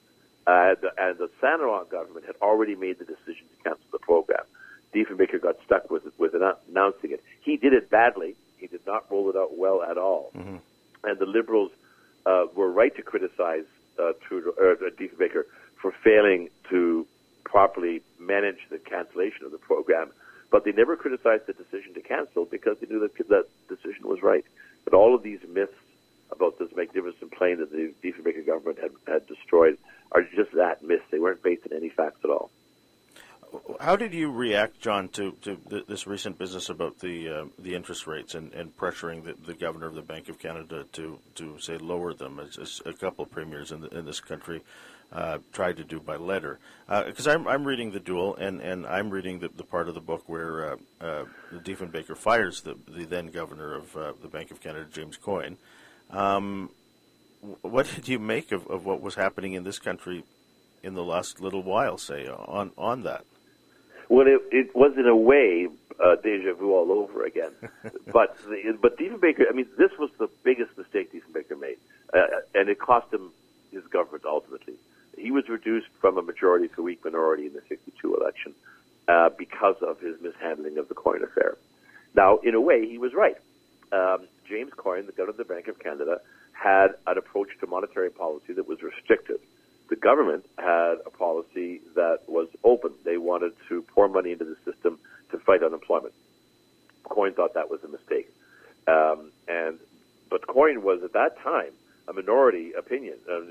Uh, 0.45 0.75
the, 0.79 0.91
and 0.97 1.17
the 1.17 1.29
Saint 1.41 1.59
Laurent 1.59 1.89
government 1.89 2.25
had 2.25 2.35
already 2.41 2.75
made 2.75 2.99
the 2.99 3.05
decision 3.05 3.45
to 3.51 3.63
cancel 3.63 3.85
the 3.91 3.99
program. 3.99 4.45
Diefenbaker 4.93 5.41
got 5.41 5.55
stuck 5.65 5.89
with 5.89 6.03
with 6.17 6.33
announcing 6.33 7.11
it. 7.11 7.23
He 7.41 7.57
did 7.57 7.73
it 7.73 7.89
badly. 7.89 8.35
He 8.57 8.67
did 8.67 8.85
not 8.85 9.05
roll 9.11 9.29
it 9.29 9.35
out 9.35 9.57
well 9.57 9.83
at 9.83 9.97
all. 9.97 10.31
Mm-hmm. 10.35 10.57
And 11.03 11.19
the 11.19 11.25
Liberals 11.25 11.71
uh, 12.25 12.45
were 12.55 12.71
right 12.71 12.95
to 12.95 13.01
criticize 13.01 13.65
uh, 13.99 14.13
Trudeau, 14.21 14.51
uh, 14.59 14.89
Diefenbaker 14.99 15.43
for 15.81 15.91
failing 16.03 16.49
to 16.69 17.05
properly 17.43 18.01
manage 18.19 18.59
the 18.69 18.77
cancellation 18.77 19.45
of 19.45 19.51
the 19.51 19.57
program. 19.57 20.11
But 20.49 20.63
they 20.63 20.71
never 20.71 20.95
criticized 20.95 21.45
the 21.45 21.53
decision 21.53 21.93
to 21.95 22.01
cancel 22.01 22.45
because 22.45 22.77
they 22.79 22.87
knew 22.87 22.99
that 22.99 23.15
that 23.27 23.47
decision 23.67 24.07
was 24.07 24.21
right. 24.21 24.45
But 24.85 24.93
all 24.93 25.13
of 25.13 25.21
these 25.23 25.39
myths 25.47 25.73
about 26.31 26.57
this 26.59 26.69
magnificent 26.75 27.31
plane 27.31 27.59
that 27.59 27.71
the 27.71 27.93
Diefenbaker 28.03 28.45
government 28.45 28.79
had, 28.79 28.91
had 29.07 29.27
destroyed 29.27 29.77
are 30.11 30.23
just 30.23 30.51
that 30.53 30.83
myths. 30.83 31.03
They 31.11 31.19
weren't 31.19 31.43
based 31.43 31.65
in 31.65 31.75
any 31.75 31.89
facts 31.89 32.19
at 32.23 32.29
all. 32.29 32.49
How 33.79 33.95
did 33.95 34.13
you 34.13 34.31
react, 34.31 34.81
John, 34.81 35.07
to, 35.09 35.31
to 35.43 35.57
this 35.87 36.07
recent 36.07 36.37
business 36.37 36.69
about 36.69 36.99
the 36.99 37.29
uh, 37.29 37.45
the 37.59 37.75
interest 37.75 38.07
rates 38.07 38.35
and, 38.35 38.51
and 38.53 38.75
pressuring 38.75 39.23
the, 39.23 39.35
the, 39.45 39.53
governor 39.53 39.87
of 39.87 39.95
the 39.95 40.01
Bank 40.01 40.29
of 40.29 40.39
Canada 40.39 40.85
to, 40.93 41.19
to 41.35 41.57
say 41.59 41.77
lower 41.77 42.13
them, 42.13 42.39
as, 42.39 42.57
as 42.57 42.81
a 42.85 42.93
couple 42.93 43.23
of 43.23 43.31
premiers 43.31 43.71
in, 43.71 43.81
the, 43.81 43.87
in 43.97 44.05
this 44.05 44.19
country 44.19 44.61
uh, 45.11 45.37
tried 45.53 45.77
to 45.77 45.83
do 45.83 45.99
by 45.99 46.15
letter? 46.15 46.59
Because 46.87 47.27
uh, 47.27 47.31
I'm, 47.31 47.47
I'm 47.47 47.65
reading 47.65 47.91
the 47.91 47.99
duel, 47.99 48.35
and, 48.35 48.59
and 48.61 48.85
I'm 48.85 49.09
reading 49.09 49.39
the, 49.39 49.49
the 49.49 49.63
part 49.63 49.87
of 49.87 49.95
the 49.95 50.01
book 50.01 50.23
where 50.27 50.73
uh, 50.73 50.75
uh, 50.99 51.25
Diefenbaker 51.53 52.17
fires 52.17 52.61
the, 52.61 52.77
the 52.87 53.05
then 53.05 53.27
governor 53.27 53.75
of 53.75 53.95
uh, 53.95 54.13
the 54.21 54.27
Bank 54.27 54.51
of 54.51 54.61
Canada, 54.61 54.87
James 54.91 55.17
Coyne. 55.17 55.57
Um, 56.09 56.71
what 57.61 57.89
did 57.93 58.07
you 58.07 58.19
make 58.19 58.51
of, 58.51 58.67
of 58.67 58.85
what 58.85 59.01
was 59.01 59.15
happening 59.15 59.53
in 59.53 59.63
this 59.63 59.79
country 59.79 60.23
in 60.83 60.95
the 60.95 61.03
last 61.03 61.39
little 61.39 61.63
while, 61.63 61.97
say, 61.97 62.27
on, 62.27 62.71
on 62.77 63.03
that? 63.03 63.23
Well, 64.09 64.27
it, 64.27 64.41
it 64.51 64.75
was 64.75 64.97
in 64.97 65.05
a 65.05 65.15
way 65.15 65.67
uh, 66.03 66.15
deja 66.17 66.53
vu 66.53 66.73
all 66.73 66.91
over 66.91 67.25
again. 67.25 67.51
but 68.11 68.37
the, 68.47 68.77
but 68.81 68.97
Diefenbaker, 68.97 69.45
I 69.49 69.53
mean, 69.53 69.67
this 69.77 69.91
was 69.97 70.09
the 70.17 70.29
biggest 70.43 70.77
mistake 70.77 71.11
Diefenbaker 71.11 71.59
made, 71.59 71.77
uh, 72.13 72.27
and 72.55 72.69
it 72.69 72.79
cost 72.79 73.13
him 73.13 73.31
his 73.71 73.85
government 73.87 74.23
ultimately. 74.25 74.75
He 75.17 75.31
was 75.31 75.49
reduced 75.49 75.87
from 75.99 76.17
a 76.17 76.21
majority 76.21 76.67
to 76.69 76.81
a 76.81 76.83
weak 76.83 77.03
minority 77.03 77.47
in 77.47 77.53
the 77.53 77.61
62 77.67 78.15
election 78.15 78.53
uh, 79.07 79.29
because 79.37 79.75
of 79.81 79.99
his 79.99 80.21
mishandling 80.21 80.77
of 80.77 80.87
the 80.87 80.93
Coyne 80.93 81.23
affair. 81.23 81.57
Now, 82.15 82.37
in 82.37 82.53
a 82.53 82.61
way, 82.61 82.87
he 82.87 82.97
was 82.97 83.13
right. 83.13 83.37
Um, 83.91 84.27
James 84.47 84.71
Coyne, 84.75 85.05
the 85.05 85.11
governor 85.11 85.31
of 85.31 85.37
the 85.37 85.45
Bank 85.45 85.67
of 85.67 85.79
Canada, 85.79 86.21
had 86.51 86.89
an 87.07 87.17
approach 87.17 87.49
to 87.59 87.67
monetary 87.67 88.09
policy 88.09 88.53
that 88.53 88.67
was 88.67 88.81
restrictive 88.81 89.39
the 89.89 89.95
government 89.95 90.45
had 90.57 90.95
a 91.05 91.09
policy 91.09 91.81
that 91.95 92.19
was 92.27 92.47
open. 92.63 92.91
They 93.03 93.17
wanted 93.17 93.53
to 93.69 93.81
pour 93.83 94.07
money 94.07 94.31
into 94.31 94.45
the 94.45 94.57
system 94.69 94.99
to 95.31 95.37
fight 95.39 95.63
unemployment. 95.63 96.13
Coyne 97.03 97.33
thought 97.33 97.53
that 97.53 97.69
was 97.69 97.83
a 97.83 97.87
mistake. 97.87 98.29
Um, 98.87 99.31
and 99.47 99.79
but 100.29 100.47
Coyne 100.47 100.83
was 100.83 101.03
at 101.03 101.13
that 101.13 101.39
time 101.39 101.71
a 102.07 102.13
minority 102.13 102.73
opinion. 102.73 103.15
Uh, 103.29 103.41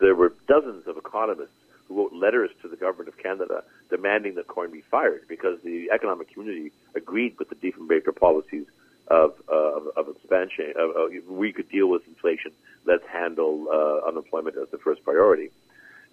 there 0.00 0.14
were 0.14 0.32
dozens 0.46 0.86
of 0.86 0.96
economists 0.96 1.52
who 1.86 1.96
wrote 1.96 2.12
letters 2.12 2.50
to 2.62 2.68
the 2.68 2.76
government 2.76 3.08
of 3.08 3.18
Canada 3.18 3.64
demanding 3.90 4.34
that 4.34 4.46
Coyne 4.46 4.70
be 4.70 4.82
fired 4.82 5.22
because 5.28 5.60
the 5.62 5.90
economic 5.92 6.32
community 6.32 6.70
agreed 6.94 7.36
with 7.38 7.48
the 7.48 7.54
Diefenbaker 7.54 8.14
policies 8.14 8.66
of, 9.10 9.34
of, 9.48 9.88
of 9.96 10.08
expansion. 10.08 10.72
Uh, 10.78 11.06
we 11.28 11.52
could 11.52 11.68
deal 11.68 11.88
with 11.88 12.06
inflation. 12.06 12.52
Let's 12.84 13.06
handle 13.06 13.66
uh, 13.70 14.08
unemployment 14.08 14.56
as 14.56 14.68
the 14.70 14.78
first 14.78 15.04
priority. 15.04 15.50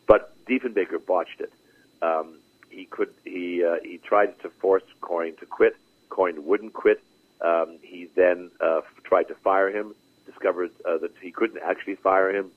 But 0.08 0.34
Diefenbaker 0.46 1.06
botched 1.06 1.42
it. 1.42 1.52
Um, 2.02 2.40
he 2.70 2.86
could 2.86 3.14
he 3.24 3.64
uh, 3.64 3.78
he 3.84 3.98
tried 3.98 4.40
to 4.42 4.50
force 4.50 4.84
Coyne 5.02 5.36
to 5.38 5.46
quit. 5.46 5.76
Coyne 6.10 6.46
wouldn't 6.46 6.74
quit. 6.74 7.02
Um, 7.42 7.80
he 7.82 8.10
then 8.16 8.52
uh, 8.60 8.82
tried 9.04 9.28
to 9.30 9.36
fire 9.36 9.70
him. 9.70 9.96
Discovered 10.26 10.72
uh, 10.86 10.98
that 10.98 11.12
he 11.22 11.32
couldn't 11.32 11.62
actually 11.64 11.96
fire 11.96 12.36
him. 12.36 12.52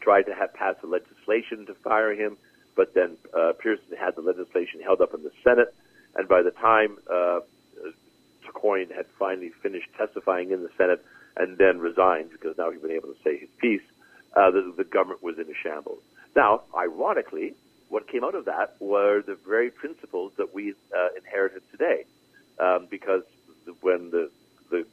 Tried 0.00 0.22
to 0.24 0.34
have 0.34 0.52
pass 0.54 0.76
a 0.82 0.86
legislation 0.86 1.66
to 1.66 1.74
fire 1.74 2.12
him, 2.12 2.36
but 2.76 2.94
then 2.94 3.16
uh, 3.36 3.52
Pearson 3.58 3.96
had 3.98 4.14
the 4.14 4.22
legislation 4.22 4.80
held 4.82 5.00
up 5.00 5.14
in 5.14 5.22
the 5.22 5.32
Senate, 5.42 5.74
and 6.16 6.28
by 6.28 6.42
the 6.42 6.50
time 6.50 6.98
uh, 7.10 7.40
Coyne 8.56 8.88
had 8.88 9.06
finally 9.18 9.50
finished 9.62 9.88
testifying 9.96 10.50
in 10.50 10.62
the 10.62 10.70
Senate 10.78 11.04
and 11.36 11.58
then 11.58 11.78
resigned 11.78 12.30
because 12.30 12.56
now 12.56 12.70
he'd 12.70 12.82
been 12.82 12.90
able 12.90 13.08
to 13.08 13.22
say 13.22 13.36
his 13.36 13.50
piece, 13.58 13.82
uh, 14.34 14.50
the, 14.50 14.72
the 14.76 14.84
government 14.84 15.22
was 15.22 15.38
in 15.38 15.44
a 15.44 15.54
shambles. 15.62 16.02
Now, 16.34 16.62
ironically, 16.74 17.54
what 17.88 18.08
came 18.08 18.24
out 18.24 18.34
of 18.34 18.46
that 18.46 18.76
were 18.80 19.22
the 19.22 19.36
very 19.46 19.70
principles 19.70 20.32
that 20.38 20.54
we 20.54 20.72
uh, 20.72 21.08
inherited 21.16 21.62
today, 21.70 22.04
um, 22.58 22.86
because 22.90 23.22
when 23.80 24.10
the 24.10 24.30
the, 24.70 24.84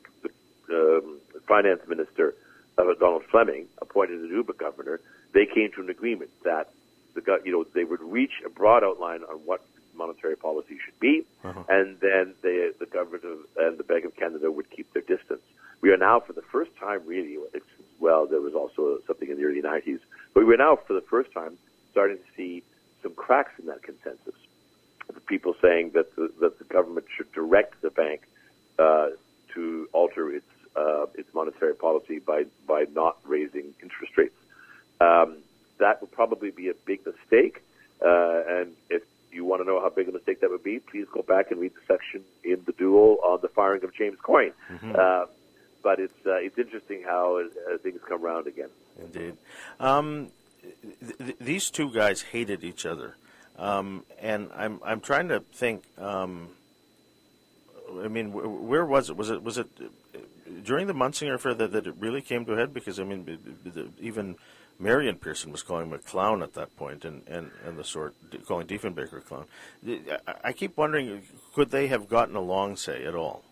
the 0.67 1.01
um, 1.03 1.19
finance 1.47 1.81
minister 1.87 2.35
uh, 2.77 2.83
Donald 2.99 3.23
Fleming 3.31 3.67
appointed 3.81 4.19
a 4.19 4.27
new 4.27 4.43
governor, 4.43 4.99
they 5.33 5.45
came 5.45 5.71
to 5.71 5.81
an 5.81 5.89
agreement 5.89 6.29
that 6.43 6.69
the 7.15 7.21
you 7.45 7.51
know 7.51 7.65
they 7.73 7.83
would 7.83 8.01
reach 8.01 8.41
a 8.45 8.49
broad 8.49 8.83
outline 8.83 9.23
on 9.23 9.37
what 9.45 9.61
monetary 9.95 10.35
policy 10.35 10.77
should 10.83 10.99
be, 10.99 11.25
uh-huh. 11.43 11.63
and 11.69 11.99
then 11.99 12.33
they, 12.41 12.71
the 12.79 12.85
government 12.85 13.23
of, 13.23 13.39
and 13.57 13.77
the 13.77 13.83
Bank 13.83 14.05
of 14.05 14.15
Canada 14.15 14.51
would 14.51 14.69
keep 14.69 14.91
their 14.93 15.01
distance. 15.01 15.41
We 15.81 15.91
are 15.91 15.97
now, 15.97 16.19
for 16.19 16.33
the 16.33 16.41
first 16.41 16.75
time, 16.77 17.01
really, 17.05 17.37
well, 17.99 18.25
there 18.25 18.41
was 18.41 18.53
also 18.53 18.99
something 19.05 19.29
in 19.29 19.37
the 19.37 19.43
early 19.43 19.61
90s, 19.61 19.99
but 20.33 20.45
we're 20.45 20.57
now, 20.57 20.77
for 20.77 20.93
the 20.93 21.01
first 21.01 21.31
time, 21.33 21.57
starting 21.91 22.17
to 22.17 22.23
see 22.35 22.63
some 23.01 23.13
cracks 23.13 23.51
in 23.59 23.65
that 23.67 23.83
consensus. 23.83 24.35
The 25.13 25.19
people 25.19 25.53
saying 25.61 25.91
that 25.93 26.15
the, 26.15 26.31
that 26.39 26.57
the 26.57 26.63
government 26.63 27.05
should 27.15 27.31
direct 27.33 27.81
the 27.81 27.91
bank 27.91 28.21
uh, 28.79 29.09
to 29.53 29.87
alter 29.93 30.31
its 30.31 30.45
uh, 30.75 31.05
its 31.13 31.31
monetary 31.33 31.75
policy 31.75 32.19
by 32.19 32.45
by 32.67 32.85
not 32.95 33.17
raising 33.25 33.73
interest 33.81 34.17
rates. 34.17 34.35
Um, 34.99 35.37
that 35.79 36.01
would 36.01 36.11
probably 36.11 36.51
be 36.51 36.69
a 36.69 36.73
big 36.73 37.05
mistake. 37.05 37.61
Uh, 38.03 38.43
and 38.47 38.73
if 38.89 39.03
you 39.31 39.45
want 39.45 39.61
to 39.61 39.65
know 39.65 39.81
how 39.81 39.89
big 39.89 40.07
a 40.07 40.11
mistake 40.11 40.41
that 40.41 40.49
would 40.49 40.52
be, 40.63 40.79
please 40.79 41.07
go 41.11 41.21
back 41.21 41.51
and 41.51 41.59
read 41.59 41.73
the 41.73 41.93
section 41.93 42.23
in 42.43 42.61
the 42.65 42.71
duel 42.73 43.17
on 43.23 43.39
the 43.41 43.47
firing 43.49 43.83
of 43.83 43.93
James 43.93 44.17
Coyne. 44.21 44.53
Mm-hmm. 44.71 44.93
Uh, 44.97 45.25
but 45.83 45.99
it's 45.99 46.25
uh, 46.25 46.35
it's 46.35 46.57
interesting 46.57 47.03
how 47.05 47.39
uh, 47.39 47.77
things 47.79 47.99
come 48.07 48.23
around 48.23 48.47
again. 48.47 48.69
Indeed, 48.99 49.37
um, 49.79 50.29
th- 50.61 51.17
th- 51.17 51.37
these 51.39 51.69
two 51.69 51.91
guys 51.91 52.21
hated 52.21 52.63
each 52.63 52.85
other, 52.85 53.17
um, 53.57 54.05
and 54.19 54.49
I'm 54.55 54.79
I'm 54.83 55.01
trying 55.01 55.27
to 55.27 55.41
think. 55.53 55.83
Um, 55.97 56.49
I 58.01 58.07
mean, 58.07 58.31
where 58.31 58.85
was 58.85 59.09
it? 59.09 59.17
Was 59.17 59.29
it 59.29 59.43
was 59.43 59.57
it 59.57 59.67
uh, 59.81 60.19
during 60.63 60.87
the 60.87 60.93
Munsinger 60.93 61.35
affair 61.35 61.53
that, 61.53 61.73
that 61.73 61.85
it 61.85 61.95
really 61.99 62.21
came 62.21 62.45
to 62.45 62.53
a 62.53 62.55
head? 62.55 62.73
Because 62.73 62.99
I 62.99 63.03
mean, 63.03 63.37
even 63.99 64.35
Maryon 64.79 65.19
Pearson 65.19 65.51
was 65.51 65.61
calling 65.61 65.87
him 65.87 65.93
a 65.93 65.99
clown 65.99 66.43
at 66.43 66.53
that 66.53 66.75
point, 66.75 67.05
and, 67.05 67.21
and, 67.27 67.51
and 67.65 67.77
the 67.77 67.83
sort 67.83 68.15
calling 68.45 68.67
Diefenbaker 68.67 69.17
a 69.17 69.21
clown. 69.21 69.45
I 70.43 70.53
keep 70.53 70.77
wondering, 70.77 71.23
could 71.53 71.71
they 71.71 71.87
have 71.87 72.09
gotten 72.09 72.35
along, 72.35 72.77
say, 72.77 73.05
at 73.05 73.15
all? 73.15 73.43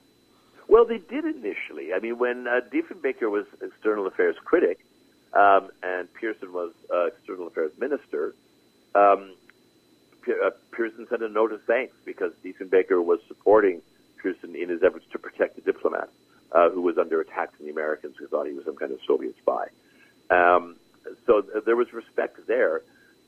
Well, 0.67 0.85
they 0.85 0.99
did 0.99 1.25
initially. 1.25 1.93
I 1.93 1.99
mean, 1.99 2.17
when 2.17 2.47
uh, 2.47 2.61
Diefenbaker 2.71 3.29
was 3.29 3.45
external 3.61 4.07
affairs 4.07 4.35
critic, 4.43 4.79
um, 5.33 5.69
and 5.83 6.11
Pearson 6.13 6.53
was 6.53 6.71
uh, 6.93 7.07
external 7.07 7.47
affairs 7.47 7.71
minister, 7.77 8.35
um, 8.95 9.33
uh, 10.27 10.49
Pearson 10.71 11.07
sent 11.09 11.23
a 11.23 11.29
note 11.29 11.51
of 11.51 11.63
thanks 11.63 11.93
because 12.05 12.31
Diefenbaker 12.43 13.03
was 13.03 13.19
supporting 13.27 13.81
Pearson 14.17 14.55
in 14.55 14.69
his 14.69 14.83
efforts 14.83 15.05
to 15.11 15.19
protect 15.19 15.55
the 15.55 15.61
diplomat 15.61 16.09
uh, 16.51 16.69
who 16.69 16.81
was 16.81 16.97
under 16.97 17.21
attack 17.21 17.55
from 17.55 17.65
the 17.65 17.71
Americans 17.71 18.15
who 18.17 18.27
thought 18.27 18.47
he 18.47 18.53
was 18.53 18.65
some 18.65 18.75
kind 18.75 18.91
of 18.91 18.99
Soviet 19.07 19.35
spy. 19.37 19.67
Um, 20.29 20.75
so 21.25 21.41
there 21.65 21.75
was 21.75 21.93
respect 21.93 22.45
there. 22.47 22.81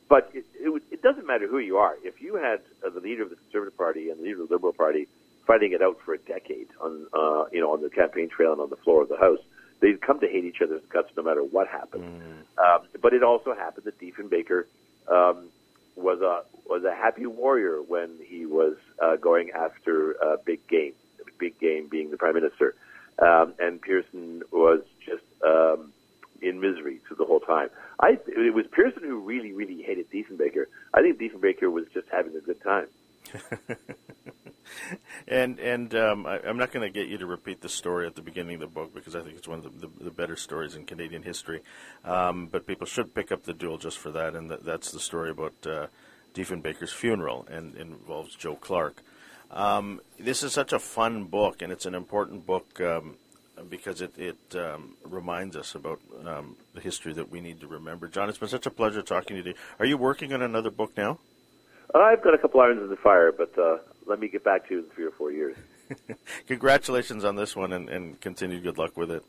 But 0.10 0.30
it, 0.34 0.46
it, 0.56 0.84
it 0.92 1.02
doesn't 1.02 1.26
matter 1.26 1.48
who 1.48 1.60
you 1.60 1.78
are. 1.78 1.96
If 2.04 2.22
you 2.22 2.36
had 2.36 2.60
uh, 2.86 2.90
the 2.90 3.00
leader 3.00 3.24
of 3.24 3.30
the 3.30 3.36
Conservative 3.36 3.78
Party 3.78 4.10
and 4.10 4.20
the 4.20 4.24
leader 4.24 4.42
of 4.42 4.50
the 4.50 4.54
Liberal 4.56 4.74
Party 4.74 5.08
fighting 5.48 5.72
it 5.74 5.82
out 5.82 6.00
for 6.06 6.14
a 6.14 6.18
decade 6.18 6.68
on, 6.80 7.08
uh, 7.14 7.46
you 7.52 7.60
know, 7.60 7.74
on 7.74 7.82
the 7.82 7.90
campaign 7.90 8.30
trail 8.30 8.52
and 8.52 8.62
on 8.62 8.70
the 8.70 8.76
floor 8.78 9.02
of 9.02 9.10
the 9.10 9.18
House, 9.18 9.40
they'd 9.80 10.02
come 10.02 10.20
to 10.20 10.28
hate 10.28 10.46
each 10.46 10.62
other's 10.62 10.84
guts 10.90 11.10
no 11.18 11.24
matter 11.24 11.42
what 11.44 11.68
happened. 11.68 12.04
Mm. 12.04 12.64
Um, 12.64 12.88
but 13.02 13.14
it 13.14 13.24
also 13.24 13.54
happened 13.54 13.86
that 13.86 14.00
Diefenbaker 14.00 14.66
um, 15.08 15.50
was 15.96 16.22
a 16.22 16.44
was 16.68 16.84
a 16.84 16.96
happy 16.96 17.26
warrior 17.26 17.82
when 17.82 18.10
he 18.26 18.46
was 18.46 18.76
uh, 19.02 19.16
going 19.18 19.52
after 19.52 20.16
uh, 20.24 20.38
big 20.46 20.66
game, 20.68 20.94
big 21.38 21.60
game 21.60 21.88
being 21.88 22.12
the 22.12 22.18
prime 22.18 22.36
minister, 22.36 22.76
um, 23.20 23.54
and 23.60 23.82
Pearson 23.82 24.44
was 24.52 24.82
just 25.06 25.24
um, 25.46 25.93
in 26.44 26.60
misery 26.60 27.00
through 27.08 27.18
the 27.18 27.26
whole 27.26 27.40
time. 27.40 27.70
I 28.00 28.18
it 28.28 28.54
was 28.54 28.66
Pearson 28.72 29.04
who 29.04 29.20
really, 29.20 29.54
really 29.54 29.82
hated 29.82 30.12
Diefenbaker. 30.12 30.66
I 30.94 31.02
think 31.02 31.20
Diefenbaker 31.20 31.72
was 31.72 31.86
just 31.94 32.08
having 32.12 32.36
a 32.36 32.42
good 32.42 32.62
time. 32.62 32.88
and 35.28 35.60
and 35.60 35.96
um, 35.96 36.26
I, 36.26 36.40
am 36.40 36.58
not 36.58 36.72
going 36.72 36.86
to 36.86 36.94
get 36.94 37.08
you 37.08 37.18
to 37.18 37.26
repeat 37.26 37.62
the 37.62 37.70
story 37.70 38.06
at 38.08 38.16
the 38.16 38.22
beginning 38.22 38.56
of 38.56 38.62
the 38.62 38.68
book 38.68 38.94
because 38.94 39.16
I 39.16 39.22
think 39.22 39.38
it's 39.38 39.48
one 39.48 39.60
of 39.60 39.80
the, 39.80 39.88
the, 39.88 40.04
the 40.06 40.12
better 40.12 40.36
stories 40.36 40.76
in 40.76 40.86
Canadian 40.86 41.24
history. 41.24 41.62
Um, 42.04 42.48
but 42.52 42.68
people 42.68 42.86
should 42.88 43.16
pick 43.16 43.32
up 43.32 43.44
the 43.44 43.54
duel 43.54 43.78
just 43.78 43.98
for 43.98 44.12
that, 44.12 44.36
and 44.36 44.50
that, 44.52 44.66
that's 44.66 44.92
the 44.92 45.00
story 45.00 45.32
about 45.32 45.54
uh, 45.66 45.88
Diefenbaker's 46.34 46.92
funeral 46.92 47.48
and, 47.50 47.76
and 47.76 47.94
involves 47.94 48.36
Joe 48.36 48.56
Clark. 48.56 49.02
Um, 49.52 50.02
this 50.20 50.42
is 50.42 50.52
such 50.52 50.74
a 50.74 50.80
fun 50.80 51.26
book, 51.26 51.62
and 51.62 51.72
it's 51.72 51.86
an 51.86 51.94
important 51.94 52.46
book 52.46 52.82
um, 52.82 53.16
because 53.70 54.02
it, 54.02 54.18
it 54.18 54.56
um, 54.56 54.96
reminds 55.04 55.56
us 55.56 55.76
about 55.76 56.00
um, 56.26 56.56
the 56.74 56.82
history 56.82 57.14
that 57.14 57.30
we 57.30 57.42
need 57.42 57.62
to 57.62 57.68
remember. 57.68 58.08
John, 58.08 58.30
it's 58.30 58.38
been 58.38 58.50
such 58.50 58.66
a 58.66 58.72
pleasure 58.72 59.02
talking 59.02 59.42
to 59.42 59.50
you. 59.50 59.56
Are 59.80 59.86
you 59.86 59.98
working 59.98 60.34
on 60.34 60.42
another 60.42 60.72
book 60.72 60.96
now? 60.98 61.20
I've 61.94 62.24
got 62.24 62.34
a 62.34 62.38
couple 62.38 62.60
irons 62.60 62.82
in 62.82 62.90
the 62.90 62.96
fire, 62.96 63.32
but 63.32 63.58
uh, 63.58 63.78
let 64.08 64.20
me 64.20 64.28
get 64.28 64.44
back 64.44 64.68
to 64.68 64.76
you 64.76 64.80
in 64.80 64.90
three 64.90 65.06
or 65.06 65.12
four 65.12 65.32
years. 65.32 65.56
Congratulations 66.48 67.24
on 67.24 67.36
this 67.36 67.56
one 67.56 67.72
and, 67.74 67.90
and 67.90 68.20
continued 68.20 68.64
good 68.64 68.78
luck 68.78 68.98
with 68.98 69.12
it. 69.12 69.24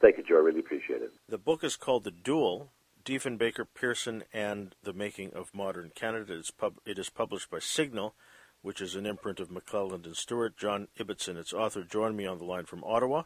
Thank 0.00 0.16
you, 0.16 0.24
Joe. 0.24 0.36
I 0.36 0.40
really 0.40 0.60
appreciate 0.60 1.02
it. 1.02 1.12
The 1.28 1.36
book 1.36 1.62
is 1.62 1.76
called 1.76 2.04
The 2.04 2.10
Duel 2.10 2.70
Diefenbaker, 3.04 3.66
Pearson, 3.74 4.24
and 4.32 4.74
the 4.82 4.92
Making 4.92 5.32
of 5.34 5.54
Modern 5.54 5.90
Canada. 5.94 6.32
It 6.34 6.38
is, 6.38 6.50
pub- 6.50 6.80
it 6.86 6.98
is 6.98 7.10
published 7.10 7.50
by 7.50 7.58
Signal, 7.58 8.14
which 8.62 8.80
is 8.80 8.94
an 8.94 9.06
imprint 9.06 9.40
of 9.40 9.50
McClelland 9.50 10.06
and 10.06 10.16
Stewart. 10.16 10.56
John 10.56 10.88
Ibbitson, 10.98 11.36
its 11.36 11.52
author, 11.52 11.82
joined 11.82 12.16
me 12.16 12.26
on 12.26 12.38
the 12.38 12.44
line 12.44 12.64
from 12.64 12.84
Ottawa. 12.84 13.24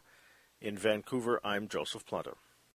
In 0.61 0.77
Vancouver, 0.77 1.39
I'm 1.43 1.67
Joseph 1.67 2.05
Planta. 2.05 2.35